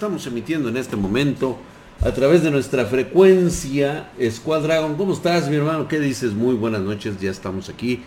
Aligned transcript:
Estamos 0.00 0.28
emitiendo 0.28 0.68
en 0.68 0.76
este 0.76 0.94
momento 0.94 1.58
a 2.02 2.12
través 2.12 2.44
de 2.44 2.52
nuestra 2.52 2.86
frecuencia 2.86 4.12
Squad 4.30 4.96
¿Cómo 4.96 5.12
estás, 5.12 5.50
mi 5.50 5.56
hermano? 5.56 5.88
¿Qué 5.88 5.98
dices? 5.98 6.34
Muy 6.34 6.54
buenas 6.54 6.82
noches, 6.82 7.18
ya 7.20 7.32
estamos 7.32 7.68
aquí. 7.68 8.04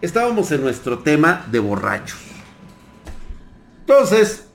Estábamos 0.00 0.52
en 0.52 0.60
nuestro 0.60 1.00
tema 1.00 1.44
de 1.50 1.58
borrachos. 1.58 2.20
Entonces, 3.80 4.46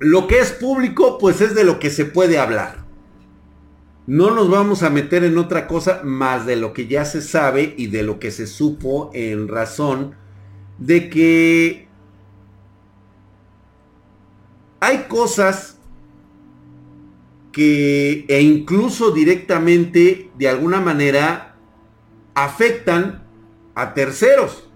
lo 0.00 0.26
que 0.26 0.40
es 0.40 0.50
público, 0.50 1.16
pues 1.16 1.40
es 1.40 1.54
de 1.54 1.62
lo 1.62 1.78
que 1.78 1.90
se 1.90 2.06
puede 2.06 2.40
hablar. 2.40 2.78
No 4.08 4.32
nos 4.32 4.50
vamos 4.50 4.82
a 4.82 4.90
meter 4.90 5.22
en 5.22 5.38
otra 5.38 5.68
cosa 5.68 6.00
más 6.02 6.44
de 6.44 6.56
lo 6.56 6.72
que 6.72 6.88
ya 6.88 7.04
se 7.04 7.22
sabe 7.22 7.76
y 7.78 7.86
de 7.86 8.02
lo 8.02 8.18
que 8.18 8.32
se 8.32 8.48
supo 8.48 9.12
en 9.14 9.46
razón 9.46 10.16
de 10.78 11.08
que 11.08 11.87
hay 14.80 15.04
cosas 15.08 15.78
que 17.52 18.24
e 18.28 18.40
incluso 18.40 19.10
directamente 19.10 20.30
de 20.38 20.48
alguna 20.48 20.80
manera 20.80 21.56
afectan 22.34 23.24
a 23.74 23.94
terceros. 23.94 24.68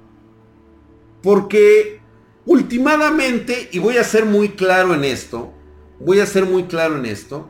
Porque 1.23 2.01
últimamente, 2.45 3.69
y 3.71 3.79
voy 3.79 3.99
a 3.99 4.05
ser 4.05 4.25
muy 4.25 4.51
claro 4.51 4.95
en 4.95 5.05
esto, 5.05 5.53
voy 6.01 6.19
a 6.19 6.27
ser 6.27 6.45
muy 6.45 6.65
claro 6.65 6.97
en 6.97 7.07
esto, 7.07 7.49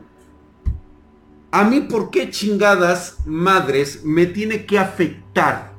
a 1.51 1.63
mí 1.63 1.81
por 1.81 2.11
qué 2.11 2.29
chingadas 2.29 3.17
madres 3.25 4.03
me 4.03 4.25
tiene 4.27 4.65
que 4.65 4.77
afectar 4.77 5.73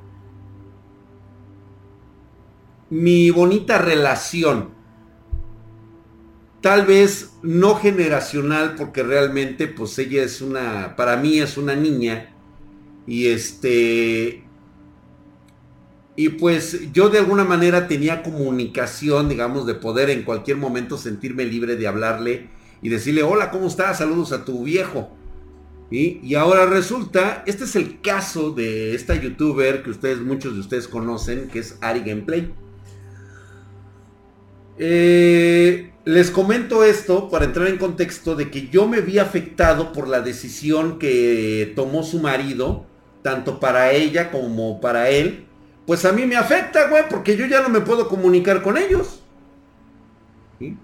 mi 2.91 3.31
bonita 3.31 3.79
relación 3.79 4.74
tal 6.65 6.87
vez 6.87 7.35
no 7.43 7.75
generacional, 7.75 8.75
porque 8.75 9.03
realmente, 9.03 9.67
pues 9.67 9.99
ella 9.99 10.23
es 10.23 10.41
una, 10.41 10.97
para 10.97 11.19
mí 11.19 11.39
es 11.39 11.59
una 11.59 11.77
niña, 11.77 12.35
y 13.07 13.27
este, 13.27 14.45
y 16.17 16.29
pues 16.31 16.91
yo 16.91 17.11
de 17.11 17.19
alguna 17.19 17.45
manera 17.45 17.87
tenía 17.87 18.23
comunicación, 18.23 19.29
digamos, 19.29 19.67
de 19.67 19.75
poder 19.75 20.09
en 20.09 20.23
cualquier 20.23 20.57
momento 20.57 20.97
sentirme 20.97 21.45
libre 21.45 21.77
de 21.77 21.87
hablarle 21.87 22.49
y 22.81 22.89
decirle, 22.89 23.23
hola, 23.23 23.51
¿cómo 23.51 23.67
estás? 23.67 23.99
Saludos 23.99 24.33
a 24.33 24.47
tu 24.47 24.65
viejo. 24.65 25.15
Y 25.91 26.35
ahora 26.35 26.65
resulta, 26.65 27.45
este 27.47 27.65
es 27.65 27.77
el 27.77 28.01
caso 28.01 28.53
de 28.53 28.95
esta 28.95 29.15
youtuber 29.15 29.83
que 29.83 29.91
ustedes, 29.91 30.23
muchos 30.23 30.55
de 30.55 30.61
ustedes 30.61 30.89
conocen, 30.89 31.49
que 31.49 31.59
es 31.59 31.77
Ari 31.83 32.01
Gameplay. 32.01 32.55
Eh, 34.79 35.94
les 36.05 36.31
comento 36.31 36.85
esto 36.85 37.31
para 37.31 37.47
entrar 37.47 37.69
en 37.69 37.79
contexto 37.79 38.35
de 38.35 38.51
que 38.51 38.69
yo 38.69 38.87
me 38.87 39.01
vi 39.01 39.19
afectado 39.19 39.93
por 39.93 40.09
la 40.09 40.21
decisión 40.21 40.99
que 40.99 41.73
tomó 41.75 42.03
su 42.03 42.21
marido, 42.21 42.87
tanto 43.23 43.59
para 43.59 43.93
ella 43.93 44.31
como 44.31 44.81
para 44.81 45.09
él. 45.09 45.47
Pues 45.87 46.05
a 46.05 46.13
mí 46.13 46.27
me 46.27 46.37
afecta, 46.37 46.89
güey, 46.89 47.05
porque 47.09 47.37
yo 47.37 47.47
ya 47.47 47.63
no 47.63 47.69
me 47.69 47.81
puedo 47.81 48.09
comunicar 48.09 48.63
con 48.63 48.77
ellos. 48.77 49.21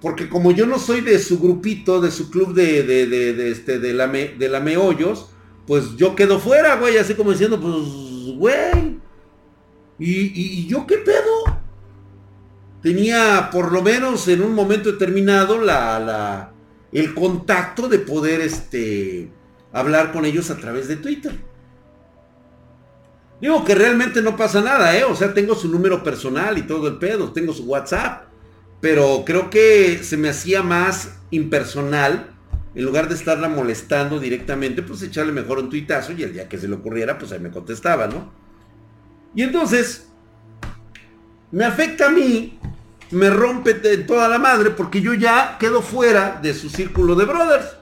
Porque 0.01 0.29
como 0.29 0.53
yo 0.53 0.67
no 0.67 0.79
soy 0.79 1.01
de 1.01 1.19
su 1.19 1.39
grupito, 1.39 2.01
de 2.01 2.11
su 2.11 2.31
club 2.31 2.55
de, 2.55 2.83
de, 2.83 3.07
de, 3.07 3.51
este, 3.51 3.79
de, 3.79 3.95
la, 3.95 4.09
de 4.09 4.49
la 4.49 4.61
meollos, 4.61 5.31
pues 5.67 5.97
yo 5.97 6.17
quedo 6.17 6.39
fuera, 6.39 6.77
güey, 6.77 6.97
así 6.97 7.15
como 7.15 7.31
diciendo, 7.31 7.61
pues, 7.61 8.37
güey. 8.37 8.99
¿Y, 9.99 10.33
y 10.35 10.67
yo 10.67 10.87
qué 10.87 10.97
pedo? 10.99 11.60
Tenía 12.83 13.51
por 13.51 13.73
lo 13.73 13.83
menos 13.83 14.27
en 14.29 14.43
un 14.43 14.55
momento 14.55 14.91
determinado 14.93 15.59
la, 15.59 16.53
el 16.93 17.15
contacto 17.15 17.89
de 17.89 17.99
poder 17.99 18.41
este, 18.41 19.31
hablar 19.73 20.13
con 20.13 20.25
ellos 20.25 20.51
a 20.51 20.57
través 20.57 20.89
de 20.89 20.97
Twitter. 20.97 21.33
Digo 23.41 23.65
que 23.65 23.75
realmente 23.75 24.21
no 24.21 24.37
pasa 24.37 24.61
nada, 24.61 24.97
¿eh? 24.99 25.05
O 25.05 25.17
sea, 25.17 25.33
tengo 25.33 25.55
su 25.55 25.69
número 25.69 26.03
personal 26.03 26.59
y 26.59 26.63
todo 26.63 26.89
el 26.89 26.99
pedo, 26.99 27.33
tengo 27.33 27.55
su 27.55 27.65
WhatsApp. 27.65 28.25
Pero 28.83 29.25
creo 29.25 29.49
que 29.49 30.01
se 30.03 30.17
me 30.17 30.29
hacía 30.29 30.63
más 30.63 31.19
impersonal, 31.31 32.35
en 32.75 32.85
lugar 32.85 33.09
de 33.09 33.15
estarla 33.15 33.49
molestando 33.49 34.21
directamente, 34.21 34.83
pues 34.83 35.03
echarle 35.03 35.33
mejor 35.33 35.59
un 35.59 35.71
tuitazo 35.71 36.13
y 36.13 36.23
el 36.23 36.35
día 36.35 36.49
que 36.49 36.59
se 36.59 36.69
le 36.69 36.75
ocurriera, 36.75 37.19
pues 37.19 37.33
ahí 37.33 37.41
me 37.41 37.51
contestaba, 37.51 38.07
¿no? 38.07 38.33
Y 39.35 39.43
entonces, 39.43 40.11
me 41.51 41.65
afecta 41.65 42.07
a 42.07 42.11
mí 42.11 42.59
me 43.11 43.31
rompe 43.31 43.75
toda 43.75 44.29
la 44.29 44.39
madre 44.39 44.71
porque 44.71 45.01
yo 45.01 45.15
ya 45.15 45.57
quedo 45.59 45.83
fuera 45.83 46.39
de 46.43 46.55
su 46.55 46.69
círculo 46.69 47.15
de 47.15 47.25
brothers. 47.25 47.77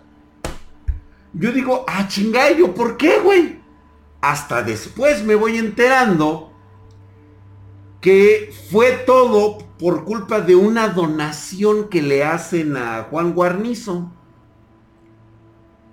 Yo 1.35 1.53
digo, 1.53 1.85
ah, 1.87 2.09
chingallo, 2.09 2.75
¿por 2.75 2.97
qué, 2.97 3.19
güey? 3.21 3.61
Hasta 4.21 4.63
después 4.63 5.23
me 5.25 5.35
voy 5.35 5.59
enterando 5.59 6.53
que 8.01 8.53
fue 8.71 8.93
todo 9.07 9.59
por 9.79 10.05
culpa 10.05 10.41
de 10.41 10.57
una 10.57 10.89
donación 10.89 11.89
que 11.89 12.03
le 12.03 12.25
hacen 12.25 12.77
a 12.77 13.05
Juan 13.11 13.35
Guarnizo. 13.35 14.13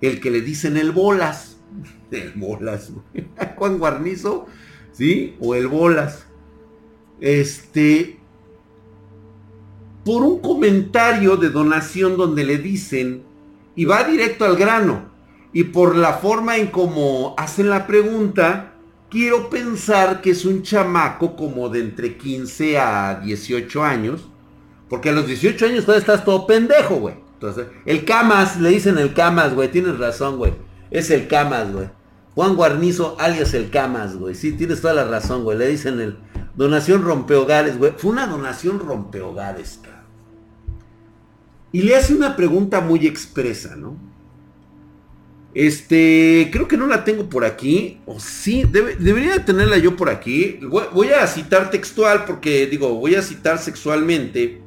El 0.00 0.20
que 0.20 0.30
le 0.30 0.40
dicen 0.40 0.76
el 0.76 0.92
bolas. 0.92 1.58
El 2.10 2.32
bolas, 2.32 2.92
Juan 3.56 3.78
Guarnizo, 3.78 4.46
¿sí? 4.92 5.36
O 5.40 5.56
el 5.56 5.66
bolas. 5.66 6.24
Este, 7.20 8.15
por 10.06 10.22
un 10.22 10.38
comentario 10.38 11.36
de 11.36 11.50
donación 11.50 12.16
donde 12.16 12.44
le 12.44 12.58
dicen, 12.58 13.24
y 13.74 13.86
va 13.86 14.04
directo 14.04 14.44
al 14.44 14.54
grano, 14.54 15.06
y 15.52 15.64
por 15.64 15.96
la 15.96 16.12
forma 16.12 16.58
en 16.58 16.68
cómo 16.68 17.34
hacen 17.36 17.68
la 17.68 17.88
pregunta, 17.88 18.74
quiero 19.10 19.50
pensar 19.50 20.20
que 20.20 20.30
es 20.30 20.44
un 20.44 20.62
chamaco 20.62 21.34
como 21.34 21.68
de 21.70 21.80
entre 21.80 22.16
15 22.16 22.78
a 22.78 23.20
18 23.20 23.82
años, 23.82 24.28
porque 24.88 25.08
a 25.08 25.12
los 25.12 25.26
18 25.26 25.66
años 25.66 25.84
todavía 25.84 26.02
estás 26.02 26.24
todo 26.24 26.46
pendejo, 26.46 26.94
güey. 27.00 27.16
Entonces, 27.34 27.66
el 27.84 28.04
Camas, 28.04 28.60
le 28.60 28.68
dicen 28.68 28.98
el 28.98 29.12
Camas, 29.12 29.54
güey, 29.54 29.72
tienes 29.72 29.98
razón, 29.98 30.36
güey. 30.36 30.52
Es 30.92 31.10
el 31.10 31.26
Camas, 31.26 31.72
güey. 31.72 31.88
Juan 32.36 32.54
Guarnizo, 32.54 33.16
alias 33.18 33.54
el 33.54 33.70
Camas, 33.70 34.16
güey. 34.16 34.36
Sí, 34.36 34.52
tienes 34.52 34.80
toda 34.80 34.94
la 34.94 35.04
razón, 35.04 35.42
güey. 35.42 35.58
Le 35.58 35.66
dicen 35.66 35.98
el 35.98 36.16
donación 36.54 37.02
rompehogares, 37.02 37.76
güey. 37.76 37.92
Fue 37.96 38.12
una 38.12 38.28
donación 38.28 38.78
rompehogares, 38.78 39.80
cabrón. 39.82 39.95
Y 41.72 41.82
le 41.82 41.96
hace 41.96 42.14
una 42.14 42.36
pregunta 42.36 42.80
muy 42.80 43.06
expresa, 43.06 43.76
¿no? 43.76 43.96
Este, 45.56 46.50
creo 46.52 46.68
que 46.68 46.76
no 46.76 46.86
la 46.86 47.02
tengo 47.02 47.30
por 47.30 47.44
aquí. 47.46 47.98
O 48.04 48.20
sí, 48.20 48.64
debería 48.64 49.42
tenerla 49.44 49.78
yo 49.78 49.96
por 49.96 50.10
aquí. 50.10 50.60
Voy, 50.92 51.08
a 51.08 51.26
citar 51.26 51.70
textual 51.70 52.26
porque, 52.26 52.66
digo, 52.66 52.94
voy 52.94 53.14
a 53.14 53.22
citar 53.22 53.58
sexualmente 53.58 54.60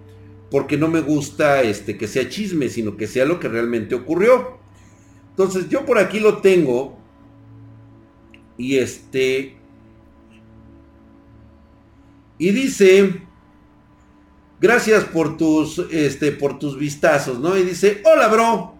porque 0.49 0.77
no 0.77 0.87
me 0.87 1.01
gusta 1.01 1.61
este, 1.61 1.95
que 1.95 2.07
sea 2.07 2.27
chisme, 2.27 2.69
sino 2.69 2.97
que 2.97 3.05
sea 3.05 3.25
lo 3.25 3.39
que 3.39 3.47
realmente 3.47 3.93
ocurrió. 3.93 4.57
Entonces, 5.29 5.69
yo 5.69 5.85
por 5.85 5.99
aquí 5.99 6.19
lo 6.19 6.39
tengo. 6.39 6.97
Y 8.57 8.77
este... 8.77 9.57
Y 12.39 12.49
dice... 12.49 13.28
Gracias 14.61 15.05
por 15.05 15.37
tus, 15.37 15.79
este, 15.91 16.31
por 16.31 16.59
tus 16.59 16.77
vistazos, 16.77 17.39
¿no? 17.39 17.57
Y 17.57 17.63
dice, 17.63 18.01
hola, 18.03 18.27
bro. 18.27 18.75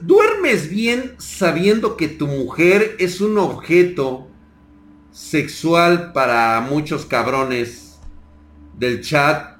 ¿Duermes 0.00 0.70
bien 0.70 1.14
sabiendo 1.18 1.96
que 1.96 2.08
tu 2.08 2.26
mujer 2.26 2.96
es 2.98 3.20
un 3.20 3.38
objeto 3.38 4.28
sexual 5.12 6.12
para 6.12 6.60
muchos 6.60 7.06
cabrones 7.06 7.98
del 8.78 9.00
chat 9.00 9.56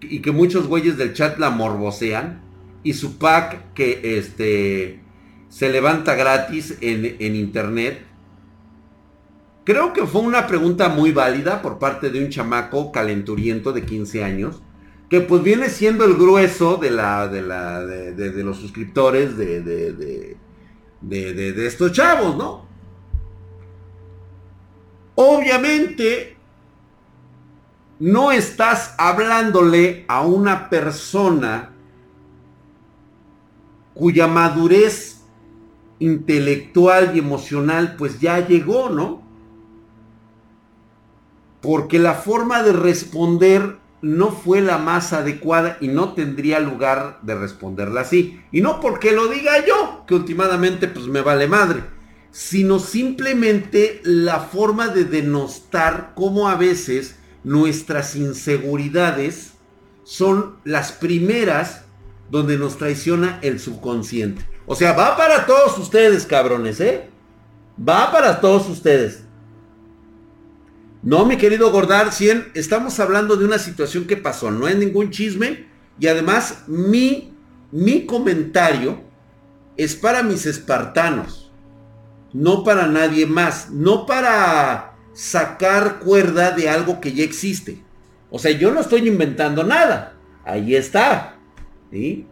y 0.00 0.20
que 0.20 0.30
muchos 0.30 0.68
güeyes 0.68 0.96
del 0.96 1.12
chat 1.12 1.38
la 1.38 1.50
morbosean? 1.50 2.42
Y 2.82 2.94
su 2.94 3.18
pack 3.18 3.74
que 3.74 4.18
este, 4.18 5.00
se 5.48 5.70
levanta 5.70 6.14
gratis 6.14 6.78
en, 6.80 7.16
en 7.18 7.36
internet 7.36 8.06
Creo 9.66 9.92
que 9.92 10.06
fue 10.06 10.20
una 10.20 10.46
pregunta 10.46 10.88
muy 10.88 11.10
válida 11.10 11.60
por 11.60 11.80
parte 11.80 12.08
de 12.10 12.22
un 12.22 12.30
chamaco 12.30 12.92
calenturiento 12.92 13.72
de 13.72 13.84
15 13.84 14.22
años, 14.22 14.62
que 15.10 15.20
pues 15.20 15.42
viene 15.42 15.70
siendo 15.70 16.04
el 16.04 16.14
grueso 16.14 16.76
de 16.76 16.92
la 16.92 17.26
de 17.26 17.42
la 17.42 17.84
de, 17.84 18.44
los 18.44 18.58
suscriptores 18.58 19.36
de, 19.36 19.62
de, 19.62 20.36
de 21.02 21.66
estos 21.66 21.90
chavos, 21.90 22.36
¿no? 22.36 22.64
Obviamente 25.16 26.36
no 27.98 28.30
estás 28.30 28.94
hablándole 28.98 30.04
a 30.06 30.20
una 30.24 30.70
persona 30.70 31.72
cuya 33.94 34.28
madurez 34.28 35.22
intelectual 35.98 37.16
y 37.16 37.18
emocional 37.18 37.96
pues 37.98 38.20
ya 38.20 38.46
llegó, 38.46 38.90
¿no? 38.90 39.25
Porque 41.60 41.98
la 41.98 42.14
forma 42.14 42.62
de 42.62 42.72
responder 42.72 43.76
no 44.02 44.30
fue 44.30 44.60
la 44.60 44.78
más 44.78 45.12
adecuada 45.12 45.78
y 45.80 45.88
no 45.88 46.12
tendría 46.12 46.60
lugar 46.60 47.18
de 47.22 47.34
responderla 47.34 48.02
así. 48.02 48.40
Y 48.52 48.60
no 48.60 48.80
porque 48.80 49.12
lo 49.12 49.28
diga 49.28 49.64
yo, 49.66 50.04
que 50.06 50.14
últimamente 50.14 50.86
pues 50.86 51.06
me 51.06 51.22
vale 51.22 51.48
madre, 51.48 51.82
sino 52.30 52.78
simplemente 52.78 54.00
la 54.04 54.40
forma 54.40 54.88
de 54.88 55.04
denostar 55.04 56.12
cómo 56.14 56.48
a 56.48 56.54
veces 56.54 57.16
nuestras 57.42 58.14
inseguridades 58.16 59.52
son 60.04 60.56
las 60.64 60.92
primeras 60.92 61.84
donde 62.30 62.58
nos 62.58 62.76
traiciona 62.76 63.38
el 63.42 63.58
subconsciente. 63.58 64.46
O 64.66 64.74
sea, 64.74 64.92
va 64.92 65.16
para 65.16 65.46
todos 65.46 65.78
ustedes, 65.78 66.26
cabrones, 66.26 66.80
¿eh? 66.80 67.08
Va 67.76 68.10
para 68.10 68.40
todos 68.40 68.68
ustedes. 68.68 69.25
No, 71.06 71.24
mi 71.24 71.36
querido 71.36 71.70
Gordar 71.70 72.12
100, 72.12 72.50
estamos 72.54 72.98
hablando 72.98 73.36
de 73.36 73.44
una 73.44 73.60
situación 73.60 74.08
que 74.08 74.16
pasó, 74.16 74.50
no 74.50 74.66
es 74.66 74.74
ningún 74.74 75.10
chisme. 75.12 75.66
Y 76.00 76.08
además, 76.08 76.64
mi, 76.66 77.32
mi 77.70 78.06
comentario 78.06 79.04
es 79.76 79.94
para 79.94 80.24
mis 80.24 80.46
espartanos, 80.46 81.52
no 82.32 82.64
para 82.64 82.88
nadie 82.88 83.24
más, 83.24 83.70
no 83.70 84.04
para 84.04 84.96
sacar 85.12 86.00
cuerda 86.00 86.50
de 86.50 86.68
algo 86.68 87.00
que 87.00 87.12
ya 87.12 87.22
existe. 87.22 87.80
O 88.28 88.40
sea, 88.40 88.50
yo 88.50 88.72
no 88.72 88.80
estoy 88.80 89.06
inventando 89.06 89.62
nada. 89.62 90.14
Ahí 90.44 90.74
está. 90.74 91.36
¿sí? 91.92 92.26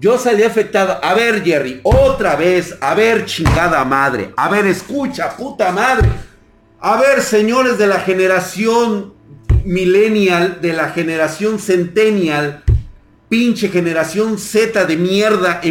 Yo 0.00 0.16
salí 0.16 0.42
afectado. 0.42 0.98
A 1.04 1.12
ver, 1.12 1.44
Jerry, 1.44 1.82
otra 1.82 2.34
vez. 2.34 2.78
A 2.80 2.94
ver, 2.94 3.26
chingada 3.26 3.84
madre. 3.84 4.32
A 4.38 4.48
ver, 4.48 4.66
escucha, 4.66 5.36
puta 5.36 5.70
madre. 5.70 6.08
A 6.78 7.00
ver, 7.00 7.22
señores 7.22 7.78
de 7.78 7.86
la 7.86 8.00
generación 8.00 9.14
millennial, 9.64 10.58
de 10.60 10.74
la 10.74 10.90
generación 10.90 11.58
centennial, 11.58 12.64
pinche 13.30 13.70
generación 13.70 14.38
Z 14.38 14.84
de 14.84 14.96
mierda. 14.98 15.62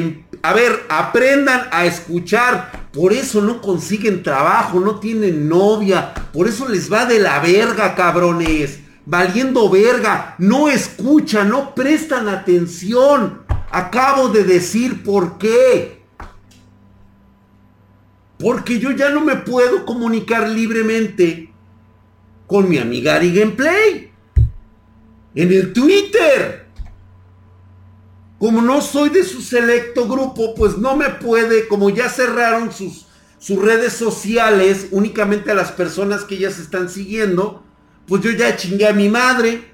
a 0.42 0.54
ver, 0.54 0.84
aprendan 0.90 1.68
a 1.72 1.86
escuchar. 1.86 2.88
Por 2.92 3.14
eso 3.14 3.42
no 3.42 3.62
consiguen 3.62 4.24
trabajo, 4.24 4.80
no 4.80 5.00
tienen 5.00 5.48
novia. 5.48 6.12
Por 6.34 6.48
eso 6.48 6.68
les 6.68 6.92
va 6.92 7.06
de 7.06 7.20
la 7.20 7.40
verga, 7.40 7.94
cabrones. 7.94 8.80
Valiendo 9.06 9.70
verga. 9.70 10.34
No 10.40 10.70
escuchan, 10.70 11.50
no 11.50 11.76
prestan 11.76 12.28
atención. 12.30 13.44
Acabo 13.70 14.30
de 14.30 14.44
decir 14.44 15.04
por 15.04 15.38
qué. 15.38 16.05
Porque 18.46 18.78
yo 18.78 18.92
ya 18.92 19.10
no 19.10 19.22
me 19.22 19.38
puedo 19.38 19.88
comunicar 19.88 20.48
libremente 20.48 21.52
con 22.46 22.70
mi 22.70 22.78
amiga 22.78 23.16
Ari 23.16 23.34
Gameplay. 23.34 24.12
En 25.34 25.52
el 25.52 25.74
Twitter. 25.74 26.68
Como 28.38 28.62
no 28.62 28.82
soy 28.82 29.10
de 29.10 29.24
su 29.24 29.42
selecto 29.42 30.08
grupo, 30.08 30.54
pues 30.54 30.78
no 30.78 30.96
me 30.96 31.10
puede, 31.10 31.68
como 31.68 31.90
ya 31.90 32.08
cerraron 32.08 32.72
sus, 32.72 33.08
sus 33.40 33.60
redes 33.60 33.94
sociales 33.94 34.90
únicamente 34.92 35.50
a 35.50 35.56
las 35.56 35.72
personas 35.72 36.24
que 36.24 36.38
ya 36.38 36.52
se 36.52 36.62
están 36.62 36.88
siguiendo, 36.88 37.64
pues 38.08 38.22
yo 38.22 38.30
ya 38.30 38.56
chingué 38.56 38.88
a 38.88 38.94
mi 38.94 39.10
madre. 39.10 39.72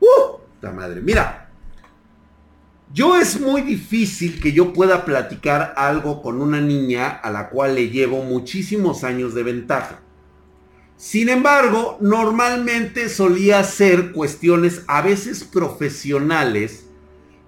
¡Uh! 0.00 0.38
La 0.62 0.72
madre. 0.72 1.02
Mira, 1.02 1.49
yo 2.92 3.16
es 3.16 3.40
muy 3.40 3.62
difícil 3.62 4.40
que 4.40 4.52
yo 4.52 4.72
pueda 4.72 5.04
platicar 5.04 5.74
algo 5.76 6.22
con 6.22 6.40
una 6.40 6.60
niña 6.60 7.08
a 7.08 7.30
la 7.30 7.48
cual 7.48 7.76
le 7.76 7.88
llevo 7.88 8.22
muchísimos 8.24 9.04
años 9.04 9.34
de 9.34 9.44
ventaja. 9.44 10.00
Sin 10.96 11.28
embargo, 11.28 11.96
normalmente 12.00 13.08
solía 13.08 13.62
ser 13.64 14.12
cuestiones 14.12 14.82
a 14.88 15.02
veces 15.02 15.44
profesionales 15.44 16.86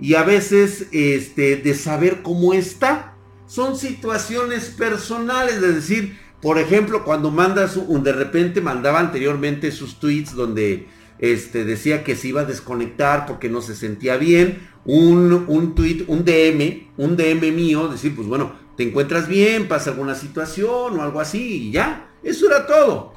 y 0.00 0.14
a 0.14 0.22
veces 0.22 0.86
este, 0.92 1.56
de 1.56 1.74
saber 1.74 2.22
cómo 2.22 2.54
está. 2.54 3.14
Son 3.46 3.76
situaciones 3.76 4.70
personales, 4.70 5.56
es 5.56 5.74
decir, 5.74 6.18
por 6.40 6.58
ejemplo, 6.58 7.04
cuando 7.04 7.30
mandas 7.30 7.76
un, 7.76 8.02
de 8.02 8.12
repente 8.12 8.60
mandaba 8.60 9.00
anteriormente 9.00 9.70
sus 9.70 10.00
tweets 10.00 10.34
donde 10.34 10.88
este, 11.22 11.64
decía 11.64 12.02
que 12.02 12.16
se 12.16 12.28
iba 12.28 12.40
a 12.40 12.44
desconectar 12.44 13.26
porque 13.26 13.48
no 13.48 13.62
se 13.62 13.76
sentía 13.76 14.16
bien 14.16 14.68
un, 14.84 15.44
un 15.46 15.74
tweet, 15.76 16.04
un 16.08 16.24
DM, 16.24 16.88
un 16.96 17.16
DM 17.16 17.54
mío, 17.54 17.86
decir, 17.86 18.14
pues 18.16 18.26
bueno, 18.26 18.52
te 18.76 18.82
encuentras 18.82 19.28
bien, 19.28 19.68
pasa 19.68 19.90
alguna 19.90 20.16
situación 20.16 20.98
o 20.98 21.02
algo 21.02 21.20
así 21.20 21.68
y 21.68 21.70
ya. 21.70 22.10
Eso 22.24 22.48
era 22.48 22.66
todo. 22.66 23.14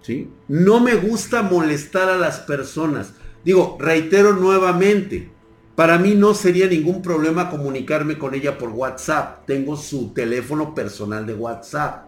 ¿sí? 0.00 0.30
No 0.46 0.78
me 0.78 0.94
gusta 0.94 1.42
molestar 1.42 2.08
a 2.08 2.16
las 2.16 2.38
personas. 2.38 3.14
Digo, 3.44 3.76
reitero 3.80 4.32
nuevamente, 4.34 5.28
para 5.74 5.98
mí 5.98 6.14
no 6.14 6.34
sería 6.34 6.68
ningún 6.68 7.02
problema 7.02 7.50
comunicarme 7.50 8.16
con 8.16 8.32
ella 8.36 8.58
por 8.58 8.68
WhatsApp. 8.68 9.44
Tengo 9.44 9.76
su 9.76 10.12
teléfono 10.14 10.72
personal 10.72 11.26
de 11.26 11.34
WhatsApp. 11.34 12.06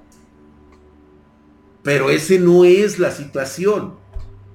Pero 1.83 2.11
ese 2.11 2.39
no 2.39 2.65
es 2.65 3.01
la 3.01 3.11
situación. 3.11 4.02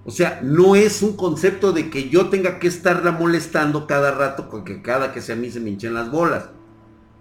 O 0.08 0.12
sea, 0.12 0.40
no 0.42 0.78
es 0.78 1.02
un 1.02 1.18
concepto 1.18 1.74
de 1.74 1.90
que 1.90 2.08
yo 2.08 2.30
tenga 2.30 2.60
que 2.60 2.70
estarla 2.70 3.12
molestando 3.12 3.88
cada 3.88 4.12
rato, 4.12 4.50
porque 4.50 4.82
cada 4.82 5.12
que 5.12 5.20
sea 5.20 5.36
a 5.36 5.38
mí 5.38 5.52
se 5.52 5.60
me 5.60 5.70
hinchen 5.70 5.94
las 5.94 6.10
bolas. 6.10 6.46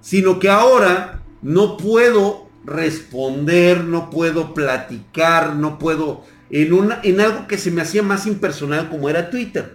Sino 0.00 0.38
que 0.38 0.49
ahora 0.49 1.25
no 1.43 1.79
puedo 1.79 2.47
responder, 2.65 3.83
no 3.83 4.09
puedo 4.09 4.55
platicar, 4.55 5.56
no 5.56 5.81
puedo 5.81 6.23
en, 6.49 6.93
en 7.03 7.21
algo 7.21 7.49
que 7.49 7.59
se 7.59 7.73
me 7.73 7.83
hacía 7.83 8.05
más 8.05 8.25
impersonal 8.25 8.88
como 8.88 9.09
era 9.09 9.31
Twitter. 9.31 9.75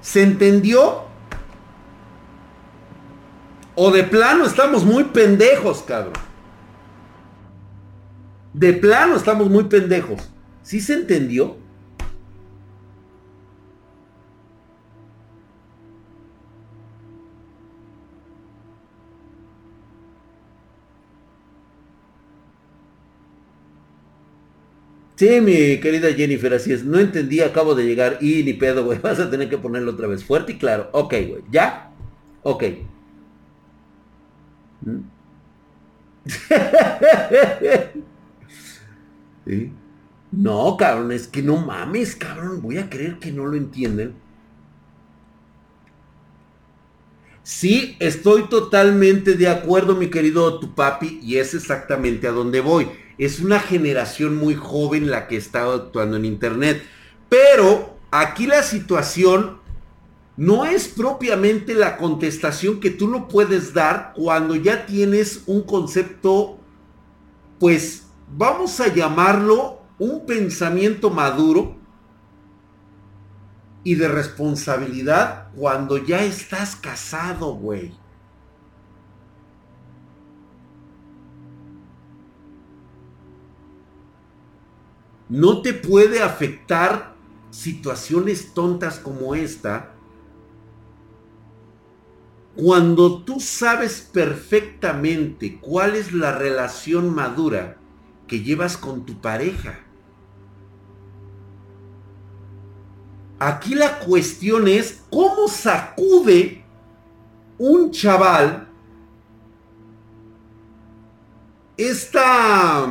¿Se 0.00 0.22
entendió? 0.22 1.02
O 3.74 3.90
de 3.90 4.04
plano 4.04 4.46
estamos 4.46 4.86
muy 4.86 5.04
pendejos, 5.04 5.82
cabrón. 5.82 6.27
De 8.58 8.72
plano 8.72 9.14
estamos 9.14 9.48
muy 9.48 9.64
pendejos. 9.64 10.20
¿Sí 10.62 10.80
se 10.80 10.94
entendió? 10.94 11.56
Sí, 25.16 25.40
mi 25.40 25.78
querida 25.80 26.12
Jennifer, 26.14 26.52
así 26.54 26.72
es. 26.72 26.84
No 26.84 26.98
entendí, 26.98 27.40
acabo 27.40 27.74
de 27.76 27.84
llegar 27.84 28.18
y 28.20 28.42
ni 28.44 28.54
pedo, 28.54 28.84
güey. 28.84 28.98
Vas 29.02 29.20
a 29.20 29.30
tener 29.30 29.48
que 29.48 29.58
ponerlo 29.58 29.92
otra 29.92 30.08
vez 30.08 30.24
fuerte 30.24 30.52
y 30.52 30.58
claro. 30.58 30.88
Ok, 30.92 31.12
güey. 31.28 31.44
¿Ya? 31.50 31.92
Ok. 32.42 32.64
¿Mm? 34.82 35.02
No, 40.30 40.76
cabrón, 40.76 41.12
es 41.12 41.26
que 41.26 41.42
no 41.42 41.56
mames, 41.56 42.16
cabrón. 42.16 42.60
Voy 42.62 42.78
a 42.78 42.90
creer 42.90 43.18
que 43.18 43.32
no 43.32 43.46
lo 43.46 43.56
entienden. 43.56 44.14
Sí, 47.42 47.96
estoy 47.98 48.42
totalmente 48.50 49.32
de 49.32 49.48
acuerdo, 49.48 49.96
mi 49.96 50.10
querido 50.10 50.60
tu 50.60 50.74
papi, 50.74 51.18
y 51.22 51.36
es 51.36 51.54
exactamente 51.54 52.28
a 52.28 52.32
donde 52.32 52.60
voy. 52.60 52.88
Es 53.16 53.40
una 53.40 53.58
generación 53.58 54.36
muy 54.36 54.54
joven 54.54 55.10
la 55.10 55.26
que 55.28 55.38
está 55.38 55.64
actuando 55.72 56.18
en 56.18 56.26
Internet. 56.26 56.82
Pero 57.30 57.96
aquí 58.10 58.46
la 58.46 58.62
situación 58.62 59.60
no 60.36 60.66
es 60.66 60.88
propiamente 60.88 61.72
la 61.72 61.96
contestación 61.96 62.80
que 62.80 62.90
tú 62.90 63.08
no 63.08 63.28
puedes 63.28 63.72
dar 63.72 64.12
cuando 64.14 64.54
ya 64.54 64.84
tienes 64.84 65.44
un 65.46 65.62
concepto, 65.62 66.58
pues, 67.58 68.07
vamos 68.36 68.80
a 68.80 68.88
llamarlo 68.92 69.80
un 69.98 70.26
pensamiento 70.26 71.10
maduro 71.10 71.76
y 73.84 73.94
de 73.94 74.08
responsabilidad 74.08 75.48
cuando 75.54 75.98
ya 75.98 76.22
estás 76.22 76.76
casado, 76.76 77.54
güey. 77.54 77.92
No 85.28 85.62
te 85.62 85.74
puede 85.74 86.22
afectar 86.22 87.14
situaciones 87.50 88.54
tontas 88.54 88.98
como 88.98 89.34
esta 89.34 89.92
cuando 92.56 93.22
tú 93.22 93.38
sabes 93.38 94.00
perfectamente 94.00 95.60
cuál 95.60 95.94
es 95.94 96.12
la 96.12 96.32
relación 96.32 97.14
madura 97.14 97.77
que 98.28 98.40
llevas 98.40 98.76
con 98.76 99.04
tu 99.04 99.20
pareja. 99.20 99.80
Aquí 103.40 103.74
la 103.74 103.98
cuestión 103.98 104.68
es 104.68 105.02
cómo 105.10 105.48
sacude 105.48 106.64
un 107.58 107.90
chaval 107.90 108.68
esta... 111.76 112.86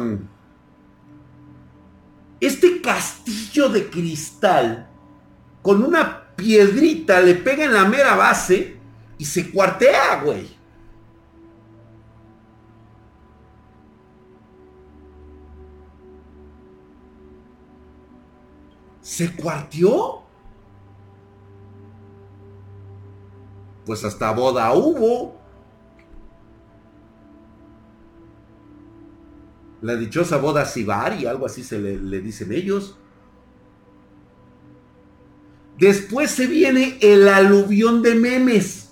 Este 2.39 2.81
castillo 2.81 3.69
de 3.69 3.89
cristal 3.89 4.87
con 5.63 5.83
una 5.83 6.35
piedrita 6.35 7.19
le 7.19 7.33
pega 7.33 7.65
en 7.65 7.73
la 7.73 7.85
mera 7.85 8.15
base 8.15 8.77
y 9.17 9.25
se 9.25 9.49
cuartea, 9.49 10.21
güey. 10.21 10.56
¿Se 19.07 19.33
cuarteó? 19.33 20.21
Pues 23.85 24.03
hasta 24.03 24.33
boda 24.33 24.73
hubo. 24.73 25.39
La 29.81 29.95
dichosa 29.95 30.39
boda 30.39 30.65
Sibari, 30.65 31.25
algo 31.25 31.45
así 31.45 31.63
se 31.63 31.79
le, 31.79 31.97
le 31.97 32.19
dicen 32.19 32.51
ellos. 32.51 32.97
Después 35.77 36.29
se 36.29 36.47
viene 36.47 36.97
el 36.99 37.29
aluvión 37.29 38.01
de 38.01 38.13
memes. 38.13 38.91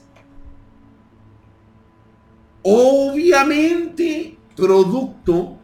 Obviamente, 2.63 4.37
producto 4.55 5.54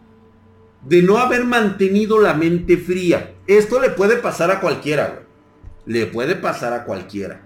de 0.85 1.01
no 1.01 1.17
haber 1.17 1.45
mantenido 1.45 2.19
la 2.19 2.33
mente 2.33 2.77
fría. 2.77 3.35
Esto 3.47 3.79
le 3.79 3.89
puede 3.89 4.17
pasar 4.17 4.51
a 4.51 4.59
cualquiera, 4.59 5.23
Le 5.85 6.05
puede 6.05 6.35
pasar 6.35 6.73
a 6.73 6.83
cualquiera. 6.85 7.41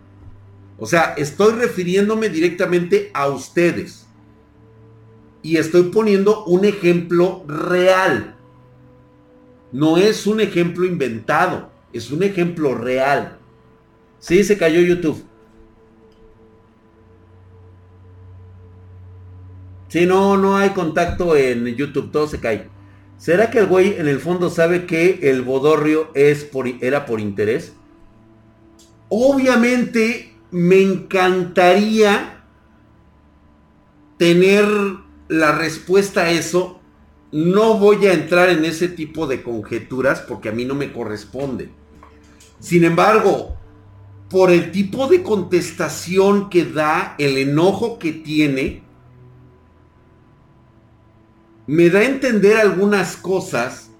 O 0.77 0.85
sea, 0.85 1.13
estoy 1.17 1.53
refiriéndome 1.53 2.29
directamente 2.29 3.11
a 3.13 3.27
ustedes. 3.27 4.07
Y 5.41 5.57
estoy 5.57 5.83
poniendo 5.83 6.43
un 6.45 6.65
ejemplo 6.65 7.45
real. 7.47 8.35
No 9.71 9.97
es 9.97 10.27
un 10.27 10.41
ejemplo 10.41 10.85
inventado, 10.85 11.71
es 11.93 12.11
un 12.11 12.23
ejemplo 12.23 12.75
real. 12.75 13.39
Sí, 14.19 14.43
se 14.43 14.57
cayó 14.57 14.81
YouTube. 14.81 15.23
Sí, 19.87 20.05
no, 20.05 20.35
no 20.35 20.57
hay 20.57 20.71
contacto 20.71 21.35
en 21.35 21.65
YouTube, 21.67 22.11
todo 22.11 22.27
se 22.27 22.39
cae. 22.39 22.69
¿Será 23.17 23.49
que 23.49 23.59
el 23.59 23.67
güey 23.67 23.95
en 23.97 24.07
el 24.07 24.19
fondo 24.19 24.49
sabe 24.49 24.85
que 24.85 25.19
el 25.23 25.41
bodorrio 25.41 26.11
es 26.13 26.43
por, 26.43 26.67
era 26.67 27.05
por 27.05 27.19
interés? 27.19 27.73
Obviamente 29.09 30.33
me 30.51 30.81
encantaría 30.81 32.43
tener 34.17 34.67
la 35.27 35.51
respuesta 35.53 36.21
a 36.21 36.31
eso. 36.31 36.79
No 37.31 37.77
voy 37.77 38.05
a 38.07 38.13
entrar 38.13 38.49
en 38.49 38.65
ese 38.65 38.87
tipo 38.87 39.27
de 39.27 39.43
conjeturas 39.43 40.21
porque 40.21 40.49
a 40.49 40.51
mí 40.51 40.65
no 40.65 40.75
me 40.75 40.91
corresponde. 40.91 41.69
Sin 42.59 42.83
embargo, 42.83 43.57
por 44.29 44.51
el 44.51 44.71
tipo 44.71 45.07
de 45.07 45.23
contestación 45.23 46.49
que 46.49 46.65
da, 46.65 47.15
el 47.17 47.37
enojo 47.37 47.99
que 47.99 48.11
tiene, 48.11 48.84
me 51.67 51.89
da 51.89 51.99
a 51.99 52.05
entender 52.05 52.57
algunas 52.57 53.15
cosas 53.15 53.91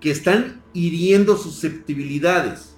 que 0.00 0.10
están 0.10 0.62
hiriendo 0.72 1.36
susceptibilidades. 1.36 2.76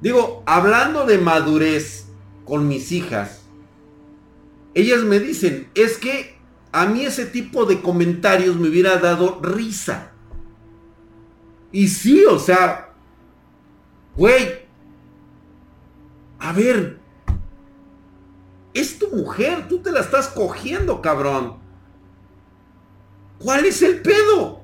Digo, 0.00 0.42
hablando 0.46 1.06
de 1.06 1.18
madurez 1.18 2.06
con 2.44 2.68
mis 2.68 2.92
hijas, 2.92 3.42
ellas 4.74 5.02
me 5.02 5.18
dicen, 5.18 5.68
es 5.74 5.98
que 5.98 6.38
a 6.70 6.86
mí 6.86 7.04
ese 7.04 7.26
tipo 7.26 7.64
de 7.64 7.80
comentarios 7.80 8.56
me 8.56 8.68
hubiera 8.68 8.98
dado 8.98 9.40
risa. 9.40 10.12
Y 11.72 11.88
sí, 11.88 12.24
o 12.24 12.38
sea, 12.38 12.94
güey, 14.16 14.66
a 16.38 16.52
ver, 16.52 16.97
es 18.74 18.98
tu 18.98 19.08
mujer, 19.14 19.66
tú 19.68 19.78
te 19.78 19.90
la 19.90 20.00
estás 20.00 20.28
cogiendo, 20.28 21.00
cabrón. 21.02 21.58
¿Cuál 23.38 23.64
es 23.64 23.82
el 23.82 24.02
pedo? 24.02 24.60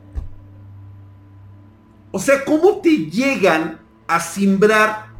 O 2.10 2.18
sea, 2.18 2.44
¿cómo 2.44 2.80
te 2.80 3.10
llegan 3.10 3.80
a 4.06 4.20
simbrar 4.20 5.14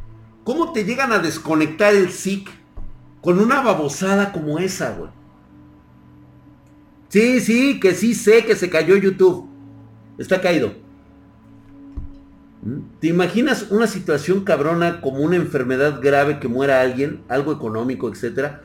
¿Cómo 0.45 0.71
te 0.71 0.85
llegan 0.85 1.11
a 1.11 1.17
desconectar 1.17 1.95
el 1.95 2.11
SIC 2.11 2.47
con 3.19 3.39
una 3.39 3.61
babosada 3.61 4.31
como 4.31 4.59
esa, 4.59 4.91
güey? 4.91 5.09
Sí, 7.09 7.41
sí, 7.41 7.79
que 7.79 7.95
sí 7.95 8.13
sé 8.13 8.45
que 8.45 8.55
se 8.55 8.69
cayó 8.69 8.95
YouTube. 8.95 9.49
Está 10.19 10.41
caído. 10.41 10.73
¿Mm? 12.61 12.99
¿Te 12.99 13.07
imaginas 13.07 13.71
una 13.71 13.87
situación 13.87 14.43
cabrona 14.43 15.01
como 15.01 15.21
una 15.21 15.35
enfermedad 15.35 15.99
grave 15.99 16.39
que 16.39 16.47
muera 16.47 16.79
alguien, 16.79 17.23
algo 17.27 17.51
económico, 17.51 18.07
etcétera? 18.07 18.61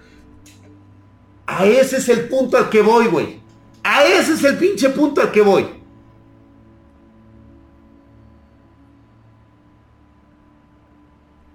A 1.51 1.67
ese 1.67 1.97
es 1.97 2.09
el 2.09 2.29
punto 2.29 2.57
al 2.57 2.71
que 2.71 2.81
voy, 2.81 3.09
güey. 3.09 3.41
A 3.83 4.05
ese 4.05 4.35
es 4.35 4.45
el 4.45 4.57
pinche 4.57 4.89
punto 4.91 5.21
al 5.21 5.33
que 5.33 5.43
voy. 5.43 5.67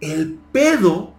El 0.02 0.38
pedo 0.52 1.14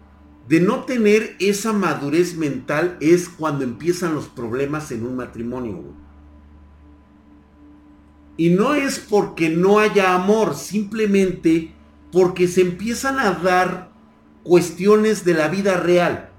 de 0.47 0.61
no 0.61 0.85
tener 0.85 1.37
esa 1.41 1.73
madurez 1.73 2.37
mental 2.37 2.99
es 3.01 3.31
cuando 3.31 3.65
empiezan 3.65 4.15
los 4.15 4.27
problemas 4.27 4.93
en 4.93 5.07
un 5.07 5.17
matrimonio. 5.17 5.83
Y 8.37 8.51
no 8.51 8.75
es 8.75 8.99
porque 8.99 9.49
no 9.49 9.79
haya 9.79 10.15
amor, 10.15 10.55
simplemente 10.55 11.73
porque 12.13 12.47
se 12.47 12.61
empiezan 12.61 13.19
a 13.19 13.31
dar 13.31 13.91
cuestiones 14.43 15.25
de 15.25 15.33
la 15.33 15.49
vida 15.49 15.79
real. 15.79 16.36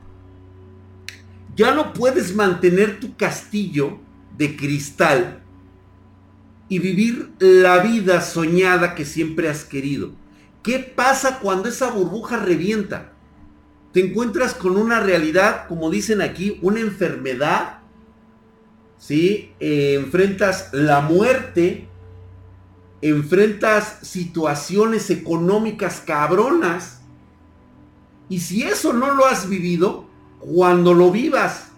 Ya 1.58 1.74
no 1.74 1.92
puedes 1.92 2.36
mantener 2.36 3.00
tu 3.00 3.18
castillo 3.18 3.98
de 4.38 4.56
cristal 4.56 5.42
y 6.70 6.78
vivir 6.78 7.32
la 7.40 7.80
vida 7.80 8.22
soñada 8.22 8.94
que 8.94 9.06
siempre 9.06 9.50
has 9.50 9.64
querido. 9.64 10.12
¿Qué 10.62 10.78
pasa 10.78 11.40
cuando 11.40 11.68
esa 11.68 11.90
burbuja 11.90 12.38
revienta? 12.38 13.14
Te 13.92 14.06
encuentras 14.06 14.54
con 14.54 14.78
una 14.78 15.00
realidad, 15.00 15.66
como 15.68 15.90
dicen 15.90 16.22
aquí, 16.22 16.60
una 16.62 16.80
enfermedad, 16.80 17.80
¿sí? 19.00 19.54
Eh, 19.60 19.96
enfrentas 19.96 20.70
la 20.74 21.02
muerte, 21.02 21.88
enfrentas 23.02 23.98
situaciones 24.04 25.10
económicas 25.10 26.04
cabronas. 26.06 27.02
Y 28.30 28.42
si 28.42 28.62
eso 28.62 28.94
no 28.94 29.16
lo 29.16 29.26
has 29.26 29.50
vivido, 29.50 30.07
cuando 30.40 30.94
lo 30.94 31.12
vivas, 31.12 31.72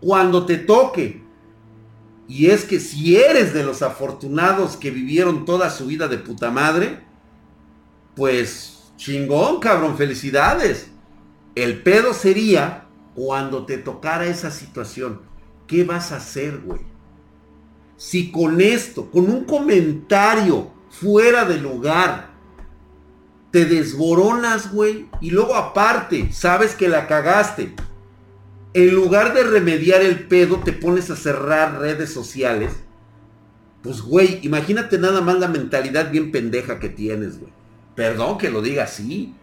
cuando 0.00 0.46
te 0.46 0.56
toque, 0.56 1.22
y 2.28 2.50
es 2.50 2.64
que 2.64 2.78
si 2.78 3.16
eres 3.16 3.54
de 3.54 3.64
los 3.64 3.80
afortunados 3.80 4.76
que 4.76 4.90
vivieron 4.90 5.46
toda 5.46 5.70
su 5.70 5.86
vida 5.86 6.08
de 6.08 6.18
puta 6.18 6.50
madre, 6.50 7.00
pues 8.14 8.92
chingón, 8.96 9.60
cabrón, 9.60 9.96
felicidades. 9.96 10.90
El 11.54 11.82
pedo 11.82 12.12
sería 12.12 12.86
cuando 13.14 13.64
te 13.64 13.78
tocara 13.78 14.26
esa 14.26 14.50
situación. 14.50 15.22
¿Qué 15.66 15.84
vas 15.84 16.12
a 16.12 16.16
hacer, 16.16 16.58
güey? 16.58 16.80
Si 17.96 18.30
con 18.30 18.60
esto, 18.60 19.10
con 19.10 19.30
un 19.30 19.44
comentario 19.44 20.70
fuera 20.90 21.46
de 21.46 21.58
lugar, 21.58 22.30
te 23.50 23.64
desboronas, 23.64 24.72
güey, 24.72 25.08
y 25.20 25.30
luego 25.30 25.54
aparte, 25.54 26.30
sabes 26.32 26.74
que 26.74 26.88
la 26.88 27.06
cagaste. 27.06 27.74
En 28.74 28.94
lugar 28.94 29.34
de 29.34 29.44
remediar 29.44 30.02
el 30.02 30.26
pedo, 30.28 30.58
te 30.58 30.72
pones 30.72 31.10
a 31.10 31.16
cerrar 31.16 31.80
redes 31.80 32.12
sociales. 32.12 32.72
Pues, 33.82 34.02
güey, 34.02 34.40
imagínate 34.42 34.98
nada 34.98 35.20
más 35.20 35.38
la 35.38 35.48
mentalidad 35.48 36.10
bien 36.10 36.30
pendeja 36.30 36.78
que 36.78 36.88
tienes, 36.88 37.38
güey. 37.40 37.52
Perdón 37.94 38.38
que 38.38 38.50
lo 38.50 38.60
diga 38.60 38.84
así. 38.84 39.34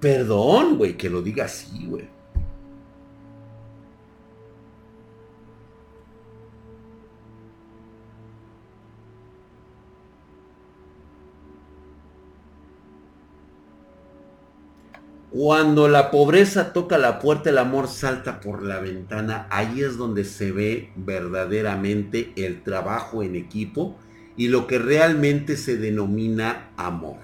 Perdón, 0.00 0.76
güey, 0.78 0.96
que 0.96 1.10
lo 1.10 1.22
diga 1.22 1.44
así, 1.44 1.86
güey. 1.86 2.13
Cuando 15.36 15.88
la 15.88 16.12
pobreza 16.12 16.72
toca 16.72 16.96
la 16.96 17.18
puerta, 17.18 17.50
el 17.50 17.58
amor 17.58 17.88
salta 17.88 18.38
por 18.38 18.62
la 18.62 18.78
ventana. 18.78 19.48
Ahí 19.50 19.82
es 19.82 19.96
donde 19.96 20.22
se 20.22 20.52
ve 20.52 20.92
verdaderamente 20.94 22.32
el 22.36 22.62
trabajo 22.62 23.20
en 23.24 23.34
equipo 23.34 23.98
y 24.36 24.46
lo 24.46 24.68
que 24.68 24.78
realmente 24.78 25.56
se 25.56 25.76
denomina 25.76 26.70
amor. 26.76 27.16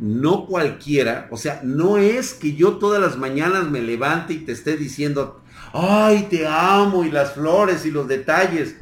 no 0.00 0.46
cualquiera, 0.46 1.28
o 1.30 1.36
sea, 1.36 1.60
no 1.62 1.98
es 1.98 2.34
que 2.34 2.54
yo 2.54 2.78
todas 2.78 3.00
las 3.00 3.16
mañanas 3.16 3.70
me 3.70 3.80
levante 3.80 4.32
y 4.34 4.38
te 4.38 4.50
esté 4.50 4.76
diciendo, 4.76 5.40
ay, 5.72 6.26
te 6.30 6.48
amo 6.48 7.04
y 7.04 7.12
las 7.12 7.34
flores 7.34 7.86
y 7.86 7.92
los 7.92 8.08
detalles. 8.08 8.76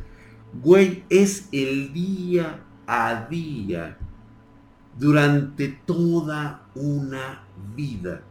Güey, 0.54 1.04
es 1.11 1.49
el 1.52 1.92
día 1.92 2.64
a 2.87 3.26
día 3.28 3.99
durante 4.99 5.68
toda 5.68 6.62
una 6.75 7.45
vida 7.75 8.23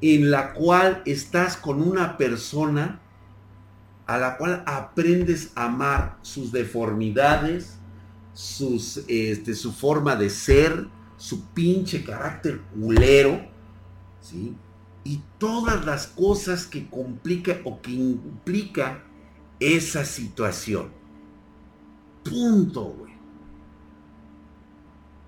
en 0.00 0.30
la 0.30 0.52
cual 0.52 1.02
estás 1.06 1.56
con 1.56 1.80
una 1.80 2.16
persona 2.16 3.00
a 4.06 4.18
la 4.18 4.36
cual 4.36 4.62
aprendes 4.66 5.52
a 5.54 5.64
amar 5.64 6.18
sus 6.22 6.52
deformidades, 6.52 7.78
sus, 8.34 8.98
este, 9.08 9.54
su 9.54 9.72
forma 9.72 10.14
de 10.14 10.30
ser, 10.30 10.86
su 11.16 11.46
pinche 11.46 12.04
carácter 12.04 12.60
culero, 12.74 13.40
¿sí? 14.20 14.54
Y 15.02 15.22
todas 15.38 15.84
las 15.84 16.08
cosas 16.08 16.66
que 16.66 16.88
complica 16.88 17.58
o 17.64 17.80
que 17.80 17.92
implica 17.92 19.02
esa 19.58 20.04
situación. 20.04 20.90
Punto, 22.24 22.84
güey. 22.84 23.12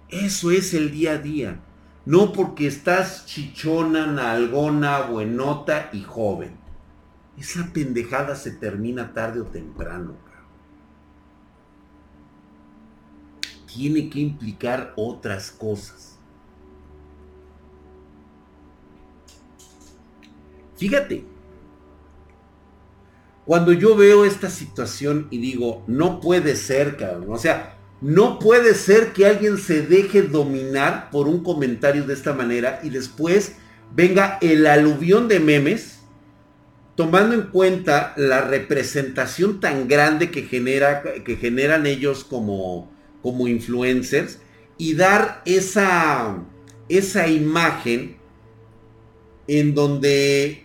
Eso 0.08 0.50
es 0.50 0.74
el 0.74 0.90
día 0.90 1.12
a 1.12 1.18
día. 1.18 1.60
No 2.08 2.32
porque 2.32 2.66
estás 2.66 3.26
chichona, 3.26 4.06
nalgona, 4.06 5.02
buenota 5.02 5.90
y 5.92 6.00
joven. 6.00 6.56
Esa 7.36 7.70
pendejada 7.70 8.34
se 8.34 8.52
termina 8.52 9.12
tarde 9.12 9.42
o 9.42 9.44
temprano. 9.44 10.14
Tiene 13.66 14.08
que 14.08 14.20
implicar 14.20 14.94
otras 14.96 15.50
cosas. 15.50 16.18
Fíjate, 20.78 21.26
cuando 23.44 23.74
yo 23.74 23.94
veo 23.94 24.24
esta 24.24 24.48
situación 24.48 25.28
y 25.30 25.36
digo, 25.36 25.84
no 25.86 26.20
puede 26.20 26.56
ser, 26.56 26.96
cabrón. 26.96 27.26
O 27.28 27.36
sea, 27.36 27.77
no 28.00 28.38
puede 28.38 28.74
ser 28.74 29.12
que 29.12 29.26
alguien 29.26 29.58
se 29.58 29.82
deje 29.82 30.22
dominar 30.22 31.10
por 31.10 31.26
un 31.26 31.42
comentario 31.42 32.04
de 32.04 32.14
esta 32.14 32.32
manera 32.32 32.80
y 32.82 32.90
después 32.90 33.56
venga 33.94 34.38
el 34.40 34.66
aluvión 34.66 35.26
de 35.28 35.40
memes, 35.40 35.98
tomando 36.94 37.34
en 37.34 37.42
cuenta 37.42 38.12
la 38.16 38.40
representación 38.42 39.60
tan 39.60 39.88
grande 39.88 40.30
que, 40.30 40.42
genera, 40.42 41.02
que 41.24 41.36
generan 41.36 41.86
ellos 41.86 42.24
como, 42.24 42.92
como 43.22 43.48
influencers 43.48 44.38
y 44.76 44.94
dar 44.94 45.42
esa, 45.44 46.44
esa 46.88 47.28
imagen 47.28 48.16
en 49.48 49.74
donde 49.74 50.64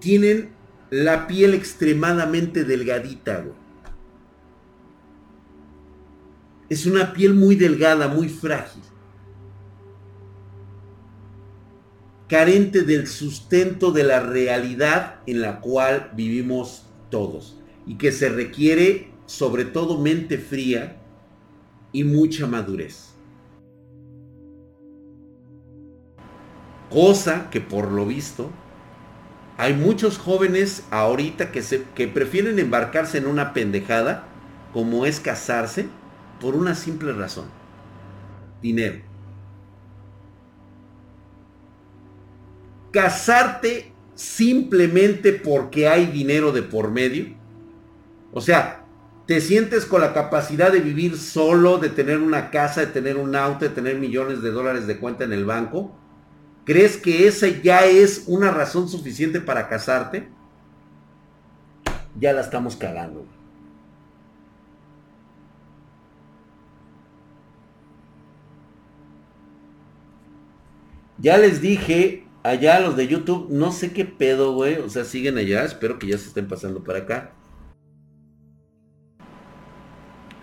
tienen 0.00 0.50
la 0.90 1.26
piel 1.26 1.54
extremadamente 1.54 2.64
delgadita, 2.64 3.44
Es 6.68 6.86
una 6.86 7.12
piel 7.12 7.34
muy 7.34 7.54
delgada, 7.54 8.08
muy 8.08 8.28
frágil. 8.28 8.82
Carente 12.28 12.82
del 12.82 13.06
sustento 13.06 13.92
de 13.92 14.02
la 14.02 14.20
realidad 14.20 15.20
en 15.26 15.40
la 15.42 15.60
cual 15.60 16.10
vivimos 16.14 16.86
todos. 17.10 17.60
Y 17.86 17.96
que 17.96 18.10
se 18.10 18.28
requiere 18.28 19.12
sobre 19.26 19.64
todo 19.64 20.00
mente 20.00 20.38
fría 20.38 20.96
y 21.92 22.02
mucha 22.02 22.46
madurez. 22.48 23.14
Cosa 26.90 27.48
que 27.50 27.60
por 27.60 27.92
lo 27.92 28.06
visto 28.06 28.50
hay 29.58 29.74
muchos 29.74 30.18
jóvenes 30.18 30.84
ahorita 30.90 31.50
que, 31.50 31.62
se, 31.62 31.84
que 31.94 32.08
prefieren 32.08 32.58
embarcarse 32.58 33.18
en 33.18 33.26
una 33.26 33.54
pendejada 33.54 34.28
como 34.72 35.06
es 35.06 35.18
casarse 35.20 35.88
por 36.40 36.54
una 36.54 36.74
simple 36.74 37.12
razón. 37.12 37.46
Dinero. 38.62 39.02
Casarte 42.92 43.92
simplemente 44.14 45.32
porque 45.32 45.88
hay 45.88 46.06
dinero 46.06 46.52
de 46.52 46.62
por 46.62 46.90
medio. 46.90 47.34
O 48.32 48.40
sea, 48.40 48.84
te 49.26 49.40
sientes 49.40 49.84
con 49.84 50.00
la 50.00 50.14
capacidad 50.14 50.72
de 50.72 50.80
vivir 50.80 51.18
solo, 51.18 51.78
de 51.78 51.90
tener 51.90 52.18
una 52.18 52.50
casa, 52.50 52.80
de 52.80 52.86
tener 52.88 53.16
un 53.16 53.34
auto, 53.34 53.64
de 53.64 53.74
tener 53.74 53.96
millones 53.96 54.40
de 54.40 54.50
dólares 54.50 54.86
de 54.86 54.98
cuenta 54.98 55.24
en 55.24 55.32
el 55.32 55.44
banco. 55.44 55.94
¿Crees 56.64 56.96
que 56.96 57.26
esa 57.26 57.48
ya 57.48 57.84
es 57.86 58.24
una 58.26 58.50
razón 58.50 58.88
suficiente 58.88 59.40
para 59.40 59.68
casarte? 59.68 60.28
Ya 62.18 62.32
la 62.32 62.40
estamos 62.40 62.76
cagando. 62.76 63.26
Ya 71.18 71.38
les 71.38 71.60
dije 71.60 72.26
allá 72.42 72.80
los 72.80 72.96
de 72.96 73.08
YouTube, 73.08 73.48
no 73.50 73.72
sé 73.72 73.92
qué 73.92 74.04
pedo, 74.04 74.52
güey. 74.52 74.76
O 74.76 74.88
sea, 74.88 75.04
siguen 75.04 75.38
allá, 75.38 75.64
espero 75.64 75.98
que 75.98 76.06
ya 76.06 76.18
se 76.18 76.28
estén 76.28 76.48
pasando 76.48 76.84
para 76.84 77.00
acá. 77.00 77.32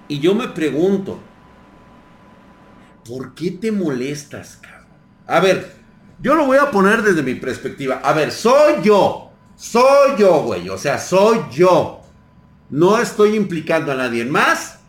Y 0.08 0.20
yo 0.20 0.36
me 0.36 0.50
pregunto, 0.50 1.20
¿por 3.08 3.34
qué 3.34 3.52
te 3.52 3.72
molestas, 3.72 4.58
cabrón? 4.58 4.84
A 5.28 5.40
ver, 5.40 5.72
yo 6.20 6.36
lo 6.36 6.46
voy 6.46 6.58
a 6.58 6.72
poner 6.72 7.02
desde 7.02 7.24
mi 7.24 7.36
perspectiva. 7.36 8.02
A 8.04 8.14
ver, 8.14 8.32
soy 8.32 8.84
yo. 8.84 9.32
Soy 9.56 10.18
yo, 10.18 10.44
güey. 10.44 10.70
O 10.70 10.78
sea, 10.78 10.98
soy 10.98 11.40
yo. 11.52 12.02
No 12.70 12.98
estoy 12.98 13.36
implicando 13.36 13.92
a 13.92 13.96
nadie 13.96 14.26
más. 14.26 14.80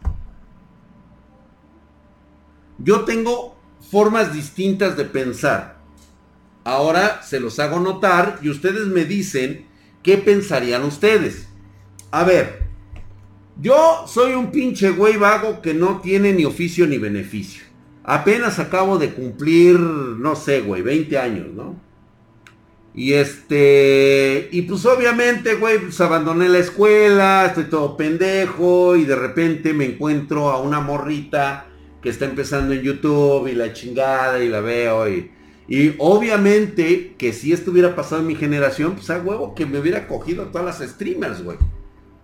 Yo 2.79 3.05
tengo 3.05 3.57
formas 3.91 4.33
distintas 4.33 4.97
de 4.97 5.05
pensar. 5.05 5.74
Ahora 6.65 7.23
se 7.23 7.41
los 7.41 7.59
hago 7.59 7.79
notar 7.79 8.39
y 8.43 8.49
ustedes 8.49 8.87
me 8.87 9.05
dicen 9.05 9.67
qué 10.03 10.17
pensarían 10.17 10.83
ustedes. 10.83 11.49
A 12.11 12.25
ver, 12.25 12.65
yo 13.61 14.05
soy 14.07 14.33
un 14.33 14.51
pinche 14.51 14.91
güey 14.91 15.17
vago 15.17 15.61
que 15.61 15.75
no 15.75 16.01
tiene 16.01 16.33
ni 16.33 16.45
oficio 16.45 16.87
ni 16.87 16.99
beneficio. 16.99 17.63
Apenas 18.03 18.59
acabo 18.59 18.99
de 18.99 19.11
cumplir, 19.11 19.79
no 19.79 20.37
sé, 20.37 20.61
güey, 20.61 20.83
20 20.83 21.19
años, 21.19 21.47
¿no? 21.55 21.81
Y 22.95 23.15
este, 23.15 24.49
y 24.53 24.63
pues 24.63 24.87
obviamente, 24.87 25.57
güey, 25.57 25.79
pues 25.79 26.01
abandoné 26.01 26.49
la 26.49 26.59
escuela, 26.59 27.47
estoy 27.47 27.65
todo 27.65 27.97
pendejo 27.97 28.95
y 28.95 29.05
de 29.05 29.17
repente 29.17 29.73
me 29.73 29.85
encuentro 29.85 30.51
a 30.51 30.61
una 30.61 30.81
morrita 30.81 31.67
que 32.01 32.11
está 32.11 32.27
empezando 32.27 32.73
en 32.73 32.83
YouTube 32.83 33.49
y 33.49 33.55
la 33.55 33.73
chingada 33.73 34.43
y 34.45 34.49
la 34.49 34.61
veo 34.61 35.09
y 35.09 35.31
y 35.67 35.95
obviamente 35.99 37.15
que 37.17 37.33
si 37.33 37.53
esto 37.53 37.71
hubiera 37.71 37.97
pasado 37.97 38.21
en 38.21 38.27
mi 38.27 38.35
generación, 38.35 38.95
pues 38.95 39.09
a 39.11 39.19
huevo 39.19 39.55
que 39.55 39.65
me 39.65 39.79
hubiera 39.79 40.07
cogido 40.07 40.43
a 40.43 40.53
todas 40.53 40.81
las 40.81 40.91
streamers, 40.91 41.43
güey. 41.43 41.57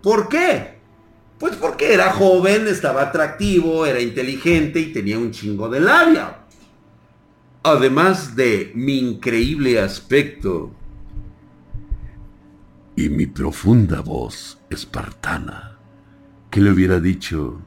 ¿Por 0.03 0.29
qué? 0.29 0.79
Pues 1.39 1.57
porque 1.57 1.95
era 1.95 2.13
joven, 2.13 2.67
estaba 2.69 3.03
atractivo, 3.03 3.87
era 3.87 4.01
inteligente 4.01 4.81
y 4.81 4.93
tenía 4.93 5.19
un 5.19 5.31
chingo 5.31 5.71
de 5.71 5.81
labia. 5.81 6.37
Además 7.63 8.37
de 8.37 8.73
mi 8.75 8.99
increíble 8.99 9.81
aspecto 9.81 10.73
y 12.97 13.09
mi 13.09 13.27
profunda 13.27 14.01
voz 14.03 14.59
espartana, 14.69 15.79
que 16.51 16.61
le 16.61 16.73
hubiera 16.73 17.01
dicho, 17.01 17.61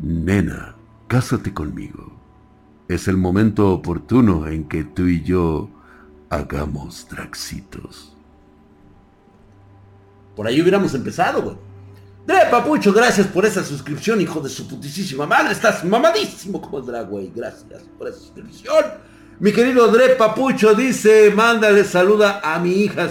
nena, 0.00 0.76
cásate 1.06 1.54
conmigo 1.54 2.21
es 2.94 3.08
el 3.08 3.16
momento 3.16 3.70
oportuno 3.70 4.46
en 4.46 4.68
que 4.68 4.84
tú 4.84 5.06
y 5.06 5.22
yo 5.22 5.70
hagamos 6.30 7.06
draxitos. 7.10 8.16
Por 10.34 10.46
ahí 10.46 10.60
hubiéramos 10.60 10.94
empezado, 10.94 11.42
güey. 11.42 11.56
Dre, 12.26 12.46
papucho, 12.50 12.92
gracias 12.92 13.26
por 13.26 13.44
esa 13.44 13.64
suscripción, 13.64 14.20
hijo 14.20 14.40
de 14.40 14.48
su 14.48 14.68
putísima 14.68 15.26
madre. 15.26 15.52
Estás 15.52 15.84
mamadísimo 15.84 16.60
como 16.60 16.78
el 16.78 16.86
drag, 16.86 17.08
güey. 17.08 17.32
Gracias 17.34 17.82
por 17.98 18.08
esa 18.08 18.18
suscripción. 18.18 18.84
Mi 19.40 19.52
querido 19.52 19.88
Dre 19.88 20.10
Papucho 20.10 20.74
dice, 20.74 21.32
mándale 21.34 21.82
saluda 21.84 22.40
a 22.44 22.60
mi 22.60 22.70
hija. 22.74 23.08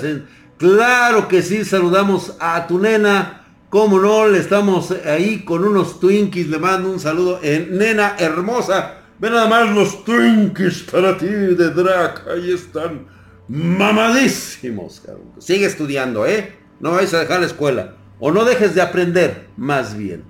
Claro 0.58 1.28
que 1.28 1.42
sí, 1.42 1.66
saludamos 1.66 2.36
a 2.40 2.68
tu 2.68 2.80
nena. 2.80 3.46
Como 3.70 4.00
no, 4.00 4.28
le 4.28 4.40
estamos 4.40 4.92
ahí 5.06 5.44
con 5.44 5.66
unos 5.66 6.00
Twinkies. 6.00 6.48
Le 6.48 6.60
mando 6.60 6.90
un 6.90 7.00
saludo. 7.00 7.40
En 7.44 7.78
nena 7.78 8.16
hermosa. 8.18 9.01
Ve 9.22 9.30
nada 9.30 9.48
más 9.48 9.70
los 9.76 10.04
Twinkies 10.04 10.82
para 10.92 11.16
ti 11.16 11.28
de 11.28 11.70
Drac. 11.70 12.28
Ahí 12.28 12.52
están 12.52 13.06
mamadísimos, 13.48 15.00
cabrón. 15.00 15.34
Sigue 15.38 15.68
estudiando, 15.68 16.26
¿eh? 16.26 16.56
No 16.80 16.94
vais 16.94 17.14
a 17.14 17.20
dejar 17.20 17.42
la 17.42 17.46
escuela. 17.46 17.98
O 18.20 18.32
no 18.32 18.46
dejes 18.46 18.74
de 18.74 18.82
aprender, 18.82 19.48
más 19.58 19.96
bien. 19.96 20.24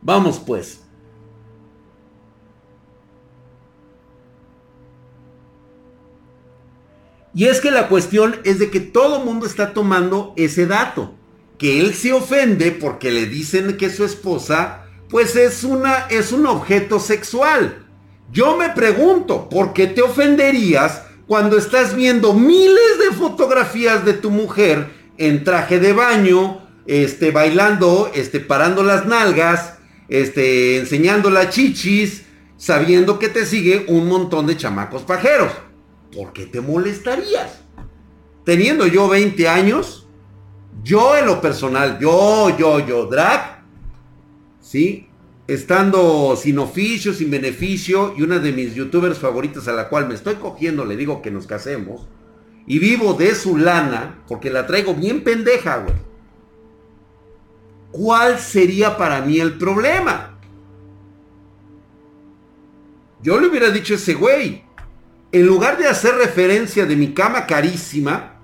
Vamos 0.00 0.40
pues. 0.46 0.80
Y 7.34 7.44
es 7.44 7.60
que 7.60 7.70
la 7.70 7.88
cuestión 7.88 8.36
es 8.44 8.58
de 8.58 8.70
que 8.70 8.80
todo 8.80 9.20
mundo 9.20 9.44
está 9.44 9.74
tomando 9.74 10.32
ese 10.38 10.66
dato. 10.66 11.14
Que 11.58 11.80
él 11.80 11.92
se 11.92 12.14
ofende 12.14 12.70
porque 12.72 13.10
le 13.10 13.26
dicen 13.26 13.76
que 13.76 13.90
su 13.90 14.06
esposa 14.06 14.83
pues 15.10 15.36
es 15.36 15.64
una, 15.64 16.06
es 16.10 16.32
un 16.32 16.46
objeto 16.46 16.98
sexual. 17.00 17.86
Yo 18.32 18.56
me 18.56 18.70
pregunto, 18.70 19.48
¿por 19.48 19.72
qué 19.72 19.86
te 19.86 20.02
ofenderías 20.02 21.02
cuando 21.26 21.56
estás 21.56 21.94
viendo 21.94 22.34
miles 22.34 22.98
de 22.98 23.16
fotografías 23.16 24.04
de 24.04 24.14
tu 24.14 24.30
mujer 24.30 24.90
en 25.16 25.44
traje 25.44 25.78
de 25.78 25.92
baño, 25.92 26.66
este, 26.86 27.30
bailando, 27.30 28.10
este, 28.14 28.40
parando 28.40 28.82
las 28.82 29.06
nalgas, 29.06 29.78
este, 30.08 30.78
enseñando 30.78 31.30
las 31.30 31.50
chichis, 31.50 32.24
sabiendo 32.56 33.18
que 33.18 33.28
te 33.28 33.46
sigue 33.46 33.86
un 33.88 34.08
montón 34.08 34.46
de 34.46 34.56
chamacos 34.56 35.02
pajeros? 35.02 35.52
¿Por 36.14 36.32
qué 36.32 36.46
te 36.46 36.60
molestarías? 36.60 37.60
Teniendo 38.44 38.86
yo 38.86 39.08
20 39.08 39.48
años, 39.48 40.06
yo 40.82 41.16
en 41.16 41.26
lo 41.26 41.40
personal, 41.40 41.98
yo, 41.98 42.56
yo, 42.58 42.80
yo, 42.80 43.06
drag, 43.06 43.53
Estando 45.46 46.36
sin 46.36 46.58
oficio, 46.58 47.12
sin 47.12 47.30
beneficio, 47.30 48.14
y 48.16 48.22
una 48.22 48.38
de 48.38 48.52
mis 48.52 48.74
youtubers 48.74 49.18
favoritas 49.18 49.68
a 49.68 49.72
la 49.72 49.88
cual 49.88 50.08
me 50.08 50.14
estoy 50.14 50.36
cogiendo, 50.36 50.84
le 50.84 50.96
digo 50.96 51.20
que 51.20 51.30
nos 51.30 51.46
casemos, 51.46 52.08
y 52.66 52.78
vivo 52.78 53.12
de 53.12 53.34
su 53.34 53.58
lana, 53.58 54.22
porque 54.26 54.50
la 54.50 54.66
traigo 54.66 54.94
bien 54.94 55.22
pendeja, 55.22 55.78
güey. 55.78 55.94
¿Cuál 57.92 58.38
sería 58.38 58.96
para 58.96 59.20
mí 59.20 59.38
el 59.38 59.58
problema? 59.58 60.38
Yo 63.22 63.38
le 63.38 63.48
hubiera 63.48 63.70
dicho 63.70 63.92
a 63.92 63.96
ese 63.96 64.14
güey, 64.14 64.64
en 65.30 65.46
lugar 65.46 65.78
de 65.78 65.88
hacer 65.88 66.14
referencia 66.14 66.86
de 66.86 66.96
mi 66.96 67.12
cama 67.12 67.46
carísima, 67.46 68.40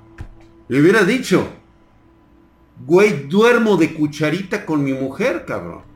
le 0.69 0.81
hubiera 0.81 1.03
dicho, 1.03 1.49
güey, 2.85 3.27
duermo 3.27 3.77
de 3.77 3.95
cucharita 3.95 4.67
con 4.67 4.85
mi 4.85 4.93
mujer, 4.93 5.45
cabrón. 5.47 5.90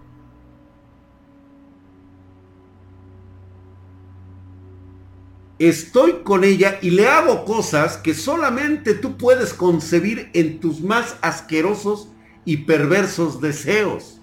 Estoy 5.59 6.23
con 6.25 6.43
ella 6.43 6.79
y 6.83 6.91
le 6.91 7.07
hago 7.07 7.45
cosas 7.45 7.97
que 7.97 8.13
solamente 8.13 8.95
tú 8.95 9.17
puedes 9.17 9.55
concebir 9.55 10.31
en 10.35 10.59
tus 10.59 10.81
más 10.81 11.17
asquerosos 11.23 12.09
y 12.45 12.59
perversos 12.59 13.41
deseos. 13.41 14.21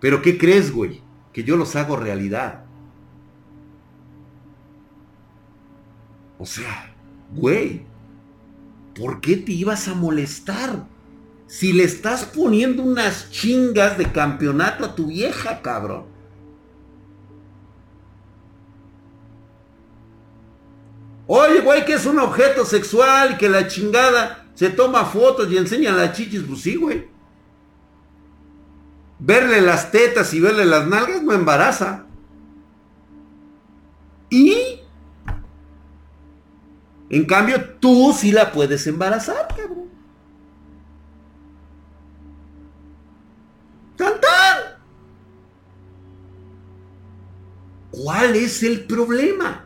Pero 0.00 0.20
¿qué 0.20 0.36
crees, 0.36 0.72
güey? 0.72 1.00
Que 1.32 1.44
yo 1.44 1.56
los 1.56 1.76
hago 1.76 1.96
realidad. 1.96 2.64
O 6.38 6.46
sea, 6.46 6.94
güey, 7.32 7.86
¿por 8.94 9.20
qué 9.20 9.36
te 9.36 9.52
ibas 9.52 9.86
a 9.86 9.94
molestar? 9.94 10.88
Si 11.46 11.72
le 11.72 11.84
estás 11.84 12.24
poniendo 12.24 12.82
unas 12.82 13.30
chingas 13.30 13.96
de 13.96 14.10
campeonato 14.10 14.84
a 14.84 14.94
tu 14.96 15.06
vieja, 15.06 15.62
cabrón. 15.62 16.13
Oye, 21.26 21.60
güey, 21.60 21.84
que 21.84 21.94
es 21.94 22.06
un 22.06 22.18
objeto 22.18 22.64
sexual 22.64 23.32
y 23.32 23.36
que 23.36 23.48
la 23.48 23.66
chingada 23.66 24.46
se 24.54 24.70
toma 24.70 25.04
fotos 25.04 25.50
y 25.50 25.56
enseña 25.56 25.92
las 25.92 26.12
chichis, 26.12 26.42
pues 26.46 26.60
sí, 26.60 26.76
güey. 26.76 27.08
Verle 29.18 29.60
las 29.60 29.90
tetas 29.90 30.34
y 30.34 30.40
verle 30.40 30.66
las 30.66 30.86
nalgas 30.86 31.22
no 31.22 31.32
embaraza. 31.32 32.04
Y 34.28 34.80
en 37.10 37.24
cambio, 37.26 37.62
tú 37.78 38.12
sí 38.12 38.32
la 38.32 38.50
puedes 38.52 38.86
embarazar, 38.86 39.48
cabrón. 39.48 39.88
¡Tantán! 43.96 44.58
¿Cuál 47.90 48.34
es 48.34 48.62
el 48.62 48.84
problema? 48.84 49.63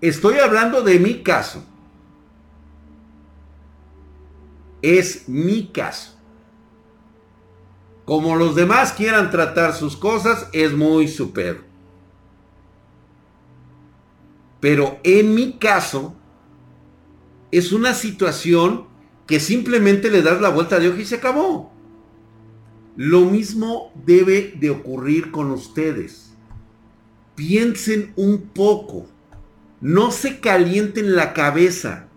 Estoy 0.00 0.38
hablando 0.38 0.82
de 0.82 0.98
mi 0.98 1.22
caso. 1.22 1.64
Es 4.80 5.28
mi 5.28 5.68
caso. 5.68 6.16
Como 8.04 8.36
los 8.36 8.54
demás 8.54 8.92
quieran 8.92 9.30
tratar 9.30 9.74
sus 9.74 9.96
cosas, 9.96 10.48
es 10.52 10.72
muy 10.72 11.08
super. 11.08 11.62
Pero 14.60 14.98
en 15.02 15.34
mi 15.34 15.58
caso, 15.58 16.14
es 17.50 17.72
una 17.72 17.94
situación 17.94 18.86
que 19.26 19.40
simplemente 19.40 20.10
le 20.10 20.22
das 20.22 20.40
la 20.40 20.48
vuelta 20.48 20.78
de 20.78 20.88
hoja 20.88 21.00
y 21.00 21.04
se 21.04 21.16
acabó. 21.16 21.72
Lo 22.96 23.20
mismo 23.22 23.92
debe 24.06 24.54
de 24.58 24.70
ocurrir 24.70 25.30
con 25.30 25.50
ustedes. 25.50 26.32
Piensen 27.34 28.12
un 28.16 28.48
poco. 28.48 29.06
No 29.80 30.10
se 30.10 30.40
calienten 30.40 31.14
la 31.14 31.32
cabeza. 31.32 32.08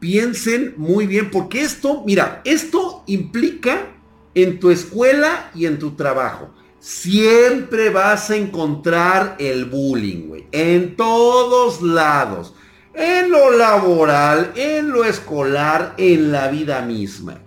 Piensen 0.00 0.74
muy 0.76 1.06
bien, 1.06 1.30
porque 1.30 1.62
esto, 1.62 2.02
mira, 2.06 2.40
esto 2.44 3.04
implica 3.06 3.94
en 4.34 4.58
tu 4.60 4.70
escuela 4.70 5.50
y 5.54 5.66
en 5.66 5.78
tu 5.78 5.92
trabajo. 5.92 6.50
Siempre 6.80 7.90
vas 7.90 8.30
a 8.30 8.36
encontrar 8.36 9.36
el 9.38 9.64
bullying, 9.64 10.28
güey. 10.28 10.46
En 10.52 10.96
todos 10.96 11.80
lados. 11.82 12.54
En 12.92 13.30
lo 13.30 13.50
laboral, 13.56 14.52
en 14.54 14.90
lo 14.90 15.04
escolar, 15.04 15.94
en 15.96 16.30
la 16.30 16.48
vida 16.48 16.82
misma. 16.82 17.43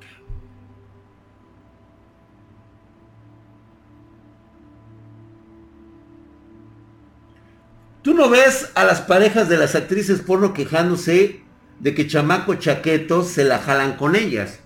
Tú 8.07 8.13
no 8.13 8.29
ves 8.29 8.69
a 8.73 8.85
las 8.85 9.01
parejas 9.01 9.49
de 9.49 9.57
las 9.57 9.75
actrices 9.75 10.21
porno 10.21 10.53
quejándose 10.53 11.41
de 11.81 11.93
que 11.93 12.07
chamaco 12.07 12.55
chaquetos 12.55 13.27
se 13.27 13.43
la 13.43 13.59
jalan 13.59 13.97
con 13.97 14.15
ellas. 14.15 14.59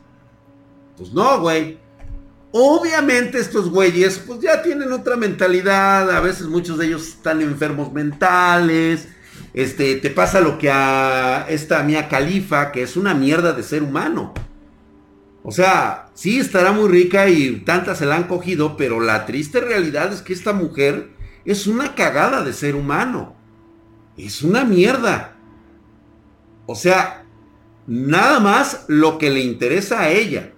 Pues 0.96 1.12
no, 1.12 1.40
güey. 1.40 1.80
Obviamente 2.52 3.40
estos 3.40 3.72
güeyes 3.72 4.20
pues 4.20 4.42
ya 4.42 4.62
tienen 4.62 4.92
otra 4.92 5.16
mentalidad, 5.16 6.16
a 6.16 6.20
veces 6.20 6.46
muchos 6.46 6.78
de 6.78 6.86
ellos 6.86 7.08
están 7.08 7.42
enfermos 7.42 7.92
mentales, 7.92 9.08
este, 9.56 9.96
te 9.96 10.12
pasa 10.12 10.40
lo 10.40 10.60
que 10.60 10.70
a 10.70 11.48
esta 11.50 11.82
mía 11.82 12.10
califa, 12.10 12.72
que 12.72 12.84
es 12.84 12.96
una 12.96 13.16
mierda 13.16 13.54
de 13.54 13.64
ser 13.64 13.82
humano. 13.82 14.36
O 15.42 15.52
sea, 15.52 16.12
sí 16.14 16.40
estará 16.40 16.74
muy 16.74 16.88
rica 16.90 17.28
y 17.28 17.62
tantas 17.62 17.98
se 17.98 18.06
la 18.06 18.18
han 18.18 18.26
cogido, 18.26 18.78
pero 18.78 19.00
la 19.00 19.26
triste 19.26 19.62
realidad 19.62 20.14
es 20.14 20.22
que 20.22 20.34
esta 20.34 20.54
mujer 20.54 21.20
es 21.46 21.68
una 21.68 21.96
cagada 21.96 22.44
de 22.44 22.54
ser 22.54 22.76
humano. 22.76 23.36
Es 24.18 24.42
una 24.44 24.64
mierda. 24.64 25.36
O 26.66 26.76
sea, 26.76 27.26
nada 27.88 28.40
más 28.40 28.86
lo 28.88 29.18
que 29.18 29.30
le 29.30 29.42
interesa 29.42 30.02
a 30.02 30.10
ella. 30.12 30.54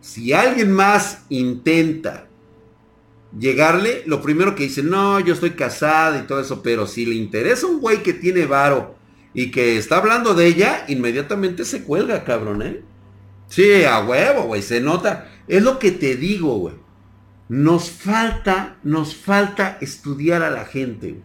Si 0.00 0.32
alguien 0.32 0.72
más 0.72 1.24
intenta 1.28 2.28
llegarle, 3.38 4.02
lo 4.06 4.20
primero 4.20 4.54
que 4.54 4.64
dice, 4.64 4.82
no, 4.82 5.18
yo 5.20 5.34
estoy 5.34 5.50
casada 5.50 6.18
y 6.18 6.26
todo 6.26 6.40
eso, 6.40 6.62
pero 6.62 6.86
si 6.86 7.06
le 7.06 7.14
interesa 7.14 7.66
un 7.66 7.80
güey 7.80 8.02
que 8.02 8.12
tiene 8.12 8.46
varo 8.46 8.96
y 9.32 9.50
que 9.50 9.76
está 9.76 9.96
hablando 9.96 10.34
de 10.34 10.46
ella, 10.46 10.84
inmediatamente 10.88 11.64
se 11.64 11.82
cuelga, 11.84 12.24
cabrón, 12.24 12.62
¿eh? 12.62 12.82
Sí, 13.48 13.84
a 13.84 14.04
huevo, 14.04 14.42
güey, 14.44 14.62
se 14.62 14.80
nota. 14.80 15.30
Es 15.48 15.62
lo 15.62 15.78
que 15.78 15.90
te 15.90 16.16
digo, 16.16 16.56
güey. 16.58 16.83
Nos 17.54 17.88
falta, 17.88 18.78
nos 18.82 19.14
falta 19.14 19.78
estudiar 19.80 20.42
a 20.42 20.50
la 20.50 20.64
gente. 20.64 21.22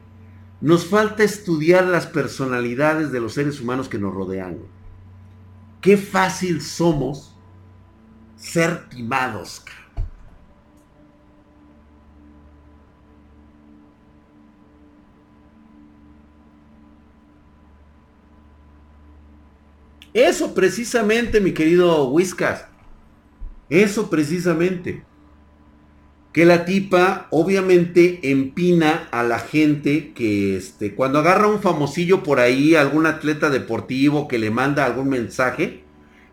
Nos 0.61 0.85
falta 0.85 1.23
estudiar 1.23 1.85
las 1.85 2.05
personalidades 2.05 3.11
de 3.11 3.19
los 3.19 3.33
seres 3.33 3.59
humanos 3.59 3.89
que 3.89 3.97
nos 3.97 4.13
rodean. 4.13 4.59
Qué 5.81 5.97
fácil 5.97 6.61
somos 6.61 7.35
ser 8.35 8.89
timados. 8.89 9.63
Eso 20.13 20.53
precisamente, 20.53 21.41
mi 21.41 21.53
querido 21.55 22.07
Whiskas. 22.09 22.65
Eso 23.67 24.11
precisamente. 24.11 25.08
Que 26.33 26.45
la 26.45 26.65
tipa 26.65 27.27
obviamente 27.31 28.19
empina 28.31 29.07
a 29.11 29.23
la 29.23 29.39
gente 29.39 30.13
que 30.13 30.55
este, 30.57 30.93
cuando 30.93 31.19
agarra 31.19 31.47
un 31.47 31.61
famosillo 31.61 32.21
por 32.21 32.39
ahí, 32.39 32.75
algún 32.75 33.07
atleta 33.07 33.49
deportivo 33.49 34.27
que 34.27 34.37
le 34.37 34.51
manda 34.51 34.85
algún 34.85 35.09
mensaje, 35.09 35.83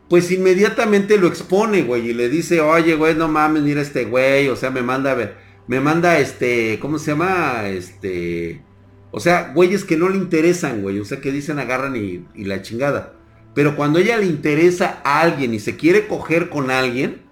pues 0.08 0.30
inmediatamente 0.30 1.18
lo 1.18 1.26
expone, 1.26 1.82
güey, 1.82 2.10
y 2.10 2.14
le 2.14 2.28
dice, 2.28 2.60
oye, 2.60 2.94
güey, 2.94 3.14
no 3.14 3.28
mames, 3.28 3.62
mira 3.62 3.80
este 3.80 4.04
güey, 4.04 4.48
o 4.48 4.56
sea, 4.56 4.70
me 4.70 4.82
manda 4.82 5.12
a 5.12 5.14
ver, 5.14 5.36
me 5.66 5.80
manda 5.80 6.18
este, 6.18 6.78
¿cómo 6.80 6.98
se 6.98 7.12
llama? 7.12 7.66
Este, 7.66 8.62
o 9.10 9.20
sea, 9.20 9.52
güeyes 9.54 9.84
que 9.84 9.96
no 9.96 10.08
le 10.08 10.18
interesan, 10.18 10.82
güey, 10.82 11.00
o 11.00 11.04
sea, 11.04 11.20
que 11.20 11.32
dicen 11.32 11.58
agarran 11.58 11.96
y, 11.96 12.24
y 12.34 12.44
la 12.44 12.62
chingada. 12.62 13.14
Pero 13.54 13.74
cuando 13.74 13.98
ella 13.98 14.18
le 14.18 14.26
interesa 14.26 15.00
a 15.02 15.22
alguien 15.22 15.54
y 15.54 15.58
se 15.58 15.76
quiere 15.76 16.06
coger 16.06 16.50
con 16.50 16.70
alguien, 16.70 17.22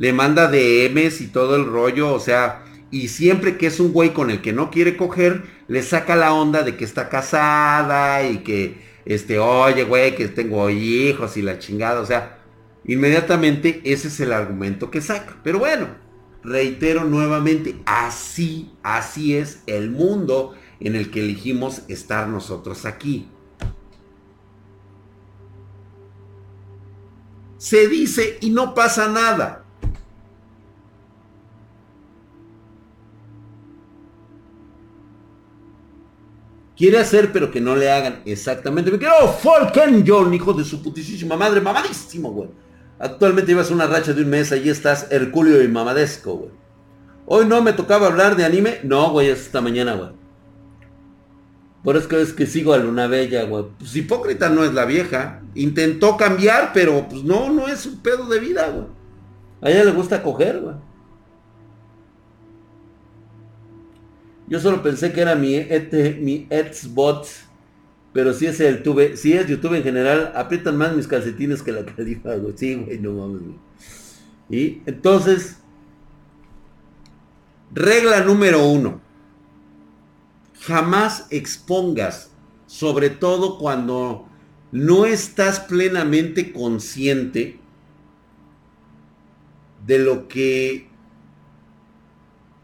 le 0.00 0.14
manda 0.14 0.50
DMs 0.50 1.20
y 1.20 1.26
todo 1.26 1.56
el 1.56 1.66
rollo, 1.66 2.14
o 2.14 2.20
sea, 2.20 2.64
y 2.90 3.08
siempre 3.08 3.58
que 3.58 3.66
es 3.66 3.80
un 3.80 3.92
güey 3.92 4.14
con 4.14 4.30
el 4.30 4.40
que 4.40 4.54
no 4.54 4.70
quiere 4.70 4.96
coger, 4.96 5.42
le 5.68 5.82
saca 5.82 6.16
la 6.16 6.32
onda 6.32 6.62
de 6.62 6.74
que 6.74 6.86
está 6.86 7.10
casada 7.10 8.26
y 8.26 8.38
que 8.38 8.80
este, 9.04 9.38
oye, 9.38 9.84
güey, 9.84 10.16
que 10.16 10.28
tengo 10.28 10.70
hijos 10.70 11.36
y 11.36 11.42
la 11.42 11.58
chingada, 11.58 12.00
o 12.00 12.06
sea, 12.06 12.38
inmediatamente 12.86 13.82
ese 13.84 14.08
es 14.08 14.18
el 14.20 14.32
argumento 14.32 14.90
que 14.90 15.02
saca. 15.02 15.36
Pero 15.44 15.58
bueno, 15.58 15.88
reitero 16.42 17.04
nuevamente, 17.04 17.76
así, 17.84 18.72
así 18.82 19.36
es 19.36 19.62
el 19.66 19.90
mundo 19.90 20.54
en 20.80 20.96
el 20.96 21.10
que 21.10 21.20
elegimos 21.20 21.82
estar 21.88 22.26
nosotros 22.26 22.86
aquí. 22.86 23.28
Se 27.58 27.86
dice 27.86 28.38
y 28.40 28.48
no 28.48 28.74
pasa 28.74 29.06
nada. 29.06 29.66
Quiere 36.80 36.96
hacer, 36.96 37.30
pero 37.30 37.50
que 37.50 37.60
no 37.60 37.76
le 37.76 37.90
hagan 37.90 38.22
exactamente. 38.24 38.90
Me 38.90 38.96
quiero 38.96 39.28
Falken 39.28 40.02
John, 40.06 40.32
hijo 40.32 40.54
de 40.54 40.64
su 40.64 40.82
putísima 40.82 41.36
madre, 41.36 41.60
mamadísimo, 41.60 42.32
güey. 42.32 42.48
Actualmente 42.98 43.52
llevas 43.52 43.70
una 43.70 43.86
racha 43.86 44.14
de 44.14 44.22
un 44.22 44.30
mes, 44.30 44.50
allí 44.50 44.70
estás 44.70 45.08
Herculio 45.10 45.62
y 45.62 45.68
mamadesco, 45.68 46.36
güey. 46.36 46.50
Hoy 47.26 47.44
no 47.44 47.60
me 47.60 47.74
tocaba 47.74 48.06
hablar 48.06 48.34
de 48.34 48.46
anime. 48.46 48.78
No, 48.82 49.10
güey, 49.10 49.28
es 49.28 49.40
esta 49.40 49.60
mañana, 49.60 49.92
güey. 49.92 50.08
Por 51.84 51.98
eso 51.98 52.18
es 52.18 52.32
que 52.32 52.46
sigo 52.46 52.72
a 52.72 52.78
Luna 52.78 53.08
Bella, 53.08 53.42
güey. 53.42 53.66
Pues 53.78 53.94
hipócrita 53.94 54.48
no 54.48 54.64
es 54.64 54.72
la 54.72 54.86
vieja. 54.86 55.42
Intentó 55.54 56.16
cambiar, 56.16 56.70
pero 56.72 57.06
pues 57.10 57.24
no, 57.24 57.50
no 57.50 57.68
es 57.68 57.84
un 57.84 58.00
pedo 58.00 58.24
de 58.24 58.40
vida, 58.40 58.70
güey. 58.70 58.86
A 59.60 59.70
ella 59.70 59.84
le 59.84 59.92
gusta 59.92 60.22
coger, 60.22 60.60
güey. 60.60 60.76
Yo 64.50 64.58
solo 64.58 64.82
pensé 64.82 65.12
que 65.12 65.20
era 65.20 65.36
mi, 65.36 65.54
este, 65.54 66.14
mi. 66.14 66.48
Pero 68.12 68.34
si 68.34 68.46
es 68.46 68.58
el 68.58 68.82
tube, 68.82 69.16
si 69.16 69.32
es 69.32 69.46
YouTube 69.46 69.74
en 69.74 69.84
general, 69.84 70.32
aprietan 70.34 70.76
más 70.76 70.94
mis 70.96 71.06
calcetines 71.06 71.62
que 71.62 71.70
la 71.70 71.84
califa, 71.96 72.34
güey. 72.34 72.54
Sí, 72.56 72.74
güey, 72.74 72.98
no 72.98 73.12
mames. 73.12 73.42
Y 74.50 74.82
entonces, 74.86 75.58
regla 77.72 78.24
número 78.24 78.66
uno. 78.66 79.00
Jamás 80.62 81.28
expongas, 81.30 82.32
sobre 82.66 83.08
todo 83.08 83.56
cuando 83.56 84.28
no 84.72 85.06
estás 85.06 85.60
plenamente 85.60 86.52
consciente 86.52 87.60
de 89.86 89.98
lo 90.00 90.26
que 90.26 90.89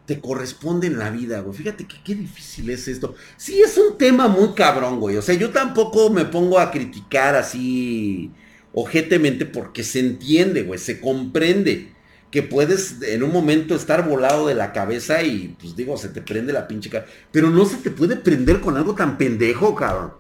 te 0.07 0.21
corresponde 0.21 0.87
en 0.87 0.99
la 0.99 1.11
vida, 1.11 1.41
güey. 1.41 1.57
Fíjate 1.57 1.87
que 1.87 1.97
qué 2.03 2.15
difícil 2.15 2.71
es 2.71 2.89
esto. 2.89 3.15
Sí, 3.37 3.61
es 3.61 3.77
un 3.77 3.99
tema 3.99 4.29
muy 4.29 4.53
cabrón, 4.55 5.01
güey. 5.01 5.17
O 5.17 5.23
sea, 5.23 5.35
yo 5.35 5.51
tampoco 5.51 6.11
me 6.11 6.25
pongo 6.25 6.59
a 6.59 6.71
criticar 6.71 7.35
así 7.35 8.31
ojetemente 8.73 9.47
porque 9.47 9.83
se 9.83 10.01
entiende, 10.01 10.63
güey, 10.63 10.79
se 10.79 11.01
comprende 11.01 11.93
que 12.31 12.43
puedes 12.43 13.03
en 13.03 13.23
un 13.23 13.33
momento 13.33 13.75
estar 13.75 14.09
volado 14.09 14.47
de 14.47 14.55
la 14.55 14.73
cabeza 14.73 15.23
y 15.23 15.57
pues 15.61 15.75
digo, 15.75 15.97
se 15.97 16.09
te 16.09 16.23
prende 16.23 16.53
la 16.53 16.69
pinche 16.69 16.91
cara. 16.91 17.07
Pero 17.33 17.51
no 17.51 17.65
se 17.65 17.77
te 17.79 17.91
puede 17.91 18.17
prender 18.17 18.61
con 18.61 18.77
algo 18.77 18.95
tan 18.95 19.19
pendejo, 19.19 19.75
cabrón. 19.75 20.13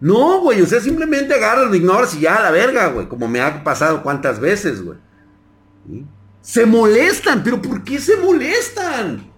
No, 0.00 0.40
güey, 0.40 0.62
o 0.62 0.66
sea, 0.66 0.80
simplemente 0.80 1.34
agarras, 1.34 1.74
ignoras 1.74 2.14
y 2.14 2.20
ya 2.20 2.36
a 2.36 2.42
la 2.42 2.50
verga, 2.50 2.88
güey. 2.88 3.06
Como 3.06 3.28
me 3.28 3.40
ha 3.40 3.62
pasado 3.62 4.02
cuántas 4.02 4.40
veces, 4.40 4.82
güey. 4.82 4.98
Se 6.42 6.66
molestan, 6.66 7.42
pero 7.42 7.60
¿por 7.60 7.84
qué 7.84 7.98
se 7.98 8.16
molestan? 8.16 9.30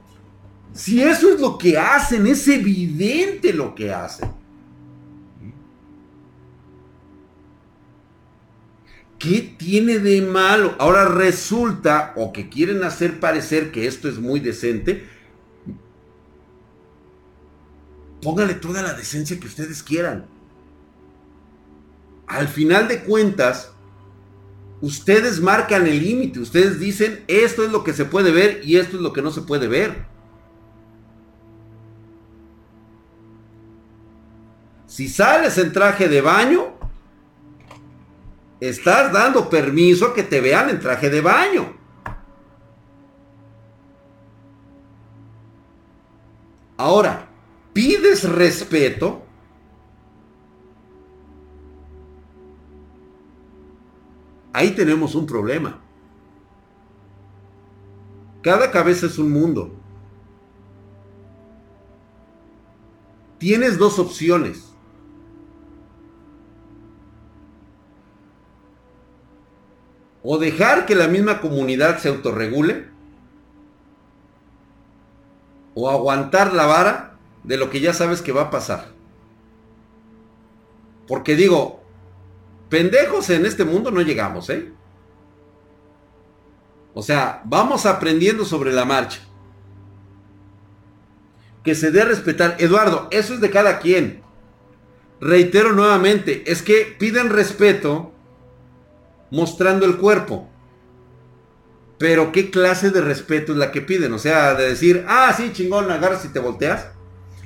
Si 0.72 1.02
eso 1.02 1.34
es 1.34 1.40
lo 1.40 1.58
que 1.58 1.76
hacen, 1.76 2.26
es 2.26 2.46
evidente 2.48 3.52
lo 3.52 3.74
que 3.74 3.92
hacen. 3.92 4.30
¿Qué 9.18 9.54
tiene 9.56 9.98
de 9.98 10.20
malo? 10.22 10.74
Ahora 10.78 11.04
resulta, 11.04 12.12
o 12.16 12.32
que 12.32 12.48
quieren 12.48 12.82
hacer 12.82 13.20
parecer 13.20 13.70
que 13.70 13.86
esto 13.86 14.08
es 14.08 14.18
muy 14.18 14.40
decente, 14.40 15.06
póngale 18.20 18.54
toda 18.54 18.82
la 18.82 18.94
decencia 18.94 19.38
que 19.38 19.46
ustedes 19.46 19.82
quieran. 19.82 20.26
Al 22.26 22.48
final 22.48 22.88
de 22.88 23.04
cuentas, 23.04 23.71
ustedes 24.82 25.40
marcan 25.40 25.86
el 25.86 26.02
límite, 26.02 26.40
ustedes 26.40 26.78
dicen 26.78 27.24
esto 27.28 27.64
es 27.64 27.70
lo 27.70 27.84
que 27.84 27.94
se 27.94 28.04
puede 28.04 28.32
ver 28.32 28.60
y 28.64 28.76
esto 28.76 28.96
es 28.96 29.02
lo 29.02 29.12
que 29.12 29.22
no 29.22 29.30
se 29.30 29.42
puede 29.42 29.68
ver. 29.68 30.04
Si 34.86 35.08
sales 35.08 35.56
en 35.56 35.72
traje 35.72 36.08
de 36.08 36.20
baño, 36.20 36.74
estás 38.60 39.12
dando 39.12 39.48
permiso 39.48 40.08
a 40.08 40.14
que 40.14 40.24
te 40.24 40.40
vean 40.40 40.68
en 40.68 40.80
traje 40.80 41.08
de 41.08 41.20
baño. 41.22 41.74
Ahora, 46.76 47.28
pides 47.72 48.24
respeto 48.24 49.21
ahí 54.52 54.72
tenemos 54.72 55.14
un 55.14 55.26
problema. 55.26 55.80
Cada 58.42 58.70
cabeza 58.70 59.06
es 59.06 59.18
un 59.18 59.30
mundo. 59.30 59.72
Tienes 63.38 63.78
dos 63.78 63.98
opciones. 63.98 64.72
O 70.22 70.38
dejar 70.38 70.86
que 70.86 70.94
la 70.94 71.08
misma 71.08 71.40
comunidad 71.40 71.98
se 71.98 72.08
autorregule. 72.08 72.88
O 75.74 75.90
aguantar 75.90 76.52
la 76.52 76.66
vara 76.66 77.18
de 77.44 77.56
lo 77.56 77.70
que 77.70 77.80
ya 77.80 77.92
sabes 77.92 78.22
que 78.22 78.32
va 78.32 78.42
a 78.42 78.50
pasar. 78.50 78.92
Porque 81.08 81.34
digo, 81.34 81.81
pendejos 82.72 83.28
en 83.28 83.44
este 83.44 83.66
mundo 83.66 83.90
no 83.90 84.00
llegamos, 84.00 84.48
¿eh? 84.48 84.72
O 86.94 87.02
sea, 87.02 87.42
vamos 87.44 87.85
aprendiendo 87.85 88.46
sobre 88.46 88.72
la 88.72 88.87
marcha. 88.87 89.20
Que 91.62 91.74
se 91.74 91.90
dé 91.90 92.02
respetar. 92.02 92.56
Eduardo, 92.61 93.08
eso 93.11 93.35
es 93.35 93.42
de 93.42 93.50
cada 93.50 93.78
quien. 93.78 94.22
Reitero 95.20 95.74
nuevamente, 95.74 96.50
es 96.50 96.62
que 96.62 96.96
piden 96.98 97.28
respeto 97.28 98.14
mostrando 99.30 99.85
el 99.85 99.98
cuerpo. 99.98 100.48
Pero 101.98 102.32
¿qué 102.32 102.50
clase 102.50 102.88
de 102.88 103.02
respeto 103.02 103.52
es 103.52 103.58
la 103.58 103.70
que 103.70 103.82
piden? 103.82 104.14
O 104.14 104.18
sea, 104.18 104.54
de 104.54 104.70
decir, 104.70 105.04
ah, 105.06 105.35
sí, 105.37 105.50
chingón, 105.52 105.90
agarras 105.90 106.24
y 106.24 106.28
te 106.28 106.40
volteas. 106.40 106.88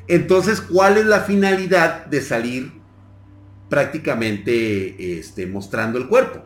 Entonces, 0.07 0.61
¿cuál 0.61 0.99
es 0.99 1.07
la 1.07 1.23
finalidad 1.23 2.07
de 2.07 2.21
salir 2.21 2.76
prácticamente 3.69 5.19
este, 5.19 5.47
mostrando 5.47 5.99
el 5.99 6.09
cuerpo. 6.09 6.43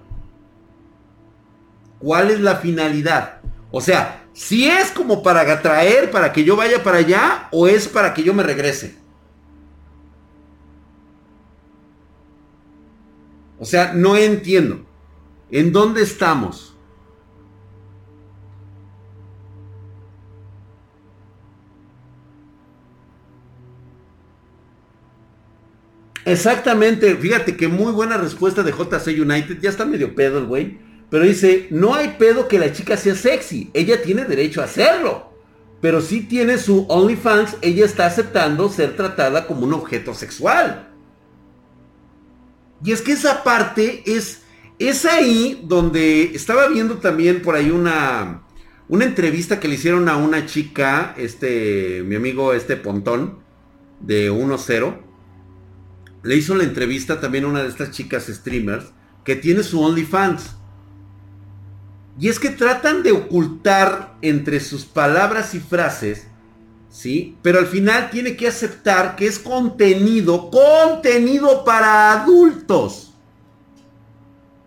¿Cuál 1.98 2.30
es 2.30 2.40
la 2.40 2.56
finalidad? 2.56 3.40
O 3.70 3.80
sea, 3.80 4.26
si 4.32 4.68
es 4.68 4.90
como 4.90 5.22
para 5.22 5.42
atraer, 5.42 6.10
para 6.10 6.32
que 6.32 6.44
yo 6.44 6.56
vaya 6.56 6.82
para 6.82 6.98
allá, 6.98 7.48
o 7.52 7.68
es 7.68 7.88
para 7.88 8.14
que 8.14 8.22
yo 8.22 8.32
me 8.32 8.42
regrese. 8.42 8.96
O 13.58 13.64
sea, 13.66 13.92
no 13.92 14.16
entiendo. 14.16 14.86
¿En 15.50 15.72
dónde 15.72 16.02
estamos? 16.02 16.69
Exactamente, 26.30 27.16
fíjate 27.16 27.56
que 27.56 27.66
muy 27.66 27.90
buena 27.90 28.16
respuesta 28.16 28.62
de 28.62 28.70
JC 28.70 29.20
United, 29.20 29.58
ya 29.60 29.68
está 29.68 29.84
medio 29.84 30.14
pedo 30.14 30.38
el 30.38 30.46
güey, 30.46 30.78
pero 31.10 31.24
dice, 31.24 31.66
no 31.70 31.96
hay 31.96 32.14
pedo 32.20 32.46
que 32.46 32.60
la 32.60 32.72
chica 32.72 32.96
sea 32.96 33.16
sexy, 33.16 33.68
ella 33.74 34.00
tiene 34.00 34.24
derecho 34.24 34.60
a 34.60 34.66
hacerlo, 34.66 35.32
pero 35.80 36.00
si 36.00 36.20
tiene 36.20 36.58
su 36.58 36.86
OnlyFans, 36.88 37.56
ella 37.62 37.84
está 37.84 38.06
aceptando 38.06 38.68
ser 38.68 38.94
tratada 38.94 39.48
como 39.48 39.66
un 39.66 39.74
objeto 39.74 40.14
sexual. 40.14 40.92
Y 42.84 42.92
es 42.92 43.02
que 43.02 43.10
esa 43.10 43.42
parte 43.42 44.04
es, 44.06 44.42
es 44.78 45.04
ahí 45.06 45.60
donde 45.64 46.30
estaba 46.36 46.68
viendo 46.68 46.98
también 46.98 47.42
por 47.42 47.56
ahí 47.56 47.70
una, 47.70 48.42
una 48.88 49.04
entrevista 49.04 49.58
que 49.58 49.66
le 49.66 49.74
hicieron 49.74 50.08
a 50.08 50.16
una 50.16 50.46
chica, 50.46 51.12
este, 51.18 52.04
mi 52.06 52.14
amigo 52.14 52.52
este 52.52 52.76
Pontón, 52.76 53.40
de 53.98 54.30
1-0. 54.30 55.09
Le 56.22 56.36
hizo 56.36 56.54
la 56.54 56.64
entrevista 56.64 57.20
también 57.20 57.44
a 57.44 57.48
una 57.48 57.62
de 57.62 57.68
estas 57.68 57.90
chicas 57.90 58.26
streamers 58.26 58.86
que 59.24 59.36
tiene 59.36 59.62
su 59.62 59.80
OnlyFans. 59.80 60.56
Y 62.18 62.28
es 62.28 62.38
que 62.38 62.50
tratan 62.50 63.02
de 63.02 63.12
ocultar 63.12 64.16
entre 64.20 64.60
sus 64.60 64.84
palabras 64.84 65.54
y 65.54 65.60
frases, 65.60 66.26
¿sí? 66.90 67.38
Pero 67.42 67.58
al 67.58 67.66
final 67.66 68.10
tiene 68.10 68.36
que 68.36 68.48
aceptar 68.48 69.16
que 69.16 69.26
es 69.26 69.38
contenido, 69.38 70.50
contenido 70.50 71.64
para 71.64 72.12
adultos. 72.12 73.14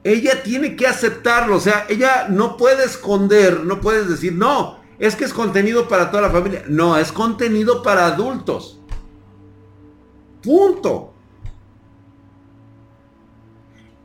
Ella 0.03 0.41
tiene 0.41 0.75
que 0.75 0.87
aceptarlo, 0.87 1.57
o 1.57 1.59
sea, 1.59 1.85
ella 1.87 2.27
no 2.29 2.57
puede 2.57 2.83
esconder, 2.83 3.63
no 3.63 3.79
puedes 3.79 4.09
decir, 4.09 4.33
no, 4.33 4.83
es 4.99 5.15
que 5.15 5.25
es 5.25 5.33
contenido 5.33 5.87
para 5.87 6.09
toda 6.09 6.23
la 6.23 6.29
familia. 6.29 6.63
No, 6.67 6.97
es 6.97 7.11
contenido 7.11 7.83
para 7.83 8.07
adultos. 8.07 8.79
Punto. 10.41 11.12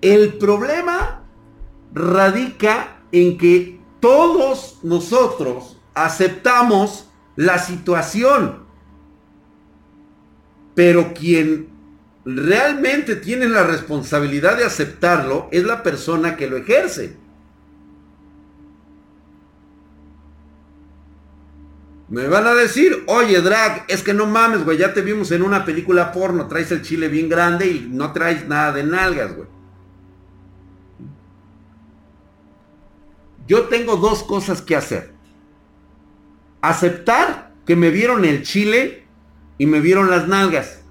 El 0.00 0.34
problema 0.34 1.24
radica 1.92 3.00
en 3.12 3.38
que 3.38 3.80
todos 4.00 4.78
nosotros 4.82 5.80
aceptamos 5.94 7.08
la 7.36 7.58
situación. 7.58 8.66
Pero 10.74 11.12
quien 11.14 11.68
realmente 12.24 13.16
tiene 13.16 13.48
la 13.48 13.64
responsabilidad 13.64 14.56
de 14.56 14.64
aceptarlo 14.64 15.48
es 15.50 15.64
la 15.64 15.82
persona 15.82 16.36
que 16.36 16.48
lo 16.48 16.56
ejerce. 16.56 17.16
Me 22.08 22.26
van 22.26 22.46
a 22.46 22.54
decir, 22.54 23.04
oye, 23.06 23.40
Drag, 23.42 23.84
es 23.88 24.02
que 24.02 24.14
no 24.14 24.24
mames, 24.26 24.64
güey, 24.64 24.78
ya 24.78 24.94
te 24.94 25.02
vimos 25.02 25.30
en 25.30 25.42
una 25.42 25.66
película 25.66 26.10
porno, 26.10 26.48
traes 26.48 26.72
el 26.72 26.80
chile 26.80 27.08
bien 27.08 27.28
grande 27.28 27.66
y 27.66 27.88
no 27.90 28.12
traes 28.12 28.48
nada 28.48 28.72
de 28.72 28.84
nalgas, 28.84 29.36
güey. 29.36 29.57
Yo 33.48 33.64
tengo 33.64 33.96
dos 33.96 34.22
cosas 34.22 34.60
que 34.60 34.76
hacer. 34.76 35.14
Aceptar 36.60 37.54
que 37.64 37.74
me 37.76 37.90
vieron 37.90 38.26
el 38.26 38.42
chile 38.42 39.06
y 39.56 39.64
me 39.64 39.80
vieron 39.80 40.10
las 40.10 40.28
nalgas, 40.28 40.84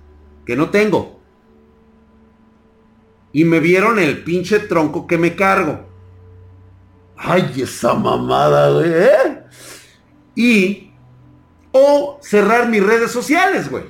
que 0.43 0.55
no 0.55 0.71
tengo. 0.71 1.21
Y 3.31 3.45
me 3.45 3.59
vieron 3.59 3.99
el 3.99 4.23
pinche 4.23 4.59
tronco 4.59 5.05
que 5.05 5.19
me 5.19 5.35
cargo. 5.35 5.87
Ay, 7.15 7.61
esa 7.61 7.93
mamada, 7.93 8.71
güey. 8.71 8.91
¿eh? 8.91 9.43
Y 10.35 10.91
o 11.71 12.17
cerrar 12.23 12.69
mis 12.69 12.83
redes 12.83 13.11
sociales, 13.11 13.69
güey. 13.69 13.85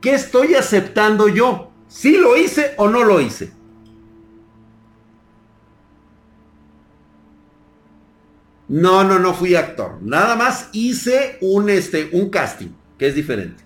¿Qué 0.00 0.14
estoy 0.14 0.54
aceptando 0.54 1.28
yo? 1.28 1.70
¿Si 1.88 2.16
lo 2.16 2.36
hice 2.36 2.72
o 2.78 2.88
no 2.88 3.04
lo 3.04 3.20
hice? 3.20 3.55
No, 8.68 9.04
no, 9.04 9.18
no 9.18 9.34
fui 9.34 9.54
actor. 9.54 9.98
Nada 10.02 10.34
más 10.34 10.68
hice 10.72 11.38
un, 11.40 11.70
este, 11.70 12.10
un 12.12 12.30
casting, 12.30 12.70
que 12.98 13.08
es 13.08 13.14
diferente. 13.14 13.64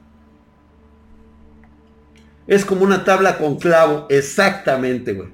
Es 2.47 2.65
como 2.65 2.85
una 2.85 3.05
tabla 3.05 3.39
con 3.39 3.59
clavo, 3.59 4.07
exactamente, 4.11 5.13
güey. 5.13 5.29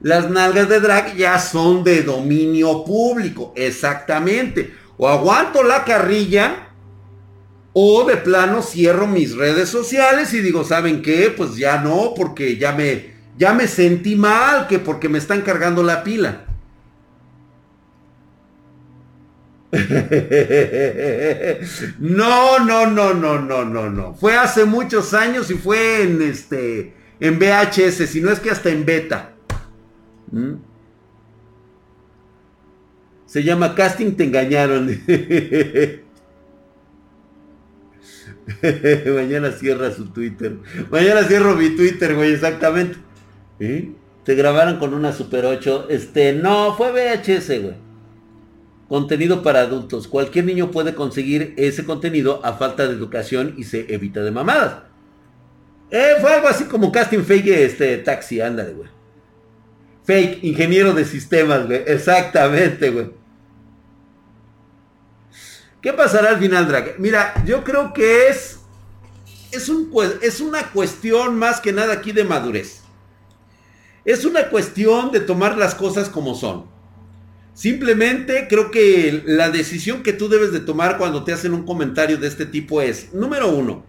Las 0.00 0.30
nalgas 0.30 0.68
de 0.68 0.78
drag 0.78 1.16
ya 1.16 1.38
son 1.40 1.82
de 1.82 2.02
dominio 2.02 2.84
público, 2.84 3.52
exactamente. 3.56 4.74
O 4.96 5.08
aguanto 5.08 5.64
la 5.64 5.84
carrilla, 5.84 6.68
o 7.72 8.04
de 8.04 8.16
plano 8.16 8.62
cierro 8.62 9.06
mis 9.06 9.36
redes 9.36 9.68
sociales 9.68 10.34
y 10.34 10.40
digo, 10.40 10.64
¿saben 10.64 11.02
qué? 11.02 11.32
Pues 11.36 11.56
ya 11.56 11.80
no, 11.80 12.12
porque 12.16 12.56
ya 12.56 12.72
me, 12.72 13.14
ya 13.36 13.54
me 13.54 13.66
sentí 13.66 14.16
mal, 14.16 14.66
que 14.68 14.78
porque 14.78 15.08
me 15.08 15.18
están 15.18 15.42
cargando 15.42 15.82
la 15.82 16.04
pila. 16.04 16.47
No, 21.98 22.58
no, 22.60 22.86
no, 22.86 23.12
no, 23.14 23.38
no, 23.40 23.64
no, 23.64 23.90
no. 23.90 24.14
Fue 24.14 24.36
hace 24.36 24.64
muchos 24.64 25.12
años 25.14 25.50
y 25.50 25.54
fue 25.54 26.02
en 26.02 26.22
este 26.22 26.94
en 27.20 27.38
VHS, 27.38 28.08
si 28.08 28.20
no 28.20 28.30
es 28.30 28.40
que 28.40 28.50
hasta 28.50 28.70
en 28.70 28.84
beta. 28.86 29.34
¿Mm? 30.30 30.54
Se 33.26 33.42
llama 33.42 33.74
casting, 33.74 34.12
te 34.12 34.24
engañaron. 34.24 34.86
Mañana 39.14 39.52
cierra 39.52 39.90
su 39.90 40.06
Twitter. 40.06 40.56
Mañana 40.90 41.24
cierro 41.24 41.54
mi 41.54 41.76
Twitter, 41.76 42.14
güey, 42.14 42.32
exactamente. 42.32 42.96
¿Eh? 43.60 43.90
Te 44.24 44.34
grabaron 44.34 44.78
con 44.78 44.94
una 44.94 45.12
Super 45.12 45.44
8. 45.44 45.88
Este, 45.90 46.32
no, 46.32 46.74
fue 46.74 46.90
VHS, 46.92 47.48
güey. 47.62 47.87
Contenido 48.88 49.42
para 49.42 49.60
adultos. 49.60 50.08
Cualquier 50.08 50.46
niño 50.46 50.70
puede 50.70 50.94
conseguir 50.94 51.54
ese 51.58 51.84
contenido 51.84 52.40
a 52.44 52.54
falta 52.54 52.86
de 52.86 52.94
educación 52.94 53.54
y 53.58 53.64
se 53.64 53.92
evita 53.92 54.22
de 54.22 54.30
mamadas. 54.30 54.82
Eh, 55.90 56.16
fue 56.20 56.32
algo 56.32 56.48
así 56.48 56.64
como 56.64 56.90
casting 56.92 57.22
fake 57.22 57.48
este 57.48 57.98
taxi, 57.98 58.40
ándale, 58.40 58.72
güey. 58.72 58.88
Fake, 60.04 60.42
ingeniero 60.42 60.94
de 60.94 61.04
sistemas, 61.04 61.66
güey. 61.66 61.82
Exactamente, 61.86 62.90
güey. 62.90 63.10
¿Qué 65.82 65.92
pasará 65.92 66.30
al 66.30 66.38
final, 66.38 66.66
Drag? 66.66 66.98
Mira, 66.98 67.34
yo 67.44 67.62
creo 67.62 67.92
que 67.92 68.28
es, 68.28 68.58
es, 69.52 69.68
un, 69.68 69.92
es 70.22 70.40
una 70.40 70.70
cuestión 70.70 71.38
más 71.38 71.60
que 71.60 71.72
nada 71.72 71.92
aquí 71.92 72.12
de 72.12 72.24
madurez. 72.24 72.80
Es 74.04 74.24
una 74.24 74.48
cuestión 74.48 75.12
de 75.12 75.20
tomar 75.20 75.56
las 75.56 75.74
cosas 75.74 76.08
como 76.08 76.34
son. 76.34 76.77
Simplemente 77.58 78.46
creo 78.48 78.70
que 78.70 79.24
la 79.26 79.50
decisión 79.50 80.04
que 80.04 80.12
tú 80.12 80.28
debes 80.28 80.52
de 80.52 80.60
tomar 80.60 80.96
cuando 80.96 81.24
te 81.24 81.32
hacen 81.32 81.52
un 81.52 81.64
comentario 81.64 82.16
de 82.16 82.28
este 82.28 82.46
tipo 82.46 82.80
es, 82.80 83.12
número 83.12 83.48
uno, 83.48 83.84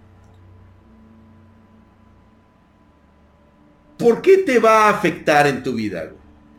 ¿por 3.96 4.24
qué 4.24 4.40
te 4.40 4.58
va 4.58 4.86
a 4.86 4.90
afectar 4.90 5.46
en 5.46 5.62
tu 5.62 5.74
vida? 5.74 6.12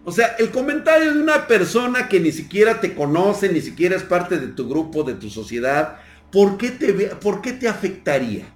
O 0.05 0.12
sea, 0.12 0.37
el 0.38 0.53
comentario 0.53 1.12
de 1.12 1.20
una 1.20 1.49
persona 1.49 2.07
que 2.07 2.20
ni 2.20 2.31
siquiera 2.31 2.81
te 2.81 2.94
conoce, 2.94 3.53
ni 3.53 3.61
siquiera 3.61 3.96
es 3.96 4.05
parte 4.05 4.38
de 4.38 4.46
tu 4.46 4.68
grupo, 4.68 5.03
de 5.03 5.14
tu 5.14 5.31
sociedad, 5.31 5.99
¿por 6.31 6.57
qué 6.59 6.70
te, 6.70 6.92
por 7.16 7.42
qué 7.42 7.55
te 7.55 7.66
afectaría? 7.66 8.46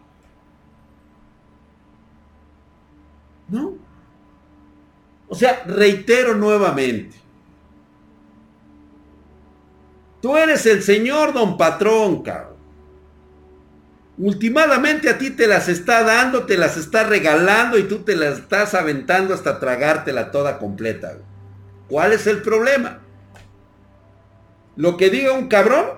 ¿No? 3.49 3.77
O 5.27 5.35
sea, 5.35 5.65
reitero 5.67 6.37
nuevamente. 6.37 7.24
Tú 10.25 10.39
eres 10.39 10.65
el 10.65 10.83
señor 10.83 11.35
don 11.35 11.59
patrón, 11.59 12.23
cabrón. 12.23 12.57
Ultimadamente 14.17 15.11
a 15.11 15.19
ti 15.19 15.29
te 15.29 15.47
las 15.47 15.69
está 15.69 16.03
dando, 16.03 16.47
te 16.47 16.57
las 16.57 16.79
está 16.79 17.05
regalando 17.05 17.77
y 17.77 17.83
tú 17.83 17.99
te 18.05 18.17
las 18.17 18.39
estás 18.39 18.73
aventando 18.73 19.35
hasta 19.35 19.61
tragártela 19.61 20.31
toda 20.31 20.59
completa. 20.59 21.19
¿Cuál 21.89 22.15
es 22.15 22.27
el 22.27 22.41
problema? 22.41 23.03
Lo 24.77 24.97
que 24.97 25.11
diga 25.11 25.35
un 25.35 25.49
cabrón 25.49 25.91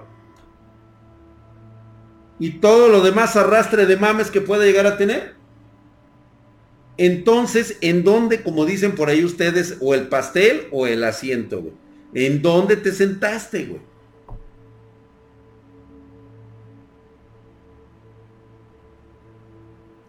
y 2.40 2.58
todo 2.58 2.88
lo 2.88 3.02
demás 3.02 3.36
arrastre 3.36 3.86
de 3.86 3.96
mames 3.96 4.32
que 4.32 4.40
pueda 4.40 4.64
llegar 4.64 4.88
a 4.88 4.98
tener. 4.98 5.36
Entonces, 6.96 7.78
¿en 7.80 8.02
dónde, 8.02 8.42
como 8.42 8.64
dicen 8.64 8.96
por 8.96 9.08
ahí 9.08 9.24
ustedes, 9.24 9.76
o 9.80 9.94
el 9.94 10.08
pastel 10.08 10.66
o 10.72 10.88
el 10.88 11.04
asiento, 11.04 11.62
güey? 11.62 11.74
¿En 12.12 12.42
dónde 12.42 12.76
te 12.76 12.90
sentaste, 12.90 13.66
güey? 13.66 13.95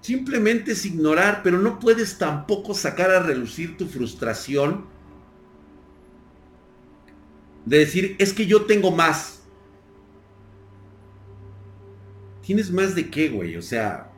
Simplemente 0.08 0.72
es 0.72 0.86
ignorar, 0.86 1.42
pero 1.44 1.60
no 1.60 1.80
puedes 1.80 2.18
tampoco 2.18 2.74
sacar 2.74 3.12
a 3.12 3.22
relucir 3.22 3.76
tu 3.76 3.88
frustración 3.88 4.86
de 7.66 7.80
decir, 7.80 8.16
es 8.18 8.32
que 8.32 8.46
yo 8.46 8.64
tengo 8.64 8.92
más. 8.92 9.44
¿Tienes 12.42 12.72
más 12.72 12.96
de 12.96 13.10
qué, 13.10 13.28
güey? 13.28 13.58
O 13.58 13.62
sea... 13.62 14.10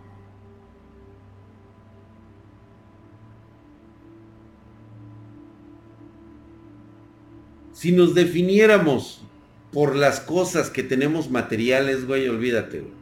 Si 7.73 7.91
nos 7.91 8.13
definiéramos 8.13 9.23
por 9.71 9.95
las 9.95 10.19
cosas 10.19 10.69
que 10.69 10.83
tenemos 10.83 11.31
materiales, 11.31 12.05
güey, 12.05 12.29
olvídate, 12.29 12.81
güey. 12.81 12.98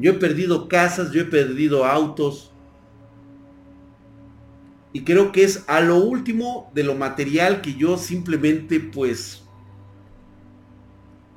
Yo 0.00 0.12
he 0.12 0.14
perdido 0.14 0.66
casas, 0.66 1.12
yo 1.12 1.20
he 1.20 1.26
perdido 1.26 1.84
autos. 1.84 2.50
Y 4.94 5.04
creo 5.04 5.30
que 5.30 5.44
es 5.44 5.64
a 5.68 5.80
lo 5.80 5.96
último 5.98 6.70
de 6.74 6.84
lo 6.84 6.94
material 6.94 7.60
que 7.60 7.74
yo 7.74 7.96
simplemente 7.96 8.80
pues 8.80 9.44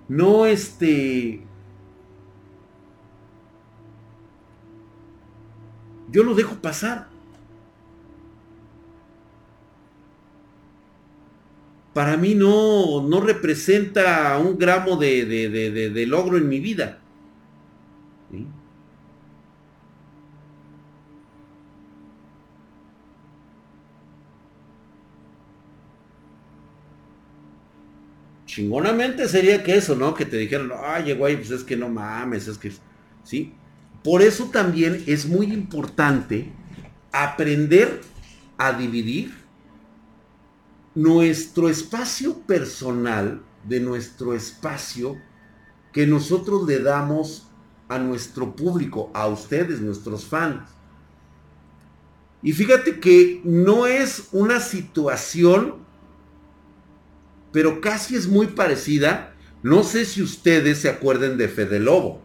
no 0.08 0.46
este 0.46 1.46
yo 6.10 6.24
lo 6.24 6.34
dejo 6.34 6.56
pasar. 6.56 7.10
Para 11.94 12.18
mí 12.18 12.34
no, 12.34 13.08
no 13.08 13.22
representa 13.22 14.36
un 14.40 14.58
gramo 14.58 14.98
de, 14.98 15.26
de 15.26 16.06
logro 16.08 16.38
en 16.38 16.50
mi 16.50 16.60
vida. 16.60 17.03
Chingonamente 28.46 29.28
sería 29.28 29.64
que 29.64 29.76
eso, 29.76 29.96
¿no? 29.96 30.14
Que 30.14 30.26
te 30.26 30.38
dijeran, 30.38 30.72
ay, 30.84 31.14
güey, 31.14 31.38
pues 31.38 31.50
es 31.50 31.64
que 31.64 31.76
no 31.76 31.90
mames, 31.90 32.48
es 32.48 32.60
que, 32.60 32.72
¿sí? 33.24 33.54
Por 34.04 34.22
eso 34.22 34.46
también 34.52 35.04
es 35.08 35.26
muy 35.26 35.52
importante 35.52 36.52
aprender 37.12 38.02
a 38.58 38.74
dividir 38.74 39.34
nuestro 40.94 41.68
espacio 41.68 42.38
personal 42.42 43.42
de 43.64 43.80
nuestro 43.80 44.36
espacio 44.36 45.18
que 45.92 46.06
nosotros 46.06 46.68
le 46.68 46.80
damos 46.80 47.48
a 47.94 48.00
nuestro 48.00 48.56
público, 48.56 49.12
a 49.14 49.28
ustedes, 49.28 49.82
nuestros 49.82 50.26
fans. 50.26 50.70
Y 52.42 52.52
fíjate 52.52 53.00
que 53.00 53.42
no 53.46 53.88
es 53.88 54.28
una 54.32 54.60
situación, 54.60 55.76
pero 57.52 57.80
casi 57.80 58.16
es 58.16 58.28
muy 58.28 58.48
parecida. 58.48 59.34
No 59.62 59.84
sé 59.84 60.06
si 60.06 60.22
ustedes 60.22 60.80
se 60.80 60.90
acuerden 60.90 61.38
de 61.38 61.48
Fede 61.48 61.80
Lobo. 61.80 62.22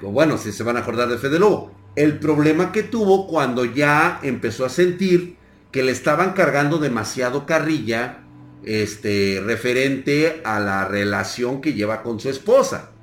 Bueno, 0.00 0.38
si 0.38 0.52
se 0.52 0.62
van 0.62 0.76
a 0.76 0.80
acordar 0.80 1.08
de 1.08 1.18
Fede 1.18 1.40
Lobo. 1.40 1.74
El 1.96 2.18
problema 2.20 2.70
que 2.70 2.84
tuvo 2.84 3.26
cuando 3.26 3.64
ya 3.64 4.20
empezó 4.22 4.64
a 4.64 4.68
sentir 4.68 5.36
que 5.72 5.82
le 5.82 5.90
estaban 5.90 6.32
cargando 6.32 6.78
demasiado 6.78 7.46
carrilla 7.46 8.20
este, 8.64 9.42
referente 9.44 10.40
a 10.44 10.60
la 10.60 10.86
relación 10.86 11.60
que 11.60 11.72
lleva 11.72 12.02
con 12.02 12.20
su 12.20 12.28
esposa. 12.30 12.93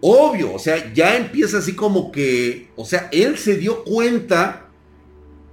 Obvio, 0.00 0.54
o 0.54 0.58
sea, 0.58 0.92
ya 0.92 1.16
empieza 1.16 1.58
así 1.58 1.74
como 1.74 2.10
que, 2.10 2.70
o 2.76 2.84
sea, 2.84 3.08
él 3.12 3.38
se 3.38 3.56
dio 3.56 3.84
cuenta 3.84 4.68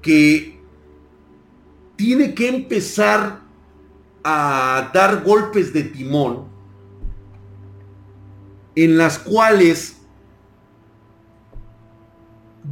que 0.02 0.60
tiene 1.96 2.34
que 2.34 2.48
empezar 2.48 3.42
a 4.24 4.92
dar 4.94 5.24
golpes 5.24 5.74
de 5.74 5.84
timón 5.84 6.48
en 8.76 8.98
las 8.98 9.20
cuales 9.20 9.98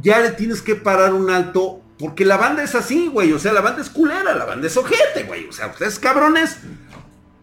ya 0.00 0.20
le 0.20 0.30
tienes 0.30 0.62
que 0.62 0.74
parar 0.74 1.12
un 1.12 1.30
alto 1.30 1.82
porque 1.98 2.24
la 2.24 2.36
banda 2.36 2.62
es 2.62 2.74
así, 2.74 3.08
güey. 3.08 3.32
O 3.32 3.38
sea, 3.38 3.52
la 3.52 3.60
banda 3.60 3.82
es 3.82 3.90
culera, 3.90 4.34
la 4.34 4.44
banda 4.44 4.66
es 4.66 4.76
ojete, 4.76 5.24
güey. 5.24 5.46
O 5.48 5.52
sea, 5.52 5.66
ustedes 5.66 5.98
cabrones, 5.98 6.58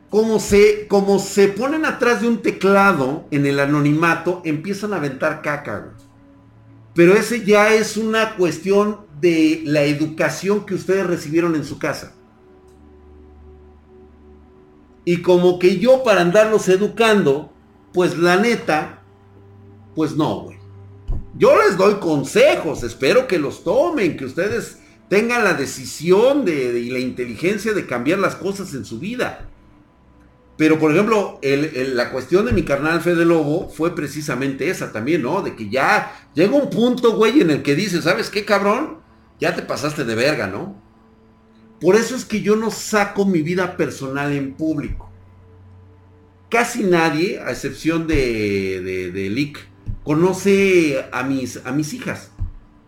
como 0.09 0.39
se, 0.39 0.87
como 0.87 1.19
se 1.19 1.47
ponen 1.47 1.85
atrás 1.85 2.21
de 2.21 2.27
un 2.27 2.41
teclado 2.41 3.25
en 3.31 3.45
el 3.45 3.59
anonimato, 3.59 4.41
empiezan 4.45 4.93
a 4.93 4.97
aventar 4.97 5.41
caca, 5.41 5.79
güey. 5.79 5.95
Pero 6.93 7.13
ese 7.13 7.43
ya 7.43 7.73
es 7.73 7.97
una 7.97 8.35
cuestión 8.35 9.01
de 9.19 9.61
la 9.65 9.83
educación 9.83 10.65
que 10.65 10.75
ustedes 10.75 11.05
recibieron 11.05 11.55
en 11.55 11.65
su 11.65 11.77
casa. 11.77 12.13
Y 15.03 15.21
como 15.21 15.59
que 15.59 15.77
yo 15.77 16.03
para 16.03 16.21
andarlos 16.21 16.69
educando, 16.69 17.51
pues 17.93 18.17
la 18.17 18.37
neta, 18.37 19.03
pues 19.93 20.15
no, 20.15 20.41
güey. 20.41 20.57
Yo 21.37 21.53
les 21.61 21.77
doy 21.77 21.95
consejos, 21.95 22.81
espero 22.83 23.27
que 23.27 23.37
los 23.37 23.63
tomen, 23.63 24.15
que 24.15 24.25
ustedes 24.25 24.79
tengan 25.09 25.43
la 25.43 25.53
decisión 25.53 26.45
de, 26.45 26.79
y 26.79 26.89
la 26.89 26.99
inteligencia 26.99 27.73
de 27.73 27.85
cambiar 27.85 28.19
las 28.19 28.35
cosas 28.35 28.73
en 28.73 28.85
su 28.85 28.99
vida. 28.99 29.49
Pero, 30.57 30.79
por 30.79 30.91
ejemplo, 30.91 31.39
la 31.41 32.11
cuestión 32.11 32.45
de 32.45 32.53
mi 32.53 32.63
carnal 32.63 33.01
Fede 33.01 33.25
Lobo 33.25 33.69
fue 33.69 33.93
precisamente 33.93 34.69
esa 34.69 34.93
también, 34.93 35.21
¿no? 35.21 35.41
De 35.41 35.55
que 35.55 35.69
ya 35.69 36.29
llega 36.33 36.55
un 36.55 36.69
punto, 36.69 37.15
güey, 37.17 37.41
en 37.41 37.51
el 37.51 37.61
que 37.61 37.75
dice, 37.75 38.01
¿sabes 38.01 38.29
qué, 38.29 38.45
cabrón? 38.45 38.99
Ya 39.39 39.53
te 39.53 39.63
pasaste 39.63 40.05
de 40.05 40.15
verga, 40.15 40.47
¿no? 40.47 40.81
Por 41.81 41.97
eso 41.97 42.15
es 42.15 42.23
que 42.23 42.41
yo 42.41 42.55
no 42.55 42.71
saco 42.71 43.25
mi 43.25 43.41
vida 43.41 43.75
personal 43.75 44.31
en 44.31 44.53
público. 44.53 45.11
Casi 46.49 46.83
nadie, 46.83 47.41
a 47.41 47.51
excepción 47.51 48.07
de, 48.07 48.81
de, 48.81 49.11
de 49.11 49.29
Lick, 49.29 49.59
conoce 50.05 51.05
a 51.11 51.23
mis, 51.23 51.59
a 51.65 51.73
mis 51.73 51.93
hijas. 51.93 52.31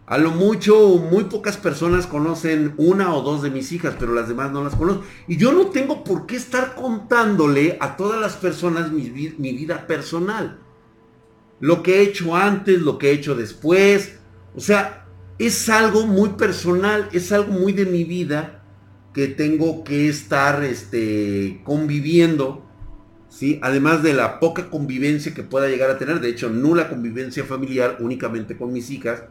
A 0.07 0.17
lo 0.17 0.31
mucho, 0.31 0.97
muy 0.97 1.25
pocas 1.25 1.57
personas 1.57 2.07
conocen 2.07 2.73
una 2.77 3.13
o 3.13 3.21
dos 3.21 3.43
de 3.43 3.51
mis 3.51 3.71
hijas, 3.73 3.95
pero 3.99 4.13
las 4.13 4.29
demás 4.29 4.51
no 4.51 4.63
las 4.63 4.73
conocen. 4.73 5.03
Y 5.27 5.35
yo 5.37 5.51
no 5.51 5.67
tengo 5.67 6.03
por 6.03 6.25
qué 6.25 6.37
estar 6.37 6.75
contándole 6.75 7.77
a 7.81 7.97
todas 7.97 8.19
las 8.19 8.37
personas 8.37 8.91
mi, 8.91 9.09
vida 9.09 9.85
personal. 9.85 10.59
Lo 11.59 11.83
que 11.83 11.97
he 11.97 12.01
hecho 12.03 12.35
antes, 12.35 12.81
lo 12.81 12.97
que 12.97 13.09
he 13.09 13.13
hecho 13.13 13.35
después. 13.35 14.17
O 14.55 14.61
sea, 14.61 15.05
es 15.39 15.67
algo 15.67 16.07
muy 16.07 16.29
personal, 16.29 17.09
es 17.11 17.33
algo 17.33 17.51
muy 17.51 17.73
de 17.73 17.85
mi 17.85 18.05
vida 18.05 18.63
que 19.13 19.27
tengo 19.27 19.83
que 19.83 20.07
estar 20.07 20.63
este, 20.63 21.61
conviviendo 21.65 22.67
Además 23.61 24.01
de 24.01 24.13
la 24.13 24.39
poca 24.39 24.69
convivencia 24.69 25.33
que 25.33 25.43
pueda 25.43 25.67
llegar 25.67 25.91
a 25.91 25.97
tener, 25.97 26.19
de 26.19 26.29
hecho, 26.29 26.49
nula 26.49 26.89
convivencia 26.89 27.43
familiar 27.43 27.97
únicamente 27.99 28.57
con 28.57 28.73
mis 28.73 28.89
hijas, 28.89 29.23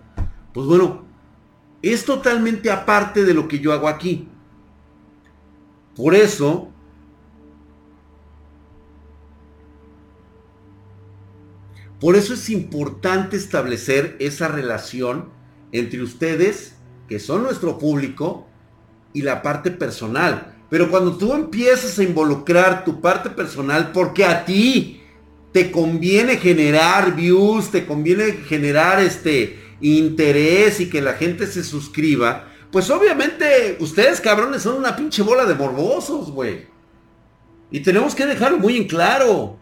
pues 0.57 0.69
bueno, 0.69 1.05
es 1.83 2.07
totalmente 2.07 2.71
aparte 2.71 3.25
de 3.25 3.35
lo 3.35 3.47
que 3.47 3.59
yo 3.59 3.75
hago 3.75 3.89
aquí. 3.89 4.27
Por 5.95 6.15
eso, 6.15 6.71
por 12.01 12.17
eso 12.17 12.33
es 12.33 12.49
importante 12.49 13.37
establecer 13.37 14.17
esa 14.19 14.49
relación 14.49 15.29
entre 15.73 16.03
ustedes, 16.03 16.77
que 17.07 17.19
son 17.19 17.43
nuestro 17.43 17.77
público, 17.77 18.47
y 19.13 19.21
la 19.21 19.43
parte 19.43 19.71
personal. 19.71 20.55
Pero 20.71 20.91
cuando 20.91 21.19
tú 21.19 21.35
empiezas 21.35 21.99
a 21.99 22.03
involucrar 22.03 22.83
tu 22.83 23.03
parte 23.03 23.29
personal, 23.29 23.93
porque 23.93 24.25
a 24.25 24.47
ti 24.47 25.03
te 25.53 25.71
conviene 25.71 26.39
generar 26.39 27.15
views, 27.15 27.71
te 27.71 27.85
conviene 27.85 28.33
generar 28.33 29.01
este 29.01 29.66
interés 29.81 30.81
y 30.81 30.91
que 30.91 31.03
la 31.03 31.15
gente 31.15 31.47
se 31.47 31.63
suscriba, 31.63 32.49
pues 32.71 32.91
obviamente 32.91 33.77
ustedes 33.81 34.21
cabrones 34.21 34.63
son 34.63 34.77
una 34.77 34.97
pinche 34.97 35.23
bola 35.23 35.45
de 35.45 35.55
morbosos, 35.55 36.31
güey. 36.31 36.67
Y 37.71 37.81
tenemos 37.81 38.15
que 38.15 38.27
dejarlo 38.27 38.59
muy 38.59 38.77
en 38.77 38.87
claro. 38.87 39.59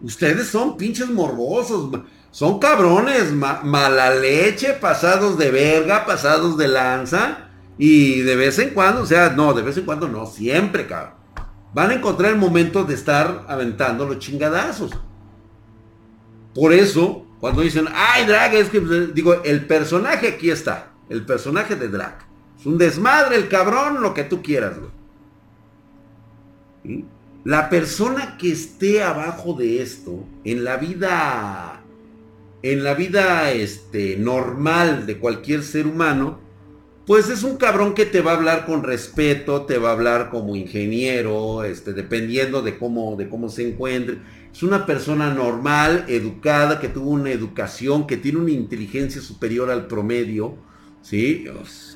Ustedes 0.00 0.48
son 0.48 0.76
pinches 0.76 1.08
morbosos, 1.08 1.90
son 2.30 2.58
cabrones, 2.58 3.32
mala 3.32 4.14
leche, 4.14 4.74
pasados 4.74 5.38
de 5.38 5.50
verga, 5.50 6.06
pasados 6.06 6.56
de 6.56 6.68
lanza 6.68 7.48
y 7.78 8.20
de 8.20 8.36
vez 8.36 8.58
en 8.58 8.70
cuando, 8.70 9.02
o 9.02 9.06
sea, 9.06 9.30
no, 9.30 9.54
de 9.54 9.62
vez 9.62 9.76
en 9.76 9.84
cuando 9.84 10.08
no, 10.08 10.26
siempre, 10.26 10.86
cabrón. 10.86 11.14
Van 11.72 11.90
a 11.90 11.94
encontrar 11.94 12.32
el 12.32 12.38
momento 12.38 12.84
de 12.84 12.94
estar 12.94 13.44
aventando 13.48 14.06
los 14.06 14.18
chingadazos. 14.18 14.90
Por 16.54 16.72
eso, 16.72 17.26
cuando 17.40 17.62
dicen, 17.62 17.86
ay, 17.94 18.26
Drag, 18.26 18.54
es 18.54 18.68
que, 18.68 18.80
pues, 18.80 19.14
digo, 19.14 19.42
el 19.44 19.66
personaje 19.66 20.28
aquí 20.28 20.50
está. 20.50 20.92
El 21.08 21.24
personaje 21.24 21.76
de 21.76 21.88
Drag. 21.88 22.26
Es 22.58 22.66
un 22.66 22.78
desmadre, 22.78 23.36
el 23.36 23.48
cabrón, 23.48 24.02
lo 24.02 24.14
que 24.14 24.24
tú 24.24 24.42
quieras, 24.42 24.74
La 27.44 27.70
persona 27.70 28.36
que 28.36 28.50
esté 28.50 29.02
abajo 29.02 29.54
de 29.54 29.80
esto, 29.80 30.24
en 30.44 30.64
la 30.64 30.76
vida, 30.76 31.80
en 32.62 32.82
la 32.82 32.94
vida 32.94 33.52
este, 33.52 34.16
normal 34.16 35.06
de 35.06 35.18
cualquier 35.18 35.62
ser 35.62 35.86
humano, 35.86 36.40
pues 37.06 37.30
es 37.30 37.42
un 37.44 37.56
cabrón 37.56 37.94
que 37.94 38.04
te 38.04 38.20
va 38.20 38.32
a 38.32 38.36
hablar 38.36 38.66
con 38.66 38.82
respeto, 38.82 39.62
te 39.62 39.78
va 39.78 39.90
a 39.90 39.92
hablar 39.92 40.28
como 40.28 40.56
ingeniero, 40.56 41.64
este, 41.64 41.94
dependiendo 41.94 42.60
de 42.60 42.76
cómo, 42.76 43.16
de 43.16 43.28
cómo 43.30 43.48
se 43.48 43.66
encuentre. 43.66 44.18
Es 44.58 44.64
una 44.64 44.86
persona 44.86 45.32
normal, 45.32 46.06
educada, 46.08 46.80
que 46.80 46.88
tuvo 46.88 47.10
una 47.10 47.30
educación, 47.30 48.08
que 48.08 48.16
tiene 48.16 48.38
una 48.38 48.50
inteligencia 48.50 49.22
superior 49.22 49.70
al 49.70 49.86
promedio. 49.86 50.56
¿Sí? 51.00 51.46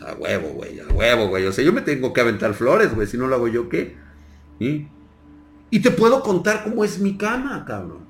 a 0.01 0.15
huevo, 0.15 0.51
güey, 0.51 0.79
a 0.79 0.87
huevo, 0.87 1.27
güey. 1.27 1.45
O 1.47 1.53
sea, 1.53 1.65
yo 1.65 1.73
me 1.73 1.81
tengo 1.81 2.13
que 2.13 2.21
aventar 2.21 2.55
flores, 2.55 2.95
güey. 2.95 3.09
Si 3.09 3.19
no 3.19 3.27
lo 3.27 3.35
hago 3.35 3.49
yo, 3.49 3.69
¿qué? 3.69 3.97
Y 4.61 5.81
te 5.81 5.91
puedo 5.91 6.23
contar 6.23 6.63
cómo 6.63 6.85
es 6.85 7.01
mi 7.01 7.17
cama, 7.17 7.65
cabrón. 7.65 8.07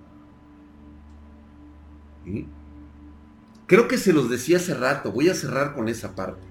Creo 3.67 3.89
que 3.89 3.97
se 3.97 4.13
los 4.13 4.29
decía 4.29 4.59
hace 4.59 4.75
rato. 4.75 5.13
Voy 5.13 5.31
a 5.31 5.35
cerrar 5.35 5.75
con 5.75 5.89
esa 5.89 6.15
parte. 6.15 6.47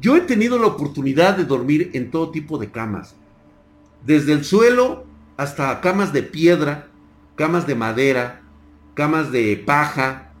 Yo 0.00 0.16
he 0.16 0.22
tenido 0.22 0.58
la 0.58 0.66
oportunidad 0.66 1.36
de 1.36 1.44
dormir 1.44 1.92
en 1.92 2.10
todo 2.10 2.32
tipo 2.32 2.58
de 2.58 2.72
camas. 2.72 3.14
Desde 4.04 4.32
el 4.32 4.44
suelo 4.44 5.04
hasta 5.36 5.80
camas 5.80 6.12
de 6.12 6.22
piedra, 6.22 6.88
camas 7.36 7.66
de 7.66 7.74
madera, 7.74 8.42
camas 8.94 9.32
de 9.32 9.56
paja, 9.56 10.32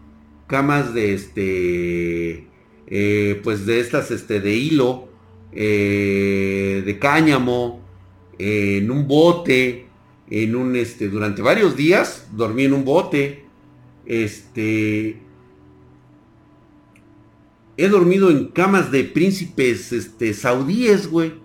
camas 0.46 0.94
de 0.94 1.14
este, 1.14 2.48
eh, 2.86 3.40
pues 3.42 3.66
de 3.66 3.80
estas, 3.80 4.10
este, 4.10 4.40
de 4.40 4.54
hilo, 4.54 5.08
eh, 5.52 6.82
de 6.84 6.98
cáñamo, 6.98 7.80
en 8.38 8.90
un 8.90 9.06
bote, 9.06 9.86
en 10.30 10.56
un, 10.56 10.76
este, 10.76 11.08
durante 11.08 11.42
varios 11.42 11.76
días 11.76 12.28
dormí 12.32 12.64
en 12.64 12.72
un 12.72 12.84
bote, 12.84 13.44
este, 14.06 15.20
he 17.76 17.88
dormido 17.88 18.30
en 18.30 18.48
camas 18.48 18.90
de 18.90 19.04
príncipes, 19.04 19.92
este, 19.92 20.34
saudíes, 20.34 21.08
güey. 21.08 21.41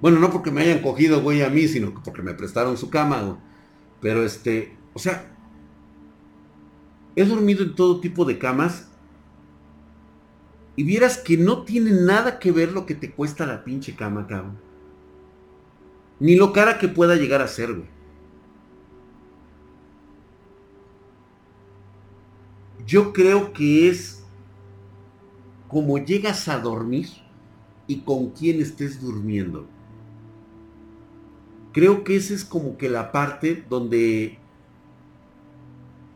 Bueno, 0.00 0.18
no 0.18 0.30
porque 0.30 0.50
me 0.50 0.62
hayan 0.62 0.80
cogido, 0.80 1.20
güey, 1.20 1.42
a 1.42 1.50
mí, 1.50 1.68
sino 1.68 1.92
porque 2.02 2.22
me 2.22 2.34
prestaron 2.34 2.76
su 2.76 2.90
cama, 2.90 3.22
güey. 3.22 3.36
Pero 4.00 4.24
este, 4.24 4.76
o 4.94 4.98
sea, 4.98 5.30
He 7.16 7.24
dormido 7.24 7.62
en 7.62 7.74
todo 7.74 8.00
tipo 8.00 8.24
de 8.24 8.38
camas. 8.38 8.88
Y 10.76 10.84
vieras 10.84 11.18
que 11.18 11.36
no 11.36 11.64
tiene 11.64 11.90
nada 11.90 12.38
que 12.38 12.52
ver 12.52 12.72
lo 12.72 12.86
que 12.86 12.94
te 12.94 13.10
cuesta 13.10 13.44
la 13.44 13.64
pinche 13.64 13.94
cama, 13.94 14.26
cabrón. 14.26 14.58
Ni 16.20 16.36
lo 16.36 16.52
cara 16.52 16.78
que 16.78 16.88
pueda 16.88 17.16
llegar 17.16 17.42
a 17.42 17.48
ser, 17.48 17.74
güey. 17.74 17.88
Yo 22.86 23.12
creo 23.12 23.52
que 23.52 23.88
es 23.88 24.24
como 25.68 25.98
llegas 25.98 26.48
a 26.48 26.58
dormir 26.58 27.08
y 27.86 28.00
con 28.00 28.30
quién 28.30 28.60
estés 28.60 29.00
durmiendo. 29.00 29.68
Creo 31.72 32.02
que 32.04 32.16
esa 32.16 32.34
es 32.34 32.44
como 32.44 32.76
que 32.76 32.88
la 32.88 33.12
parte 33.12 33.64
donde 33.68 34.38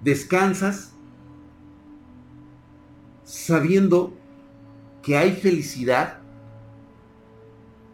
descansas 0.02 0.94
sabiendo 3.24 4.12
que 5.02 5.16
hay 5.16 5.32
felicidad 5.32 6.18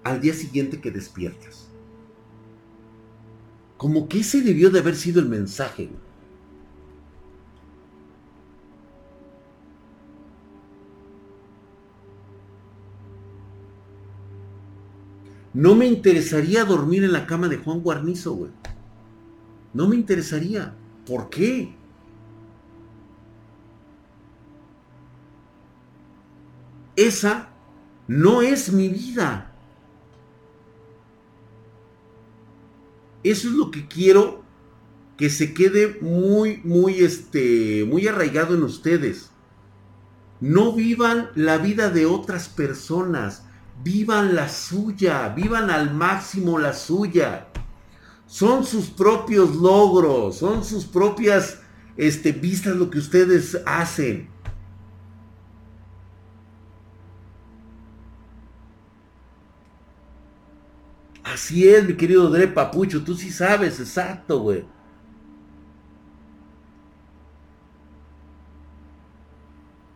al 0.03 0.21
día 0.21 0.33
siguiente 0.33 0.81
que 0.81 0.91
despiertas. 0.91 1.69
Como 3.77 4.09
que 4.09 4.21
ese 4.21 4.43
debió 4.43 4.71
de 4.71 4.81
haber 4.81 4.97
sido 4.97 5.21
el 5.21 5.29
mensaje. 5.29 5.91
No 15.53 15.75
me 15.75 15.87
interesaría 15.87 16.65
dormir 16.65 17.05
en 17.05 17.13
la 17.13 17.27
cama 17.27 17.49
de 17.49 17.59
Juan 17.59 17.81
Guarnizo, 17.81 18.33
güey. 18.33 18.53
No 19.73 19.89
me 19.89 19.97
interesaría. 19.97 20.75
¿Por 21.07 21.29
qué? 21.31 21.75
Esa 26.97 27.49
no 28.07 28.43
es 28.43 28.73
mi 28.73 28.89
vida. 28.89 29.55
Eso 33.23 33.49
es 33.49 33.55
lo 33.55 33.71
que 33.71 33.87
quiero 33.87 34.43
que 35.17 35.29
se 35.29 35.53
quede 35.53 35.99
muy, 36.01 36.61
muy, 36.65 37.01
este, 37.01 37.85
muy 37.85 38.09
arraigado 38.09 38.55
en 38.55 38.63
ustedes. 38.63 39.31
No 40.41 40.73
vivan 40.73 41.31
la 41.35 41.59
vida 41.59 41.91
de 41.91 42.07
otras 42.07 42.49
personas, 42.49 43.45
vivan 43.83 44.35
la 44.35 44.49
suya, 44.49 45.29
vivan 45.31 45.71
al 45.71 45.93
máximo 45.93 46.59
la 46.59 46.73
suya. 46.73 47.49
Son 48.27 48.65
sus 48.65 48.87
propios 48.91 49.57
logros, 49.57 50.39
son 50.39 50.65
sus 50.65 50.85
propias 50.85 51.61
este, 51.97 52.33
vistas 52.33 52.77
lo 52.77 52.91
que 52.91 52.99
ustedes 52.99 53.61
hacen. 53.67 54.31
Así 61.25 61.69
es, 61.69 61.85
mi 61.87 61.95
querido 61.95 62.29
Dre 62.29 62.49
Papucho, 62.49 63.05
tú 63.05 63.15
sí 63.15 63.31
sabes, 63.31 63.79
exacto, 63.81 64.41
güey. 64.41 64.65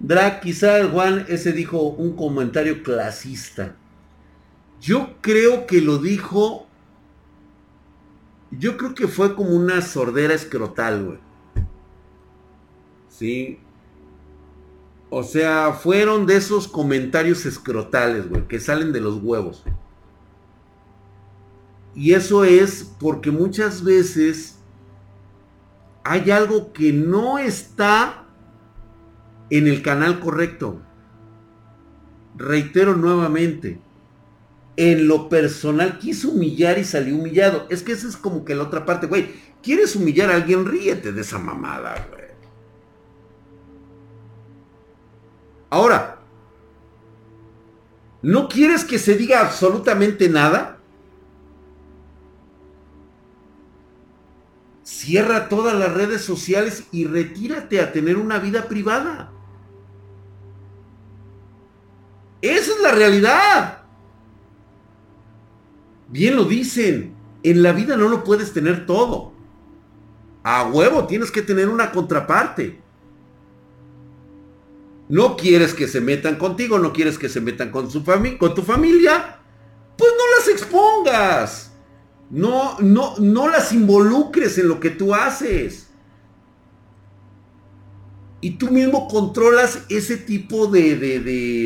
Drag, 0.06 0.40
quizá 0.40 0.76
el 0.80 0.90
Juan 0.90 1.24
ese 1.28 1.52
dijo 1.52 1.80
un 1.80 2.14
comentario 2.14 2.82
clasista. 2.82 3.74
Yo 4.78 5.14
creo 5.22 5.66
que 5.66 5.80
lo 5.80 5.96
dijo. 5.96 6.66
Yo 8.50 8.76
creo 8.76 8.94
que 8.94 9.08
fue 9.08 9.34
como 9.34 9.52
una 9.52 9.80
sordera 9.80 10.34
escrotal, 10.34 11.04
güey. 11.04 11.18
Sí. 13.08 13.58
O 15.08 15.22
sea, 15.22 15.72
fueron 15.72 16.26
de 16.26 16.36
esos 16.36 16.68
comentarios 16.68 17.46
escrotales, 17.46 18.28
güey, 18.28 18.46
que 18.46 18.60
salen 18.60 18.92
de 18.92 19.00
los 19.00 19.22
huevos. 19.22 19.64
Y 21.94 22.12
eso 22.12 22.44
es 22.44 22.92
porque 23.00 23.30
muchas 23.30 23.82
veces 23.82 24.58
hay 26.02 26.30
algo 26.30 26.74
que 26.74 26.92
no 26.92 27.38
está 27.38 28.23
en 29.50 29.66
el 29.66 29.82
canal 29.82 30.20
correcto. 30.20 30.80
Reitero 32.36 32.96
nuevamente, 32.96 33.80
en 34.76 35.06
lo 35.06 35.28
personal 35.28 35.98
quiso 35.98 36.30
humillar 36.30 36.78
y 36.78 36.84
salió 36.84 37.16
humillado. 37.16 37.66
Es 37.70 37.82
que 37.82 37.92
esa 37.92 38.08
es 38.08 38.16
como 38.16 38.44
que 38.44 38.54
la 38.54 38.64
otra 38.64 38.84
parte, 38.84 39.06
güey. 39.06 39.28
¿Quieres 39.62 39.96
humillar 39.96 40.30
a 40.30 40.36
alguien? 40.36 40.66
Ríete 40.66 41.12
de 41.12 41.20
esa 41.20 41.38
mamada, 41.38 42.06
güey. 42.10 42.24
Ahora, 45.70 46.18
¿no 48.22 48.48
quieres 48.48 48.84
que 48.84 48.98
se 48.98 49.16
diga 49.16 49.40
absolutamente 49.40 50.28
nada? 50.28 50.78
Cierra 54.84 55.48
todas 55.48 55.74
las 55.74 55.92
redes 55.92 56.22
sociales 56.22 56.84
y 56.92 57.06
retírate 57.06 57.80
a 57.80 57.90
tener 57.90 58.16
una 58.16 58.38
vida 58.38 58.68
privada. 58.68 59.33
Esa 62.44 62.72
es 62.72 62.80
la 62.82 62.92
realidad. 62.92 63.78
Bien 66.08 66.36
lo 66.36 66.44
dicen, 66.44 67.14
en 67.42 67.62
la 67.62 67.72
vida 67.72 67.96
no 67.96 68.06
lo 68.10 68.22
puedes 68.22 68.52
tener 68.52 68.84
todo. 68.84 69.32
A 70.42 70.66
huevo 70.66 71.06
tienes 71.06 71.30
que 71.30 71.40
tener 71.40 71.70
una 71.70 71.90
contraparte. 71.90 72.82
No 75.08 75.38
quieres 75.38 75.72
que 75.72 75.88
se 75.88 76.02
metan 76.02 76.36
contigo, 76.36 76.78
no 76.78 76.92
quieres 76.92 77.18
que 77.18 77.30
se 77.30 77.40
metan 77.40 77.70
con, 77.70 77.90
su 77.90 78.04
con 78.04 78.54
tu 78.54 78.60
familia, 78.60 79.38
pues 79.96 80.12
no 80.12 80.36
las 80.36 80.48
expongas. 80.48 81.72
No, 82.28 82.78
no, 82.80 83.14
no 83.20 83.48
las 83.48 83.72
involucres 83.72 84.58
en 84.58 84.68
lo 84.68 84.80
que 84.80 84.90
tú 84.90 85.14
haces. 85.14 85.83
Y 88.44 88.56
tú 88.56 88.70
mismo 88.70 89.08
controlas 89.08 89.86
ese 89.88 90.18
tipo 90.18 90.66
de, 90.66 90.96
de, 90.96 91.18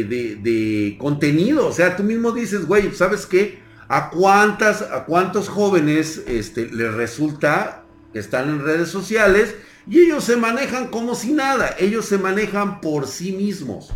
de, 0.05 0.97
contenido. 0.97 1.67
O 1.67 1.73
sea, 1.73 1.97
tú 1.97 2.05
mismo 2.05 2.31
dices, 2.31 2.67
güey, 2.67 2.95
¿sabes 2.95 3.27
qué? 3.27 3.59
¿A 3.89 4.11
cuántas, 4.11 4.83
a 4.83 5.05
cuántos 5.05 5.49
jóvenes 5.49 6.23
este, 6.29 6.71
les 6.71 6.95
resulta 6.95 7.83
que 8.13 8.21
están 8.21 8.49
en 8.49 8.63
redes 8.63 8.91
sociales 8.91 9.57
y 9.89 9.99
ellos 9.99 10.23
se 10.23 10.37
manejan 10.37 10.87
como 10.87 11.17
si 11.17 11.33
nada? 11.33 11.75
Ellos 11.81 12.05
se 12.05 12.17
manejan 12.17 12.81
por 12.81 13.09
sí 13.09 13.33
mismos. 13.33 13.91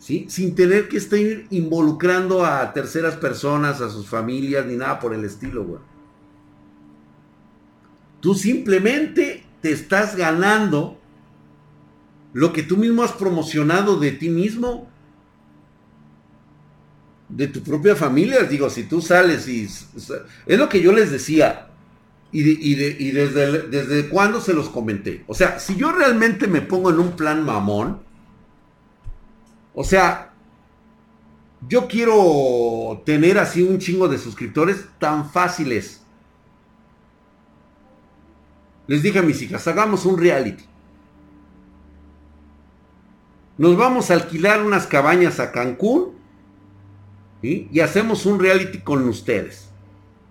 Sin 0.00 0.56
tener 0.56 0.88
que 0.88 0.96
estar 0.96 1.20
involucrando 1.50 2.44
a 2.44 2.72
terceras 2.72 3.14
personas, 3.14 3.80
a 3.80 3.88
sus 3.88 4.08
familias, 4.08 4.66
ni 4.66 4.74
nada 4.74 4.98
por 4.98 5.14
el 5.14 5.24
estilo, 5.24 5.62
güey. 5.62 5.80
Tú 8.18 8.34
simplemente 8.34 9.44
te 9.62 9.70
estás 9.70 10.16
ganando 10.16 10.98
lo 12.32 12.52
que 12.52 12.62
tú 12.62 12.76
mismo 12.76 13.02
has 13.02 13.12
promocionado 13.12 13.98
de 13.98 14.12
ti 14.12 14.28
mismo, 14.28 14.88
de 17.28 17.46
tu 17.46 17.62
propia 17.62 17.96
familia. 17.96 18.42
Digo, 18.44 18.70
si 18.70 18.84
tú 18.84 19.00
sales 19.00 19.48
y... 19.48 19.64
Es 19.64 20.58
lo 20.58 20.68
que 20.68 20.80
yo 20.80 20.92
les 20.92 21.10
decía. 21.10 21.70
Y, 22.30 22.42
y 22.42 23.10
desde, 23.12 23.68
desde 23.68 24.08
cuándo 24.08 24.40
se 24.40 24.52
los 24.52 24.68
comenté. 24.68 25.24
O 25.26 25.34
sea, 25.34 25.58
si 25.58 25.76
yo 25.76 25.92
realmente 25.92 26.46
me 26.46 26.60
pongo 26.60 26.90
en 26.90 26.98
un 26.98 27.12
plan 27.12 27.42
mamón, 27.44 28.02
o 29.74 29.82
sea, 29.82 30.34
yo 31.66 31.88
quiero 31.88 33.02
tener 33.06 33.38
así 33.38 33.62
un 33.62 33.78
chingo 33.78 34.08
de 34.08 34.18
suscriptores 34.18 34.86
tan 34.98 35.30
fáciles. 35.30 36.02
Les 38.86 39.02
dije 39.02 39.18
a 39.18 39.22
mis 39.22 39.40
hijas, 39.42 39.66
hagamos 39.66 40.04
un 40.04 40.18
reality. 40.18 40.67
Nos 43.58 43.76
vamos 43.76 44.10
a 44.10 44.14
alquilar 44.14 44.62
unas 44.62 44.86
cabañas 44.86 45.40
a 45.40 45.50
Cancún 45.50 46.12
y 47.42 47.80
hacemos 47.80 48.24
un 48.24 48.38
reality 48.38 48.78
con 48.78 49.06
ustedes. 49.08 49.68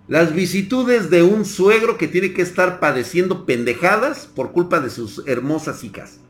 Las 0.08 0.34
vicitudes 0.34 1.10
de 1.10 1.22
un 1.22 1.44
suegro 1.44 1.98
que 1.98 2.08
tiene 2.08 2.32
que 2.32 2.40
estar 2.40 2.80
padeciendo 2.80 3.44
pendejadas 3.44 4.26
por 4.26 4.52
culpa 4.52 4.80
de 4.80 4.88
sus 4.88 5.22
hermosas 5.26 5.84
hijas. 5.84 6.20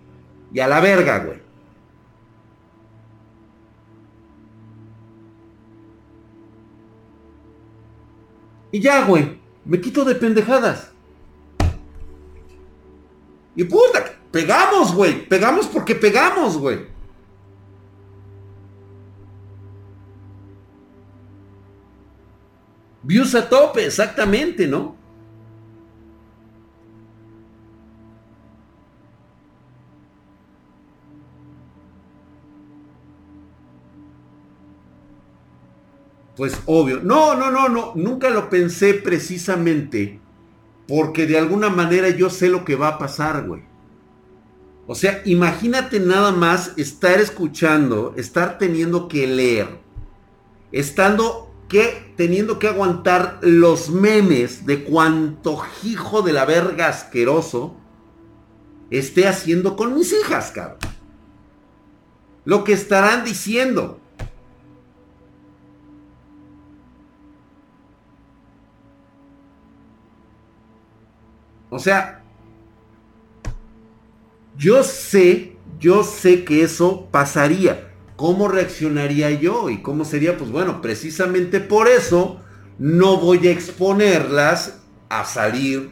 Y 0.53 0.59
a 0.59 0.67
la 0.67 0.81
verga, 0.81 1.19
güey. 1.21 1.39
Y 8.73 8.81
ya, 8.81 9.05
güey. 9.05 9.39
Me 9.65 9.81
quito 9.81 10.05
de 10.05 10.17
pendejadas. 10.17 10.91
Y 13.59 13.65
puta, 13.65 14.15
pegamos, 14.31 14.95
güey. 14.95 15.29
Pegamos 15.29 15.67
porque 15.67 15.97
pegamos, 15.97 16.57
güey. 16.57 16.87
Views 23.03 23.35
a 23.35 23.49
tope, 23.49 23.85
exactamente, 23.85 24.69
¿no? 24.69 24.95
Pues 36.37 36.63
obvio. 36.67 37.01
No, 37.03 37.35
no, 37.35 37.51
no, 37.51 37.69
no. 37.69 37.93
Nunca 37.97 38.31
lo 38.31 38.49
pensé 38.49 38.95
precisamente 38.95 40.21
porque 40.89 41.27
de 41.27 41.39
alguna 41.39 41.69
manera 41.69 42.09
yo 42.09 42.31
sé 42.31 42.49
lo 42.49 42.65
que 42.65 42.75
va 42.75 42.89
a 42.89 42.99
pasar, 42.99 43.47
güey. 43.47 43.63
O 44.87 44.95
sea, 44.95 45.21
imagínate 45.27 46.01
nada 46.01 46.33
más 46.33 46.73
estar 46.79 47.21
escuchando, 47.21 48.15
estar 48.17 48.57
teniendo 48.57 49.07
que 49.07 49.27
leer, 49.27 49.79
estando 50.73 51.55
que 51.69 52.15
teniendo 52.17 52.59
que 52.59 52.69
aguantar 52.69 53.39
los 53.43 53.91
memes 53.91 54.65
de 54.65 54.85
cuánto 54.85 55.63
hijo 55.85 56.23
de 56.23 56.33
la 56.33 56.47
verga 56.47 56.89
asqueroso 56.89 57.77
esté 58.91 59.29
haciendo 59.29 59.77
con 59.77 59.95
mis 59.95 60.15
hijas, 60.15 60.51
cabrón. 60.51 60.79
Lo 62.47 62.65
que 62.65 62.73
estarán 62.73 63.27
diciendo. 63.27 64.01
O 71.71 71.79
sea, 71.79 72.23
yo 74.57 74.83
sé, 74.83 75.57
yo 75.79 76.03
sé 76.03 76.45
que 76.45 76.63
eso 76.63 77.09
pasaría. 77.11 77.93
¿Cómo 78.17 78.49
reaccionaría 78.49 79.31
yo? 79.31 79.71
¿Y 79.71 79.81
cómo 79.81 80.05
sería? 80.05 80.37
Pues 80.37 80.51
bueno, 80.51 80.83
precisamente 80.83 81.61
por 81.61 81.87
eso 81.87 82.41
no 82.79 83.19
voy 83.19 83.47
a 83.47 83.53
exponerlas 83.53 84.81
a 85.09 85.25
salir 85.25 85.91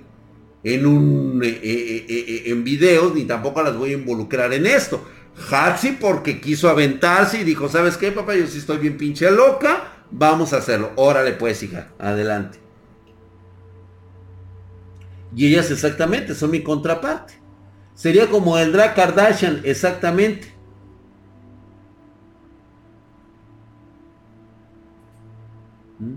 en 0.64 0.87
un 0.87 1.41
eh, 1.45 1.61
eh, 1.62 2.07
eh, 2.09 2.43
en 2.47 2.64
videos, 2.64 3.14
ni 3.14 3.24
tampoco 3.24 3.62
las 3.62 3.77
voy 3.77 3.91
a 3.91 3.95
involucrar 3.95 4.53
en 4.53 4.66
esto. 4.66 5.05
Hatsi 5.51 5.93
porque 5.93 6.41
quiso 6.41 6.68
aventarse 6.68 7.39
y 7.39 7.45
dijo, 7.45 7.68
¿sabes 7.68 7.97
qué, 7.97 8.11
papá? 8.11 8.35
Yo 8.35 8.47
sí 8.47 8.59
estoy 8.59 8.79
bien 8.79 8.97
pinche 8.97 9.31
loca. 9.31 9.93
Vamos 10.11 10.53
a 10.53 10.57
hacerlo. 10.57 10.91
Órale 10.97 11.33
pues, 11.33 11.62
hija. 11.62 11.93
Adelante. 11.99 12.65
Y 15.37 15.49
ellas 15.49 15.70
exactamente 15.70 16.34
son 16.34 16.51
mi 16.51 16.62
contraparte. 16.62 17.34
Sería 17.95 18.28
como 18.30 18.57
el 18.59 18.72
Drag 18.72 18.95
Kardashian, 18.95 19.61
exactamente. 19.64 20.55
¿Mm? 26.01 26.16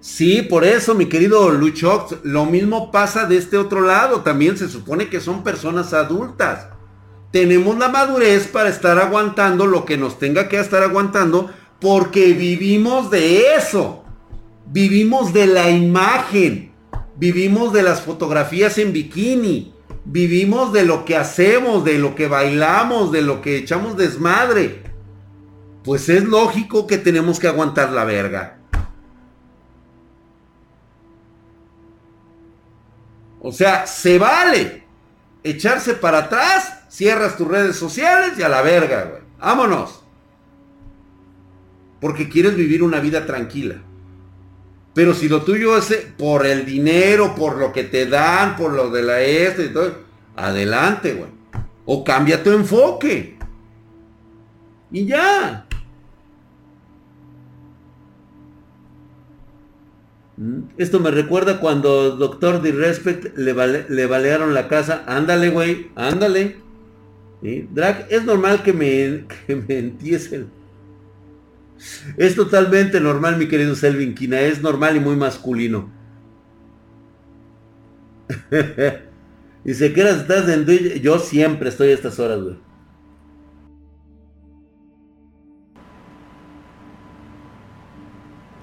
Sí, 0.00 0.40
por 0.40 0.64
eso, 0.64 0.94
mi 0.94 1.06
querido 1.10 1.50
Luchox, 1.50 2.24
lo 2.24 2.46
mismo 2.46 2.90
pasa 2.90 3.26
de 3.26 3.36
este 3.36 3.58
otro 3.58 3.82
lado. 3.82 4.22
También 4.22 4.56
se 4.56 4.68
supone 4.70 5.10
que 5.10 5.20
son 5.20 5.44
personas 5.44 5.92
adultas 5.92 6.77
tenemos 7.30 7.78
la 7.78 7.88
madurez 7.88 8.48
para 8.48 8.70
estar 8.70 8.98
aguantando 8.98 9.66
lo 9.66 9.84
que 9.84 9.98
nos 9.98 10.18
tenga 10.18 10.48
que 10.48 10.58
estar 10.58 10.82
aguantando 10.82 11.50
porque 11.80 12.32
vivimos 12.32 13.10
de 13.10 13.54
eso. 13.54 14.04
Vivimos 14.66 15.32
de 15.32 15.46
la 15.46 15.70
imagen. 15.70 16.72
Vivimos 17.16 17.72
de 17.72 17.82
las 17.82 18.00
fotografías 18.00 18.78
en 18.78 18.92
bikini. 18.92 19.74
Vivimos 20.04 20.72
de 20.72 20.84
lo 20.84 21.04
que 21.04 21.16
hacemos, 21.16 21.84
de 21.84 21.98
lo 21.98 22.14
que 22.14 22.28
bailamos, 22.28 23.12
de 23.12 23.22
lo 23.22 23.42
que 23.42 23.58
echamos 23.58 23.96
desmadre. 23.96 24.82
Pues 25.84 26.08
es 26.08 26.24
lógico 26.24 26.86
que 26.86 26.96
tenemos 26.96 27.38
que 27.38 27.48
aguantar 27.48 27.92
la 27.92 28.04
verga. 28.04 28.58
O 33.40 33.52
sea, 33.52 33.86
se 33.86 34.18
vale 34.18 34.84
echarse 35.44 35.94
para 35.94 36.18
atrás 36.18 36.77
cierras 36.88 37.36
tus 37.36 37.48
redes 37.48 37.76
sociales 37.76 38.32
y 38.38 38.42
a 38.42 38.48
la 38.48 38.62
verga, 38.62 39.04
güey. 39.04 39.22
Vámonos. 39.38 40.02
Porque 42.00 42.28
quieres 42.28 42.56
vivir 42.56 42.82
una 42.82 43.00
vida 43.00 43.26
tranquila. 43.26 43.76
Pero 44.94 45.14
si 45.14 45.28
lo 45.28 45.42
tuyo 45.42 45.76
es 45.76 45.90
eh, 45.90 46.12
por 46.16 46.46
el 46.46 46.64
dinero, 46.64 47.34
por 47.34 47.56
lo 47.56 47.72
que 47.72 47.84
te 47.84 48.06
dan, 48.06 48.56
por 48.56 48.72
lo 48.72 48.90
de 48.90 49.02
la 49.02 49.20
este 49.20 49.66
y 49.66 49.68
todo, 49.68 49.92
adelante, 50.34 51.14
güey. 51.14 51.30
O 51.84 52.02
cambia 52.04 52.42
tu 52.42 52.50
enfoque. 52.50 53.38
Y 54.90 55.06
ya. 55.06 55.66
Mm, 60.36 60.62
esto 60.78 61.00
me 61.00 61.10
recuerda 61.10 61.60
cuando 61.60 62.16
Doctor 62.16 62.62
Disrespect 62.62 63.36
le, 63.36 63.86
le 63.88 64.06
balearon 64.06 64.54
la 64.54 64.68
casa. 64.68 65.04
Ándale, 65.06 65.50
güey, 65.50 65.90
ándale. 65.94 66.67
Drag, 67.40 68.06
es 68.10 68.24
normal 68.24 68.62
que 68.62 68.72
me, 68.72 69.24
que 69.46 69.56
me 69.56 69.78
entiesen. 69.78 70.50
Es 72.16 72.34
totalmente 72.34 73.00
normal, 73.00 73.36
mi 73.36 73.46
querido 73.46 73.74
Selvin 73.74 74.14
Quina. 74.14 74.40
Es 74.40 74.62
normal 74.62 74.96
y 74.96 75.00
muy 75.00 75.16
masculino. 75.16 75.90
Dice, 79.64 79.92
¿qué 79.92 80.00
horas 80.00 80.22
estás 80.22 80.48
en 80.48 80.64
Twitch? 80.64 81.00
Yo 81.00 81.18
siempre 81.18 81.68
estoy 81.68 81.90
a 81.90 81.94
estas 81.94 82.18
horas, 82.18 82.40
güey. 82.42 82.56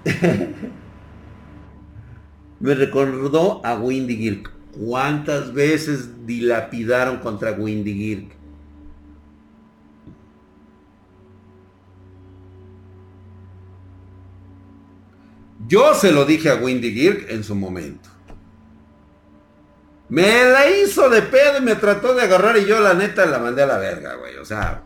Me 2.59 2.75
recordó 2.75 3.65
a 3.65 3.75
Windy 3.77 4.17
Girk. 4.17 4.51
¿Cuántas 4.71 5.53
veces 5.53 6.25
dilapidaron 6.25 7.19
contra 7.19 7.53
Windy 7.53 7.93
Girk? 7.93 8.35
Yo 15.67 15.93
se 15.95 16.11
lo 16.11 16.25
dije 16.25 16.49
a 16.49 16.55
Windy 16.55 16.93
Girk 16.93 17.29
en 17.29 17.43
su 17.43 17.55
momento. 17.55 18.09
Me 20.09 20.43
la 20.43 20.69
hizo 20.69 21.09
de 21.09 21.23
pedo 21.23 21.57
y 21.57 21.61
me 21.61 21.75
trató 21.75 22.13
de 22.13 22.21
agarrar 22.21 22.57
y 22.57 22.65
yo 22.65 22.79
la 22.79 22.93
neta 22.93 23.25
la 23.25 23.39
mandé 23.39 23.63
a 23.63 23.67
la 23.67 23.77
verga, 23.77 24.15
güey. 24.15 24.37
O 24.37 24.45
sea. 24.45 24.83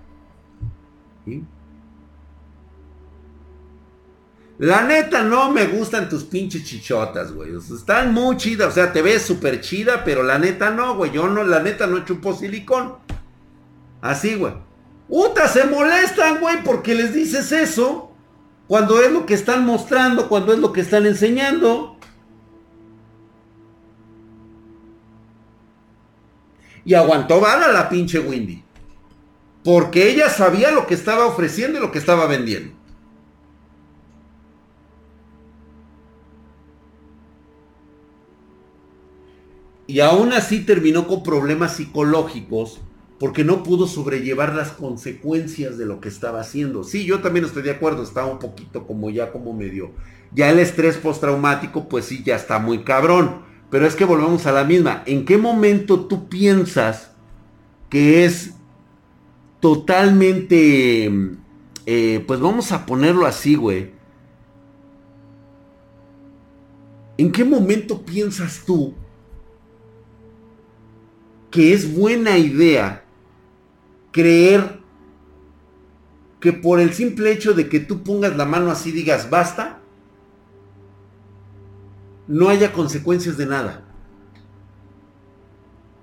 La 4.58 4.84
neta 4.84 5.24
no 5.24 5.52
me 5.52 5.68
gustan 5.68 6.08
tus 6.08 6.24
pinches 6.24 6.64
chichotas, 6.64 7.34
güey. 7.34 7.52
están 7.56 8.14
muy 8.14 8.38
chidas. 8.38 8.70
O 8.70 8.72
sea, 8.72 8.94
te 8.94 9.02
ves 9.02 9.24
súper 9.24 9.60
chida, 9.62 10.04
pero 10.06 10.24
la 10.24 10.40
neta 10.40 10.70
no, 10.70 10.96
güey. 10.96 11.12
Yo 11.12 11.28
no, 11.28 11.44
la 11.44 11.60
neta 11.60 11.88
no 11.88 12.06
chupo 12.06 12.34
silicón. 12.34 12.96
Así, 14.02 14.36
güey. 14.36 14.54
Uta, 15.10 15.48
se 15.48 15.66
molestan, 15.66 16.40
güey, 16.40 16.64
porque 16.64 16.96
les 16.96 17.14
dices 17.14 17.52
eso 17.52 18.09
cuando 18.70 19.02
es 19.02 19.12
lo 19.12 19.26
que 19.26 19.34
están 19.34 19.66
mostrando, 19.66 20.30
cuando 20.30 20.54
es 20.54 20.60
lo 20.60 20.72
que 20.72 20.82
están 20.82 21.08
enseñando. 21.08 21.98
Y 26.86 26.94
aguantó 26.94 27.42
vara 27.42 27.72
la 27.72 27.90
pinche 27.90 28.20
Windy. 28.20 28.64
Porque 29.64 30.12
ella 30.12 30.30
sabía 30.30 30.70
lo 30.70 30.86
que 30.86 30.94
estaba 30.94 31.26
ofreciendo 31.26 31.80
y 31.80 31.82
lo 31.82 31.92
que 31.92 31.98
estaba 31.98 32.28
vendiendo. 32.28 32.76
Y 39.88 40.00
aún 40.00 40.32
así 40.32 40.64
terminó 40.64 41.08
con 41.08 41.24
problemas 41.24 41.76
psicológicos 41.76 42.82
porque 43.20 43.44
no 43.44 43.64
pudo 43.64 43.86
sobrellevar 43.86 44.56
las 44.56 44.72
consecuencias 44.72 45.78
de 45.78 45.86
lo 45.86 46.00
que 46.00 46.08
estaba 46.08 46.40
haciendo. 46.40 46.86
Sí, 46.86 47.06
yo 47.06 47.20
también 47.20 47.46
estoy 47.46 47.64
de 47.64 47.72
acuerdo, 47.72 48.02
estaba 48.02 48.32
un 48.32 48.40
poquito 48.40 48.88
como 48.88 49.10
ya 49.10 49.32
como 49.32 49.54
medio. 49.54 49.92
Ya 50.34 50.50
el 50.50 50.60
estrés 50.60 50.98
postraumático, 50.98 51.90
pues 51.90 52.06
sí, 52.06 52.24
ya 52.24 52.38
está 52.38 52.60
muy 52.60 52.84
cabrón. 52.84 53.42
Pero 53.70 53.86
es 53.86 53.96
que 53.96 54.06
volvemos 54.06 54.46
a 54.46 54.54
la 54.54 54.64
misma. 54.64 55.04
¿En 55.06 55.26
qué 55.26 55.38
momento 55.38 56.06
tú 56.06 56.30
piensas 56.30 57.12
que 57.90 58.24
es 58.24 58.54
totalmente, 59.60 61.12
eh, 61.86 62.24
pues 62.26 62.40
vamos 62.40 62.72
a 62.72 62.86
ponerlo 62.86 63.26
así, 63.26 63.56
güey? 63.56 63.92
¿En 67.18 67.34
qué 67.34 67.44
momento 67.44 68.02
piensas 68.02 68.64
tú 68.66 68.94
que 71.52 71.74
es 71.74 71.94
buena 71.94 72.38
idea 72.38 73.04
creer 74.12 74.80
que 76.40 76.54
por 76.54 76.80
el 76.80 76.94
simple 76.94 77.32
hecho 77.32 77.54
de 77.54 77.68
que 77.68 77.80
tú 77.80 78.04
pongas 78.04 78.36
la 78.36 78.46
mano 78.46 78.72
así 78.72 78.92
digas 78.92 79.30
basta, 79.30 79.80
no 82.28 82.50
haya 82.50 82.72
consecuencias 82.72 83.38
de 83.38 83.46
nada. 83.46 83.86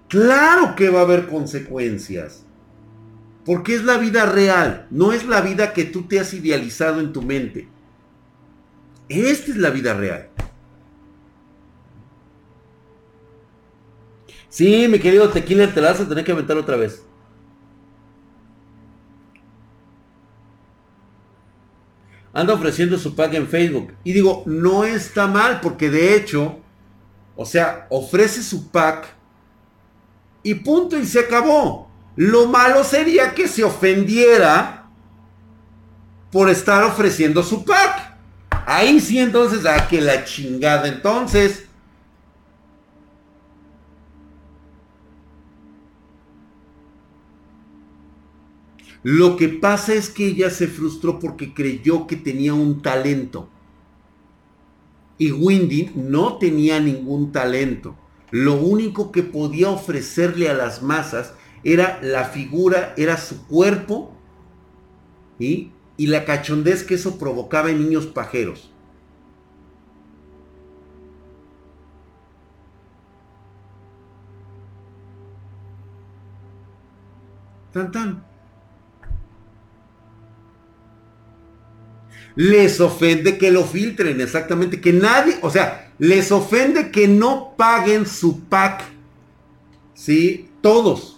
Claro 0.08 0.76
que 0.76 0.90
va 0.90 1.00
a 1.00 1.02
haber 1.02 1.26
consecuencias. 1.26 2.44
Porque 3.44 3.76
es 3.76 3.84
la 3.84 3.96
vida 3.96 4.26
real, 4.26 4.88
no 4.90 5.12
es 5.12 5.24
la 5.24 5.40
vida 5.40 5.72
que 5.72 5.84
tú 5.84 6.02
te 6.02 6.18
has 6.18 6.34
idealizado 6.34 7.00
en 7.00 7.12
tu 7.12 7.22
mente. 7.22 7.68
Esta 9.08 9.52
es 9.52 9.56
la 9.56 9.70
vida 9.70 9.94
real. 9.94 10.28
Sí, 14.48 14.88
mi 14.88 14.98
querido 14.98 15.28
Tequila, 15.28 15.72
te 15.72 15.80
la 15.80 15.92
vas 15.92 16.00
a 16.00 16.08
tener 16.08 16.24
que 16.24 16.32
aventar 16.32 16.56
otra 16.56 16.76
vez. 16.76 17.04
Anda 22.36 22.52
ofreciendo 22.52 22.98
su 22.98 23.16
pack 23.16 23.32
en 23.32 23.48
Facebook. 23.48 23.94
Y 24.04 24.12
digo, 24.12 24.42
no 24.44 24.84
está 24.84 25.26
mal, 25.26 25.60
porque 25.62 25.88
de 25.88 26.14
hecho, 26.14 26.58
o 27.34 27.46
sea, 27.46 27.86
ofrece 27.88 28.42
su 28.42 28.68
pack 28.70 29.06
y 30.42 30.54
punto, 30.56 30.98
y 30.98 31.06
se 31.06 31.20
acabó. 31.20 31.90
Lo 32.14 32.46
malo 32.46 32.84
sería 32.84 33.32
que 33.32 33.48
se 33.48 33.64
ofendiera 33.64 34.86
por 36.30 36.50
estar 36.50 36.84
ofreciendo 36.84 37.42
su 37.42 37.64
pack. 37.64 38.18
Ahí 38.66 39.00
sí, 39.00 39.18
entonces, 39.18 39.64
a 39.64 39.88
que 39.88 40.02
la 40.02 40.22
chingada. 40.24 40.88
Entonces, 40.88 41.64
Lo 49.08 49.36
que 49.36 49.48
pasa 49.48 49.94
es 49.94 50.10
que 50.10 50.26
ella 50.26 50.50
se 50.50 50.66
frustró 50.66 51.20
porque 51.20 51.54
creyó 51.54 52.08
que 52.08 52.16
tenía 52.16 52.54
un 52.54 52.82
talento. 52.82 53.48
Y 55.16 55.30
Windy 55.30 55.92
no 55.94 56.38
tenía 56.38 56.80
ningún 56.80 57.30
talento. 57.30 57.94
Lo 58.32 58.54
único 58.54 59.12
que 59.12 59.22
podía 59.22 59.70
ofrecerle 59.70 60.48
a 60.48 60.54
las 60.54 60.82
masas 60.82 61.34
era 61.62 62.00
la 62.02 62.24
figura, 62.24 62.94
era 62.96 63.16
su 63.16 63.46
cuerpo 63.46 64.12
y 65.38 65.70
la 65.98 66.24
cachondez 66.24 66.82
que 66.82 66.94
eso 66.94 67.16
provocaba 67.16 67.70
en 67.70 67.84
niños 67.84 68.06
pajeros. 68.06 68.72
Tan 77.72 77.92
tan. 77.92 78.25
Les 82.36 82.80
ofende 82.80 83.38
que 83.38 83.50
lo 83.50 83.64
filtren, 83.64 84.20
exactamente, 84.20 84.80
que 84.80 84.92
nadie, 84.92 85.36
o 85.42 85.50
sea, 85.50 85.92
les 85.98 86.30
ofende 86.30 86.90
que 86.90 87.08
no 87.08 87.54
paguen 87.56 88.06
su 88.06 88.44
pack. 88.44 88.84
¿Sí? 89.94 90.48
Todos 90.60 91.16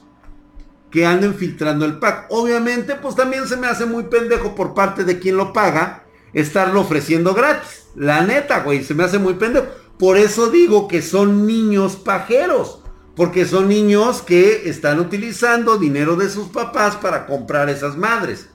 que 0.91 1.07
anden 1.07 1.35
filtrando 1.35 1.85
el 1.85 1.99
pack. 1.99 2.27
Obviamente, 2.31 2.95
pues 2.95 3.15
también 3.15 3.47
se 3.47 3.57
me 3.57 3.67
hace 3.67 3.87
muy 3.87 4.05
pendejo 4.05 4.55
por 4.55 4.75
parte 4.75 5.05
de 5.05 5.19
quien 5.19 5.37
lo 5.37 5.53
paga 5.53 6.05
estarlo 6.33 6.81
ofreciendo 6.81 7.35
gratis. 7.35 7.87
La 7.95 8.23
neta, 8.23 8.61
güey, 8.61 8.85
se 8.85 8.95
me 8.95 9.05
hace 9.05 9.19
muy 9.19 9.35
pendejo. 9.35 9.67
Por 9.99 10.17
eso 10.17 10.51
digo 10.51 10.89
que 10.89 11.03
son 11.03 11.47
niños 11.47 11.97
pajeros. 11.97 12.83
Porque 13.17 13.47
son 13.47 13.69
niños 13.69 14.23
que 14.23 14.69
están 14.69 15.01
utilizando 15.01 15.77
dinero 15.77 16.15
de 16.15 16.31
sus 16.31 16.49
papás 16.49 16.95
para 16.95 17.27
comprar 17.27 17.69
esas 17.69 17.97
madres. 17.97 18.49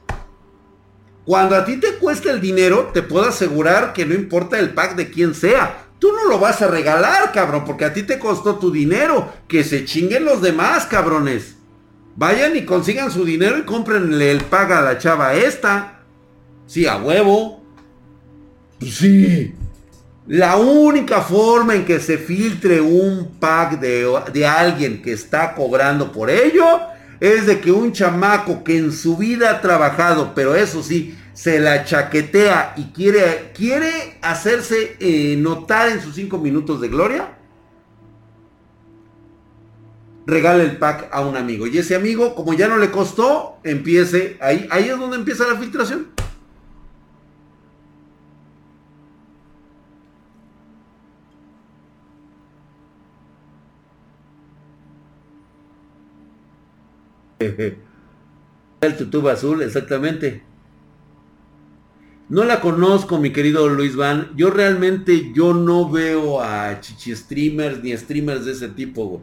Cuando 1.25 1.55
a 1.55 1.63
ti 1.63 1.77
te 1.77 1.95
cuesta 1.95 2.31
el 2.31 2.41
dinero, 2.41 2.91
te 2.93 3.01
puedo 3.01 3.25
asegurar 3.25 3.93
que 3.93 4.05
no 4.05 4.13
importa 4.13 4.59
el 4.59 4.71
pack 4.71 4.95
de 4.95 5.09
quién 5.09 5.33
sea. 5.33 5.85
Tú 5.99 6.11
no 6.11 6.25
lo 6.25 6.37
vas 6.37 6.61
a 6.61 6.67
regalar, 6.67 7.31
cabrón, 7.31 7.63
porque 7.65 7.85
a 7.85 7.93
ti 7.93 8.03
te 8.03 8.19
costó 8.19 8.55
tu 8.55 8.71
dinero. 8.71 9.31
Que 9.47 9.63
se 9.63 9.85
chinguen 9.85 10.25
los 10.25 10.41
demás, 10.41 10.85
cabrones. 10.85 11.55
Vayan 12.15 12.57
y 12.57 12.65
consigan 12.65 13.09
su 13.09 13.23
dinero 13.23 13.57
y 13.57 13.63
cómprenle 13.63 14.31
el 14.31 14.43
pack 14.43 14.71
a 14.71 14.81
la 14.81 14.97
chava 14.97 15.33
esta. 15.33 16.01
Sí, 16.67 16.85
a 16.85 16.97
huevo. 16.97 17.63
Pues 18.79 18.95
sí. 18.95 19.53
La 20.27 20.57
única 20.57 21.21
forma 21.21 21.75
en 21.75 21.85
que 21.85 21.99
se 22.01 22.17
filtre 22.17 22.81
un 22.81 23.37
pack 23.39 23.79
de, 23.79 24.05
de 24.33 24.45
alguien 24.45 25.01
que 25.01 25.13
está 25.13 25.53
cobrando 25.55 26.11
por 26.11 26.29
ello 26.29 26.81
es 27.23 27.45
de 27.45 27.61
que 27.61 27.71
un 27.71 27.93
chamaco 27.93 28.65
que 28.65 28.77
en 28.77 28.91
su 28.91 29.15
vida 29.15 29.49
ha 29.49 29.61
trabajado, 29.61 30.33
pero 30.35 30.55
eso 30.55 30.83
sí, 30.83 31.17
se 31.31 31.57
la 31.61 31.85
chaquetea 31.85 32.73
y 32.75 32.91
quiere, 32.91 33.53
quiere 33.55 34.17
hacerse 34.21 34.97
eh, 34.99 35.37
notar 35.37 35.87
en 35.87 36.01
sus 36.01 36.15
cinco 36.15 36.37
minutos 36.37 36.81
de 36.81 36.89
gloria, 36.89 37.37
regale 40.25 40.65
el 40.65 40.75
pack 40.75 41.07
a 41.13 41.21
un 41.21 41.37
amigo. 41.37 41.65
Y 41.65 41.77
ese 41.77 41.95
amigo, 41.95 42.35
como 42.35 42.53
ya 42.55 42.67
no 42.67 42.77
le 42.77 42.91
costó, 42.91 43.57
empiece, 43.63 44.35
ahí, 44.41 44.67
ahí 44.69 44.89
es 44.89 44.99
donde 44.99 45.15
empieza 45.15 45.47
la 45.47 45.55
filtración. 45.55 46.07
El 58.81 58.97
tutub 58.97 59.27
azul, 59.29 59.61
exactamente. 59.61 60.43
No 62.29 62.43
la 62.43 62.61
conozco, 62.61 63.19
mi 63.19 63.31
querido 63.31 63.69
Luis 63.69 63.95
Van. 63.95 64.31
Yo 64.35 64.49
realmente 64.49 65.31
yo 65.33 65.53
no 65.53 65.89
veo 65.89 66.41
a 66.41 66.79
chichi 66.79 67.15
streamers 67.15 67.83
ni 67.83 67.95
streamers 67.95 68.45
de 68.45 68.53
ese 68.53 68.69
tipo. 68.69 69.21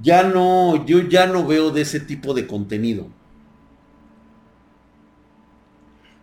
Ya 0.00 0.22
no, 0.22 0.84
yo 0.86 1.00
ya 1.00 1.26
no 1.26 1.46
veo 1.46 1.70
de 1.70 1.82
ese 1.82 2.00
tipo 2.00 2.34
de 2.34 2.46
contenido. 2.46 3.08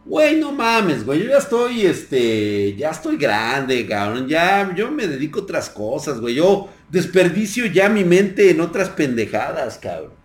Güey, 0.06 0.40
no 0.40 0.52
mames, 0.52 1.06
güey. 1.06 1.24
Yo 1.24 1.30
ya 1.30 1.38
estoy, 1.38 1.86
este, 1.86 2.76
ya 2.76 2.90
estoy 2.90 3.16
grande, 3.18 3.86
cabrón. 3.86 4.28
Ya, 4.28 4.74
yo 4.76 4.90
me 4.92 5.08
dedico 5.08 5.40
a 5.40 5.44
otras 5.44 5.70
cosas, 5.70 6.20
güey. 6.20 6.36
Yo 6.36 6.68
desperdicio 6.90 7.68
ya 7.68 7.90
mi 7.90 8.04
mente 8.04 8.50
en 8.50 8.60
otras 8.62 8.90
pendejadas, 8.90 9.78
cabrón. 9.78 10.19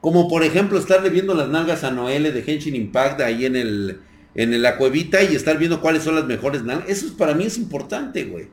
Como 0.00 0.28
por 0.28 0.42
ejemplo 0.42 0.78
estarle 0.78 1.10
viendo 1.10 1.34
las 1.34 1.48
nalgas 1.48 1.84
a 1.84 1.90
Noelle 1.90 2.32
de 2.32 2.44
Henshin 2.46 2.74
Impact 2.74 3.20
ahí 3.20 3.44
en 3.44 3.56
el 3.56 4.00
en 4.34 4.62
la 4.62 4.76
cuevita 4.76 5.22
y 5.22 5.34
estar 5.34 5.58
viendo 5.58 5.80
cuáles 5.80 6.04
son 6.04 6.14
las 6.14 6.24
mejores 6.24 6.62
nalgas. 6.62 6.88
Eso 6.88 7.16
para 7.16 7.34
mí 7.34 7.44
es 7.44 7.58
importante, 7.58 8.24
güey. 8.24 8.48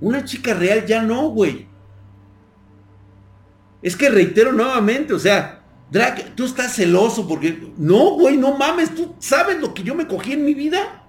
Una 0.00 0.24
chica 0.24 0.54
real 0.54 0.86
ya 0.86 1.02
no, 1.02 1.28
güey. 1.30 1.66
Es 3.82 3.96
que 3.96 4.10
reitero 4.10 4.52
nuevamente, 4.52 5.14
o 5.14 5.18
sea, 5.18 5.62
Drake, 5.90 6.32
tú 6.34 6.44
estás 6.44 6.74
celoso 6.74 7.26
porque... 7.26 7.72
No, 7.76 8.10
güey, 8.10 8.36
no 8.36 8.56
mames, 8.56 8.94
tú 8.94 9.14
sabes 9.18 9.60
lo 9.60 9.74
que 9.74 9.82
yo 9.82 9.94
me 9.94 10.06
cogí 10.06 10.32
en 10.32 10.44
mi 10.44 10.54
vida. 10.54 10.99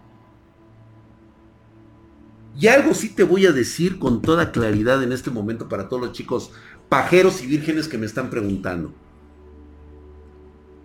Y 2.58 2.68
algo 2.68 2.94
sí 2.94 3.10
te 3.10 3.24
voy 3.24 3.46
a 3.46 3.52
decir 3.52 3.98
con 4.00 4.22
toda 4.22 4.52
claridad 4.52 5.02
en 5.04 5.12
este 5.12 5.32
momento 5.32 5.70
para 5.70 5.88
todos 5.88 6.02
los 6.02 6.12
chicos 6.12 6.52
pajeros 6.90 7.42
y 7.42 7.48
vírgenes 7.48 7.88
que 7.88 7.98
me 7.98 8.06
están 8.06 8.30
preguntando. 8.30 8.94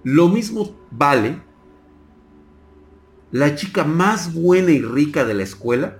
Lo 0.04 0.28
mismo 0.28 0.76
vale 0.90 1.42
la 3.32 3.56
chica 3.56 3.84
más 3.84 4.32
buena 4.32 4.70
y 4.70 4.80
rica 4.80 5.24
de 5.24 5.34
la 5.34 5.42
escuela 5.42 5.98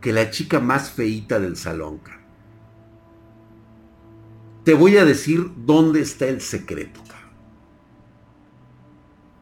que 0.00 0.12
la 0.12 0.30
chica 0.30 0.58
más 0.58 0.90
feita 0.90 1.38
del 1.38 1.56
salón. 1.56 2.00
Te 4.64 4.74
voy 4.74 4.96
a 4.96 5.04
decir 5.04 5.50
dónde 5.64 6.00
está 6.00 6.26
el 6.26 6.40
secreto. 6.40 7.00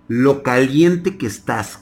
Lo 0.08 0.42
caliente 0.42 1.16
que 1.16 1.26
estás. 1.26 1.80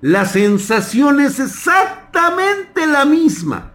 La 0.00 0.24
sensación 0.26 1.20
es 1.20 1.40
exacta 1.40 2.08
exactamente 2.08 2.86
la 2.86 3.04
misma. 3.04 3.72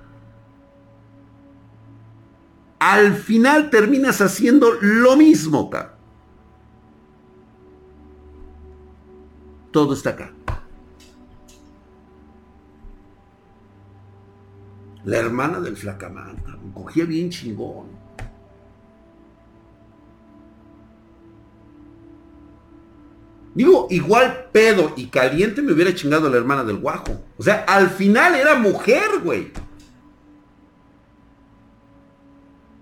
Al 2.80 3.14
final 3.16 3.70
terminas 3.70 4.20
haciendo 4.22 4.74
lo 4.82 5.16
mismo, 5.16 5.70
cabrón. 5.70 5.94
Todo 9.72 9.94
está 9.94 10.12
acá. 10.12 10.32
La 15.06 15.18
hermana 15.18 15.60
del 15.60 15.76
flacamán, 15.76 16.38
cogía 16.74 17.06
bien 17.06 17.30
chingón. 17.30 18.03
Digo, 23.56 23.88
igual 23.91 24.49
pedo 24.51 24.93
y 24.95 25.08
caliente 25.08 25.62
me 25.62 25.74
hubiera 25.74 25.93
chingado 25.93 26.30
la 26.30 26.38
hermana 26.38 26.64
del 26.64 26.78
guajo. 26.78 27.22
O 27.38 27.43
sea, 27.43 27.66
al 27.68 27.89
final 27.89 28.36
era 28.36 28.56
mujer, 28.56 29.20
güey. 29.24 29.51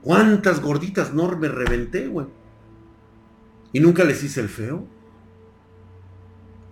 ¿Cuántas 0.01 0.61
gorditas 0.61 1.13
no 1.13 1.27
me 1.37 1.47
reventé, 1.47 2.07
güey? 2.07 2.27
Y 3.73 3.79
nunca 3.79 4.03
les 4.03 4.23
hice 4.23 4.39
el 4.39 4.49
feo. 4.49 4.87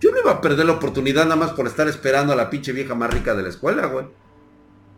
Yo 0.00 0.10
no 0.10 0.18
iba 0.18 0.32
a 0.32 0.40
perder 0.40 0.66
la 0.66 0.72
oportunidad 0.72 1.24
nada 1.24 1.36
más 1.36 1.52
por 1.52 1.66
estar 1.66 1.86
esperando 1.86 2.32
a 2.32 2.36
la 2.36 2.48
pinche 2.48 2.72
vieja 2.72 2.94
más 2.94 3.12
rica 3.12 3.34
de 3.34 3.42
la 3.42 3.50
escuela, 3.50 3.86
güey. 3.86 4.06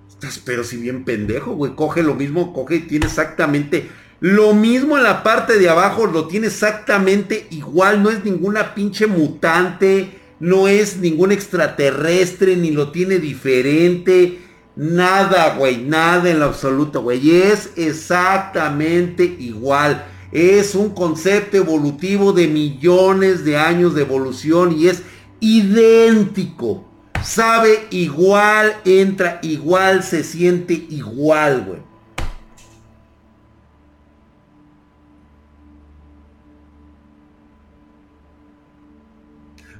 Estás 0.08 0.38
pero 0.38 0.62
si 0.62 0.76
bien 0.76 1.04
pendejo, 1.04 1.52
güey. 1.54 1.74
Coge 1.74 2.04
lo 2.04 2.14
mismo, 2.14 2.52
coge 2.52 2.76
y 2.76 2.80
tiene 2.80 3.06
exactamente 3.06 3.90
lo 4.22 4.54
mismo 4.54 4.96
en 4.96 5.02
la 5.02 5.24
parte 5.24 5.58
de 5.58 5.68
abajo, 5.68 6.06
lo 6.06 6.28
tiene 6.28 6.46
exactamente 6.46 7.48
igual. 7.50 8.04
No 8.04 8.08
es 8.08 8.24
ninguna 8.24 8.72
pinche 8.72 9.08
mutante, 9.08 10.16
no 10.38 10.68
es 10.68 10.98
ningún 10.98 11.32
extraterrestre, 11.32 12.54
ni 12.54 12.70
lo 12.70 12.92
tiene 12.92 13.18
diferente. 13.18 14.38
Nada, 14.76 15.56
güey, 15.56 15.78
nada 15.78 16.30
en 16.30 16.38
lo 16.38 16.44
absoluto, 16.44 17.02
güey. 17.02 17.32
Es 17.32 17.70
exactamente 17.74 19.24
igual. 19.24 20.04
Es 20.30 20.76
un 20.76 20.90
concepto 20.90 21.56
evolutivo 21.56 22.32
de 22.32 22.46
millones 22.46 23.44
de 23.44 23.56
años 23.56 23.92
de 23.96 24.02
evolución 24.02 24.78
y 24.78 24.86
es 24.86 25.02
idéntico. 25.40 26.88
Sabe 27.24 27.88
igual, 27.90 28.76
entra 28.84 29.40
igual, 29.42 30.04
se 30.04 30.22
siente 30.22 30.74
igual, 30.74 31.64
güey. 31.66 31.91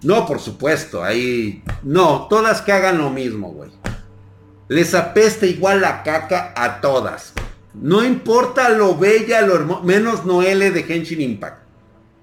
No, 0.03 0.27
por 0.27 0.41
supuesto, 0.41 1.05
ahí... 1.05 1.63
No, 1.83 2.27
todas 2.29 2.61
que 2.63 2.73
hagan 2.73 2.99
lo 2.99 3.11
mismo, 3.11 3.53
güey. 3.53 3.71
Les 4.69 4.95
apesta 4.95 5.47
igual 5.47 5.81
la 5.81 6.03
caca 6.03 6.53
a 6.57 6.81
todas. 6.81 7.33
No 7.75 8.05
importa 8.05 8.69
lo 8.71 8.97
bella, 8.97 9.43
lo 9.43 9.55
hermoso, 9.55 9.83
menos 9.83 10.25
Noelle 10.25 10.71
de 10.71 10.81
Henshin 10.81 11.21
Impact. 11.21 11.63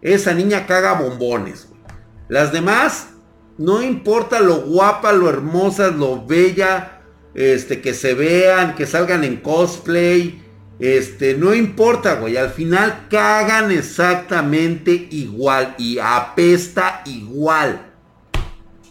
Esa 0.02 0.34
niña 0.34 0.66
caga 0.66 0.94
bombones. 0.94 1.68
Güey. 1.70 1.82
Las 2.28 2.52
demás, 2.52 3.10
no 3.58 3.82
importa 3.82 4.40
lo 4.40 4.62
guapa, 4.62 5.12
lo 5.12 5.30
hermosas, 5.30 5.96
lo 5.96 6.26
bella, 6.26 7.02
este, 7.34 7.82
que 7.82 7.94
se 7.94 8.14
vean, 8.14 8.76
que 8.76 8.86
salgan 8.86 9.24
en 9.24 9.38
cosplay, 9.38 10.44
este, 10.80 11.36
no 11.36 11.54
importa, 11.54 12.16
güey. 12.16 12.38
Al 12.38 12.50
final 12.50 13.08
cagan 13.10 13.72
exactamente 13.72 15.10
igual 15.12 15.76
y 15.78 16.00
apesta 16.00 17.04
igual. 17.06 17.92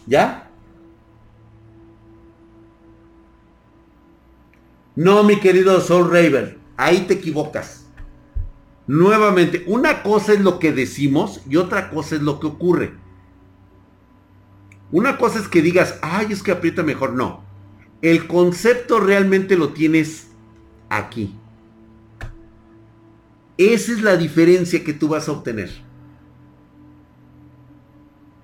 ¿Ya? 0.05 0.49
No, 4.95 5.23
mi 5.23 5.39
querido 5.39 5.79
Soul 5.81 6.11
Raven, 6.11 6.57
ahí 6.77 7.05
te 7.07 7.15
equivocas. 7.15 7.85
Nuevamente, 8.85 9.63
una 9.67 10.03
cosa 10.03 10.33
es 10.33 10.41
lo 10.41 10.59
que 10.59 10.73
decimos 10.73 11.41
y 11.49 11.55
otra 11.55 11.89
cosa 11.89 12.15
es 12.15 12.21
lo 12.21 12.39
que 12.39 12.47
ocurre. 12.47 12.93
Una 14.91 15.17
cosa 15.17 15.39
es 15.39 15.47
que 15.47 15.61
digas, 15.61 15.97
ay, 16.01 16.27
es 16.31 16.43
que 16.43 16.51
aprieta 16.51 16.83
mejor. 16.83 17.13
No. 17.13 17.43
El 18.01 18.27
concepto 18.27 18.99
realmente 18.99 19.55
lo 19.55 19.69
tienes 19.69 20.27
aquí. 20.89 21.38
Esa 23.59 23.91
es 23.91 24.01
la 24.01 24.15
diferencia 24.15 24.85
que 24.85 24.93
tú 24.93 25.09
vas 25.09 25.27
a 25.27 25.33
obtener. 25.33 25.69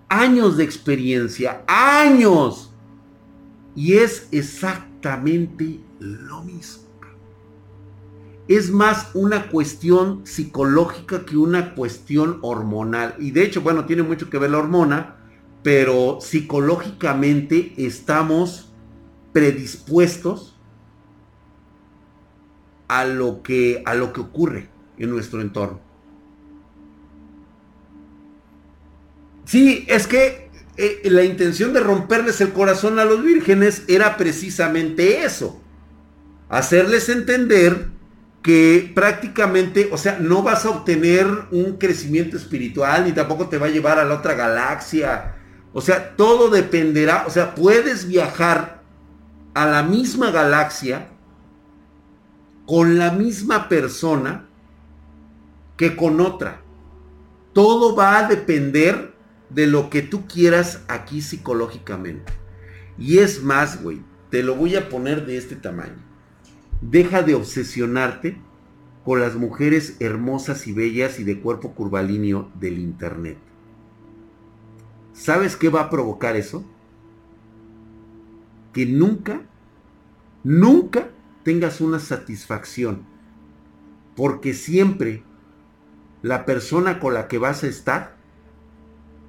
Años 0.10 0.58
de 0.58 0.66
experiencia, 0.66 1.64
años. 1.68 2.74
Y 3.78 3.94
es 3.94 4.28
exactamente 4.32 5.80
lo 6.00 6.44
mismo. 6.44 6.84
Es 8.50 8.70
más 8.70 9.12
una 9.14 9.48
cuestión 9.48 10.28
psicológica 10.28 11.26
que 11.26 11.38
una 11.38 11.76
cuestión 11.76 12.40
hormonal. 12.42 13.16
Y 13.18 13.32
de 13.32 13.44
hecho, 13.44 13.62
bueno, 13.62 13.86
tiene 13.86 14.04
mucho 14.04 14.30
que 14.30 14.38
ver 14.38 14.52
la 14.52 14.58
hormona, 14.58 15.16
pero 15.64 16.20
psicológicamente 16.20 17.74
estamos 17.78 18.70
predispuestos 19.32 20.60
a 22.90 23.06
lo 23.06 23.42
que, 23.44 23.82
a 23.86 23.96
lo 23.96 24.12
que 24.12 24.20
ocurre 24.20 24.75
en 24.98 25.10
nuestro 25.10 25.42
entorno. 25.42 25.80
Sí, 29.46 29.86
es 29.88 30.08
que 30.08 30.50
eh, 30.78 31.02
la 31.06 31.24
intención 31.24 31.74
de 31.74 31.80
romperles 31.80 32.42
el 32.42 32.52
corazón 32.52 33.00
a 33.00 33.06
los 33.06 33.24
vírgenes 33.24 33.84
era 33.88 34.18
precisamente 34.18 35.24
eso 35.24 35.62
hacerles 36.50 37.10
entender 37.10 37.90
que 38.42 38.92
prácticamente, 38.94 39.90
o 39.92 39.98
sea, 39.98 40.20
no 40.20 40.44
vas 40.44 40.66
a 40.66 40.70
obtener 40.70 41.26
un 41.52 41.78
crecimiento 41.78 42.38
espiritual 42.38 43.06
ni 43.06 43.12
tampoco 43.12 43.50
te 43.50 43.58
va 43.58 43.68
a 43.68 43.72
llevar 43.72 43.98
a 43.98 44.06
la 44.06 44.16
otra 44.16 44.36
galaxia. 44.36 45.36
O 45.74 45.82
sea, 45.82 46.16
todo 46.16 46.50
dependerá, 46.50 47.26
o 47.28 47.32
sea, 47.32 47.56
puedes 47.56 48.08
viajar 48.08 48.84
a 49.56 49.66
la 49.66 49.84
misma 49.84 50.30
galaxia 50.30 51.08
con 52.68 53.00
la 53.00 53.12
misma 53.12 53.68
persona 53.68 54.48
que 55.78 55.96
con 55.96 56.22
otra. 56.22 56.62
Todo 57.54 57.96
va 57.96 58.20
a 58.20 58.28
depender 58.28 59.16
de 59.50 59.68
lo 59.68 59.90
que 59.90 60.02
tú 60.02 60.28
quieras 60.28 60.84
aquí 60.88 61.22
psicológicamente. 61.22 62.34
Y 62.98 63.20
es 63.20 63.44
más, 63.44 63.82
güey, 63.82 64.02
te 64.30 64.44
lo 64.44 64.56
voy 64.56 64.76
a 64.76 64.90
poner 64.90 65.26
de 65.26 65.38
este 65.38 65.56
tamaño. 65.56 66.04
Deja 66.82 67.22
de 67.22 67.36
obsesionarte 67.36 68.38
con 69.04 69.20
las 69.20 69.36
mujeres 69.36 69.98
hermosas 70.00 70.68
y 70.68 70.74
bellas 70.74 71.20
y 71.20 71.24
de 71.24 71.40
cuerpo 71.40 71.74
curvilíneo 71.74 72.52
del 72.60 72.80
Internet. 72.80 73.38
¿Sabes 75.14 75.56
qué 75.56 75.70
va 75.70 75.82
a 75.82 75.90
provocar 75.90 76.36
eso? 76.36 76.66
Que 78.74 78.86
nunca, 78.86 79.42
nunca 80.44 81.10
tengas 81.44 81.80
una 81.80 82.00
satisfacción. 82.00 83.04
Porque 84.16 84.54
siempre 84.54 85.24
la 86.26 86.44
persona 86.44 87.00
con 87.00 87.14
la 87.14 87.28
que 87.28 87.38
vas 87.38 87.64
a 87.64 87.68
estar, 87.68 88.16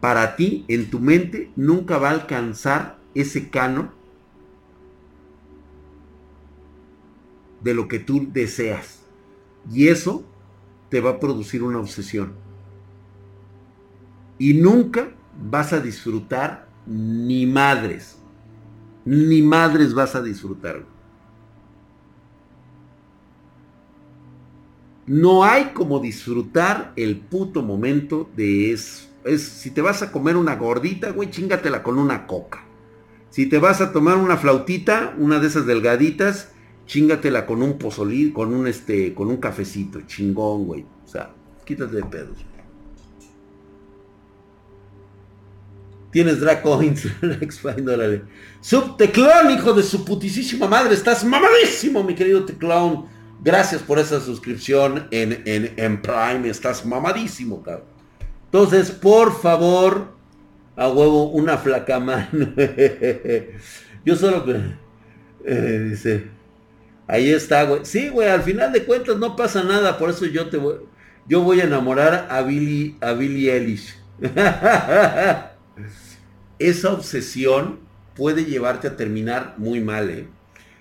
para 0.01 0.35
ti, 0.35 0.65
en 0.69 0.89
tu 0.89 0.99
mente, 0.99 1.53
nunca 1.55 1.99
va 1.99 2.09
a 2.09 2.13
alcanzar 2.13 2.99
ese 3.15 3.51
canon 3.51 3.91
de 7.63 7.75
lo 7.75 7.87
que 7.87 7.99
tú 7.99 8.27
deseas. 8.33 9.03
Y 9.71 9.89
eso 9.89 10.25
te 10.89 11.03
va 11.03 11.11
a 11.11 11.21
producir 11.21 11.63
una 11.63 11.81
obsesión. 11.81 12.33
Y 14.39 14.55
nunca 14.55 15.11
vas 15.39 15.75
a 15.75 15.81
disfrutar 15.81 16.67
ni 16.87 17.45
madres. 17.45 18.17
Ni 19.05 19.43
madres 19.43 19.93
vas 19.93 20.15
a 20.15 20.23
disfrutar. 20.23 20.87
No 25.07 25.45
hay 25.45 25.67
como 25.67 26.01
disfrutar 26.01 26.93
el 26.97 27.19
puto 27.19 27.63
momento 27.63 28.29
de 28.37 28.73
eso. 28.73 29.07
Es, 29.25 29.43
si 29.43 29.71
te 29.71 29.81
vas 29.81 30.03
a 30.03 30.11
comer 30.11 30.37
una 30.37 30.57
gordita, 30.57 31.11
güey, 31.11 31.31
chingatela 31.31 31.83
con 31.83 31.99
una 31.99 32.27
coca. 32.27 32.65
Si 33.31 33.47
te 33.47 33.59
vas 33.59 33.81
a 33.81 33.93
tomar 33.93 34.17
una 34.17 34.37
flautita, 34.37 35.15
una 35.19 35.39
de 35.39 35.47
esas 35.47 35.67
delgaditas, 35.67 36.51
chingatela 36.87 37.47
con 37.47 37.63
un 37.63 37.79
pozolí, 37.79 38.33
con 38.33 38.53
un 38.53 38.67
este, 38.67 39.15
con 39.15 39.29
un 39.29 39.37
cafecito, 39.37 40.01
chingón, 40.03 40.65
güey. 40.65 40.85
O 41.05 41.09
sea, 41.09 41.31
quítate 41.65 41.97
de 41.97 42.05
pedos. 42.05 42.39
Tienes 46.11 46.41
Dracoins, 46.41 47.07
órale. 47.87 48.23
Subteclón, 48.61 49.51
hijo 49.51 49.73
de 49.75 49.83
su 49.83 50.05
putisísima 50.05 50.67
madre. 50.67 50.95
Estás 50.95 51.25
mamadísimo, 51.25 52.03
mi 52.03 52.15
querido 52.15 52.45
Teclón. 52.45 53.16
Gracias 53.39 53.83
por 53.83 53.99
esa 53.99 54.21
suscripción 54.21 55.09
en, 55.11 55.43
en, 55.47 55.75
en 55.77 56.03
Prime. 56.03 56.49
Estás 56.49 56.85
mamadísimo, 56.85 57.63
cabrón. 57.63 57.87
Entonces, 58.47 58.91
por 58.91 59.39
favor, 59.41 60.17
a 60.77 60.89
huevo, 60.89 61.31
una 61.31 61.59
flaca 61.59 62.01
mano. 62.01 62.29
Yo 64.05 64.17
solo 64.17 64.45
Eh, 65.45 65.87
dice, 65.91 66.33
ahí 67.07 67.31
está, 67.31 67.65
güey. 67.65 67.85
Sí, 67.85 68.09
güey, 68.09 68.29
al 68.29 68.43
final 68.43 68.73
de 68.73 68.85
cuentas 68.85 69.17
no 69.19 69.37
pasa 69.37 69.63
nada, 69.65 69.99
por 69.99 70.11
eso 70.11 70.27
yo 70.27 70.49
te 70.51 70.57
voy, 70.57 70.77
yo 71.27 71.43
voy 71.43 71.61
a 71.61 71.65
enamorar 71.65 72.29
a 72.31 72.43
Billy, 72.43 72.99
a 73.01 73.13
Billy 73.13 73.51
Eilish. 73.51 73.95
Esa 76.59 76.93
obsesión 76.93 77.81
puede 78.15 78.45
llevarte 78.45 78.89
a 78.89 78.97
terminar 78.97 79.55
muy 79.59 79.81
mal, 79.81 80.11
¿eh? 80.11 80.29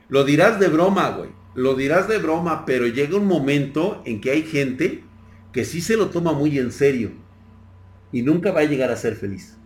Lo 0.07 0.23
dirás 0.23 0.59
de 0.59 0.67
broma, 0.69 1.09
güey. 1.11 1.29
Lo 1.55 1.73
dirás 1.73 2.07
de 2.07 2.17
broma, 2.17 2.65
pero 2.65 2.85
llega 2.85 3.17
un 3.17 3.27
momento 3.27 4.01
en 4.05 4.19
que 4.21 4.31
hay 4.31 4.43
gente 4.43 5.03
que 5.53 5.63
sí 5.63 5.79
se 5.81 5.95
lo 5.95 6.09
toma 6.09 6.33
muy 6.33 6.59
en 6.59 6.71
serio 6.71 7.11
y 8.11 8.21
nunca 8.21 8.51
va 8.51 8.59
a 8.59 8.65
llegar 8.65 8.91
a 8.91 8.97
ser 8.97 9.15
feliz. 9.15 9.57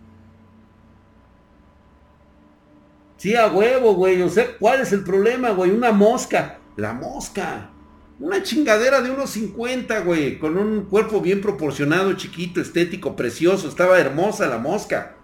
Sí, 3.16 3.36
a 3.36 3.48
huevo, 3.48 3.94
güey. 3.94 4.22
O 4.22 4.30
sea, 4.30 4.56
¿cuál 4.58 4.80
es 4.80 4.92
el 4.92 5.04
problema, 5.04 5.50
güey? 5.50 5.72
Una 5.72 5.92
mosca. 5.92 6.58
La 6.76 6.94
mosca. 6.94 7.70
Una 8.18 8.42
chingadera 8.42 9.02
de 9.02 9.10
unos 9.10 9.30
50, 9.30 10.00
güey. 10.00 10.38
Con 10.38 10.56
un 10.56 10.86
cuerpo 10.86 11.20
bien 11.20 11.40
proporcionado, 11.40 12.14
chiquito, 12.14 12.60
estético, 12.60 13.16
precioso. 13.16 13.68
Estaba 13.68 13.98
hermosa 13.98 14.46
la 14.46 14.58
mosca. 14.58 15.16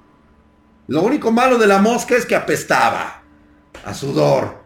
Lo 0.88 1.02
único 1.02 1.32
malo 1.32 1.58
de 1.58 1.66
la 1.66 1.78
mosca 1.78 2.16
es 2.16 2.26
que 2.26 2.36
apestaba. 2.36 3.22
A 3.84 3.94
sudor. 3.94 4.65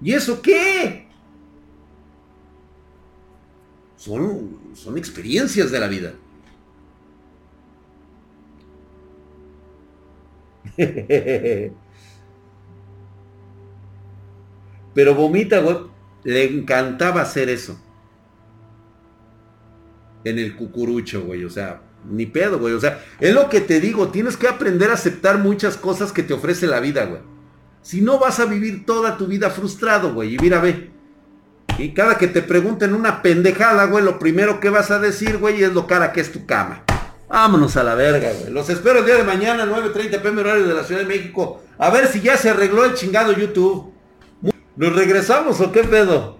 ¿Y 0.00 0.12
eso 0.12 0.42
qué? 0.42 1.06
Son, 3.96 4.74
son 4.74 4.98
experiencias 4.98 5.70
de 5.70 5.80
la 5.80 5.88
vida. 5.88 6.14
Pero 14.94 15.14
Vomita, 15.14 15.60
güey, 15.60 15.76
le 16.24 16.44
encantaba 16.44 17.22
hacer 17.22 17.48
eso. 17.48 17.80
En 20.24 20.38
el 20.38 20.56
cucurucho, 20.56 21.22
güey. 21.24 21.44
O 21.44 21.50
sea, 21.50 21.82
ni 22.10 22.26
pedo, 22.26 22.58
güey. 22.58 22.74
O 22.74 22.80
sea, 22.80 23.04
es 23.20 23.34
lo 23.34 23.48
que 23.48 23.60
te 23.60 23.80
digo. 23.80 24.08
Tienes 24.08 24.36
que 24.36 24.48
aprender 24.48 24.90
a 24.90 24.94
aceptar 24.94 25.38
muchas 25.38 25.76
cosas 25.76 26.12
que 26.12 26.22
te 26.22 26.34
ofrece 26.34 26.66
la 26.66 26.80
vida, 26.80 27.04
güey. 27.04 27.20
Si 27.86 28.00
no 28.00 28.18
vas 28.18 28.40
a 28.40 28.46
vivir 28.46 28.84
toda 28.84 29.16
tu 29.16 29.28
vida 29.28 29.48
frustrado, 29.48 30.12
güey. 30.12 30.34
Y 30.34 30.38
mira, 30.40 30.58
ve. 30.58 30.90
Y 31.78 31.94
cada 31.94 32.18
que 32.18 32.26
te 32.26 32.42
pregunten 32.42 32.94
una 32.94 33.22
pendejada, 33.22 33.84
güey, 33.84 34.02
lo 34.02 34.18
primero 34.18 34.58
que 34.58 34.70
vas 34.70 34.90
a 34.90 34.98
decir, 34.98 35.38
güey, 35.38 35.62
es 35.62 35.72
lo 35.72 35.86
cara 35.86 36.12
que 36.12 36.20
es 36.20 36.32
tu 36.32 36.46
cama. 36.46 36.82
Vámonos 37.28 37.76
a 37.76 37.84
la 37.84 37.94
verga, 37.94 38.32
güey. 38.40 38.52
Los 38.52 38.70
espero 38.70 38.98
el 38.98 39.06
día 39.06 39.14
de 39.14 39.22
mañana, 39.22 39.64
9.30 39.66 40.20
pm 40.20 40.40
horario 40.40 40.66
de 40.66 40.74
la 40.74 40.82
Ciudad 40.82 41.02
de 41.02 41.06
México. 41.06 41.62
A 41.78 41.90
ver 41.90 42.08
si 42.08 42.20
ya 42.20 42.36
se 42.36 42.50
arregló 42.50 42.84
el 42.84 42.94
chingado 42.94 43.30
YouTube. 43.30 43.92
¿Nos 44.74 44.92
regresamos 44.92 45.60
o 45.60 45.70
qué 45.70 45.84
pedo? 45.84 46.38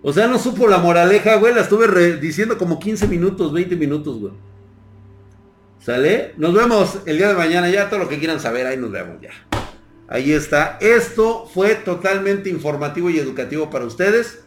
O 0.00 0.14
sea, 0.14 0.26
no 0.26 0.38
supo 0.38 0.68
la 0.68 0.78
moraleja, 0.78 1.34
güey. 1.34 1.54
La 1.54 1.60
estuve 1.60 2.16
diciendo 2.16 2.56
como 2.56 2.78
15 2.78 3.08
minutos, 3.08 3.52
20 3.52 3.76
minutos, 3.76 4.18
güey. 4.18 4.32
¿Sale? 5.80 6.32
Nos 6.38 6.54
vemos 6.54 7.00
el 7.04 7.18
día 7.18 7.28
de 7.28 7.34
mañana. 7.34 7.68
Ya 7.68 7.90
todo 7.90 8.00
lo 8.00 8.08
que 8.08 8.18
quieran 8.18 8.40
saber, 8.40 8.66
ahí 8.66 8.78
nos 8.78 8.90
vemos 8.90 9.20
ya. 9.20 9.47
Ahí 10.08 10.32
está. 10.32 10.78
Esto 10.80 11.46
fue 11.52 11.74
totalmente 11.74 12.48
informativo 12.48 13.10
y 13.10 13.18
educativo 13.18 13.68
para 13.68 13.84
ustedes. 13.84 14.40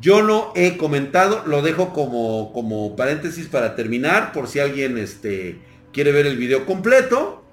Yo 0.00 0.22
no 0.22 0.52
he 0.56 0.78
comentado, 0.78 1.44
lo 1.46 1.62
dejo 1.62 1.92
como, 1.92 2.52
como 2.52 2.96
paréntesis 2.96 3.46
para 3.46 3.76
terminar, 3.76 4.32
por 4.32 4.48
si 4.48 4.58
alguien 4.58 4.98
este, 4.98 5.60
quiere 5.92 6.10
ver 6.12 6.26
el 6.26 6.38
video 6.38 6.66
completo. 6.66 7.44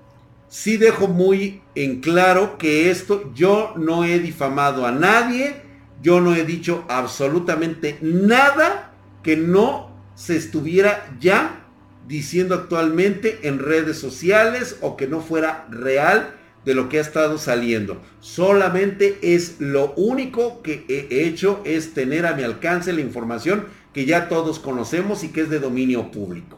Sí 0.47 0.77
dejo 0.77 1.07
muy 1.07 1.61
en 1.75 1.99
claro 1.99 2.57
que 2.57 2.89
esto, 2.89 3.31
yo 3.35 3.73
no 3.75 4.03
he 4.03 4.17
difamado 4.17 4.87
a 4.87 4.91
nadie, 4.91 5.61
yo 6.01 6.21
no 6.21 6.33
he 6.33 6.43
dicho 6.43 6.85
absolutamente 6.87 7.99
nada 8.01 8.93
que 9.21 9.37
no 9.37 9.95
se 10.15 10.37
estuviera 10.37 11.15
ya 11.19 11.67
diciendo 12.07 12.55
actualmente 12.55 13.41
en 13.43 13.59
redes 13.59 13.99
sociales 13.99 14.77
o 14.81 14.97
que 14.97 15.07
no 15.07 15.21
fuera 15.21 15.67
real 15.69 16.38
de 16.65 16.75
lo 16.75 16.89
que 16.89 16.97
ha 16.97 17.01
estado 17.01 17.37
saliendo. 17.37 18.01
Solamente 18.19 19.17
es 19.21 19.59
lo 19.59 19.93
único 19.95 20.61
que 20.61 20.85
he 20.87 21.25
hecho 21.25 21.61
es 21.65 21.93
tener 21.93 22.25
a 22.25 22.33
mi 22.33 22.43
alcance 22.43 22.93
la 22.93 23.01
información 23.01 23.65
que 23.93 24.05
ya 24.05 24.29
todos 24.29 24.59
conocemos 24.59 25.23
y 25.23 25.29
que 25.29 25.41
es 25.41 25.49
de 25.49 25.59
dominio 25.59 26.11
público. 26.11 26.57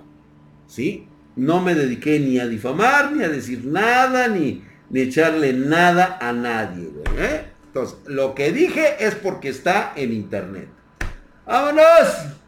¿Sí? 0.67 1.07
No 1.35 1.61
me 1.61 1.75
dediqué 1.75 2.19
ni 2.19 2.39
a 2.39 2.47
difamar, 2.47 3.11
ni 3.13 3.23
a 3.23 3.29
decir 3.29 3.65
nada, 3.65 4.27
ni, 4.27 4.63
ni 4.89 5.01
echarle 5.01 5.53
nada 5.53 6.17
a 6.19 6.33
nadie. 6.33 6.89
¿eh? 7.17 7.45
Entonces, 7.67 7.97
lo 8.07 8.35
que 8.35 8.51
dije 8.51 9.05
es 9.05 9.15
porque 9.15 9.49
está 9.49 9.93
en 9.95 10.11
internet. 10.11 10.67
¡Vámonos! 11.45 12.40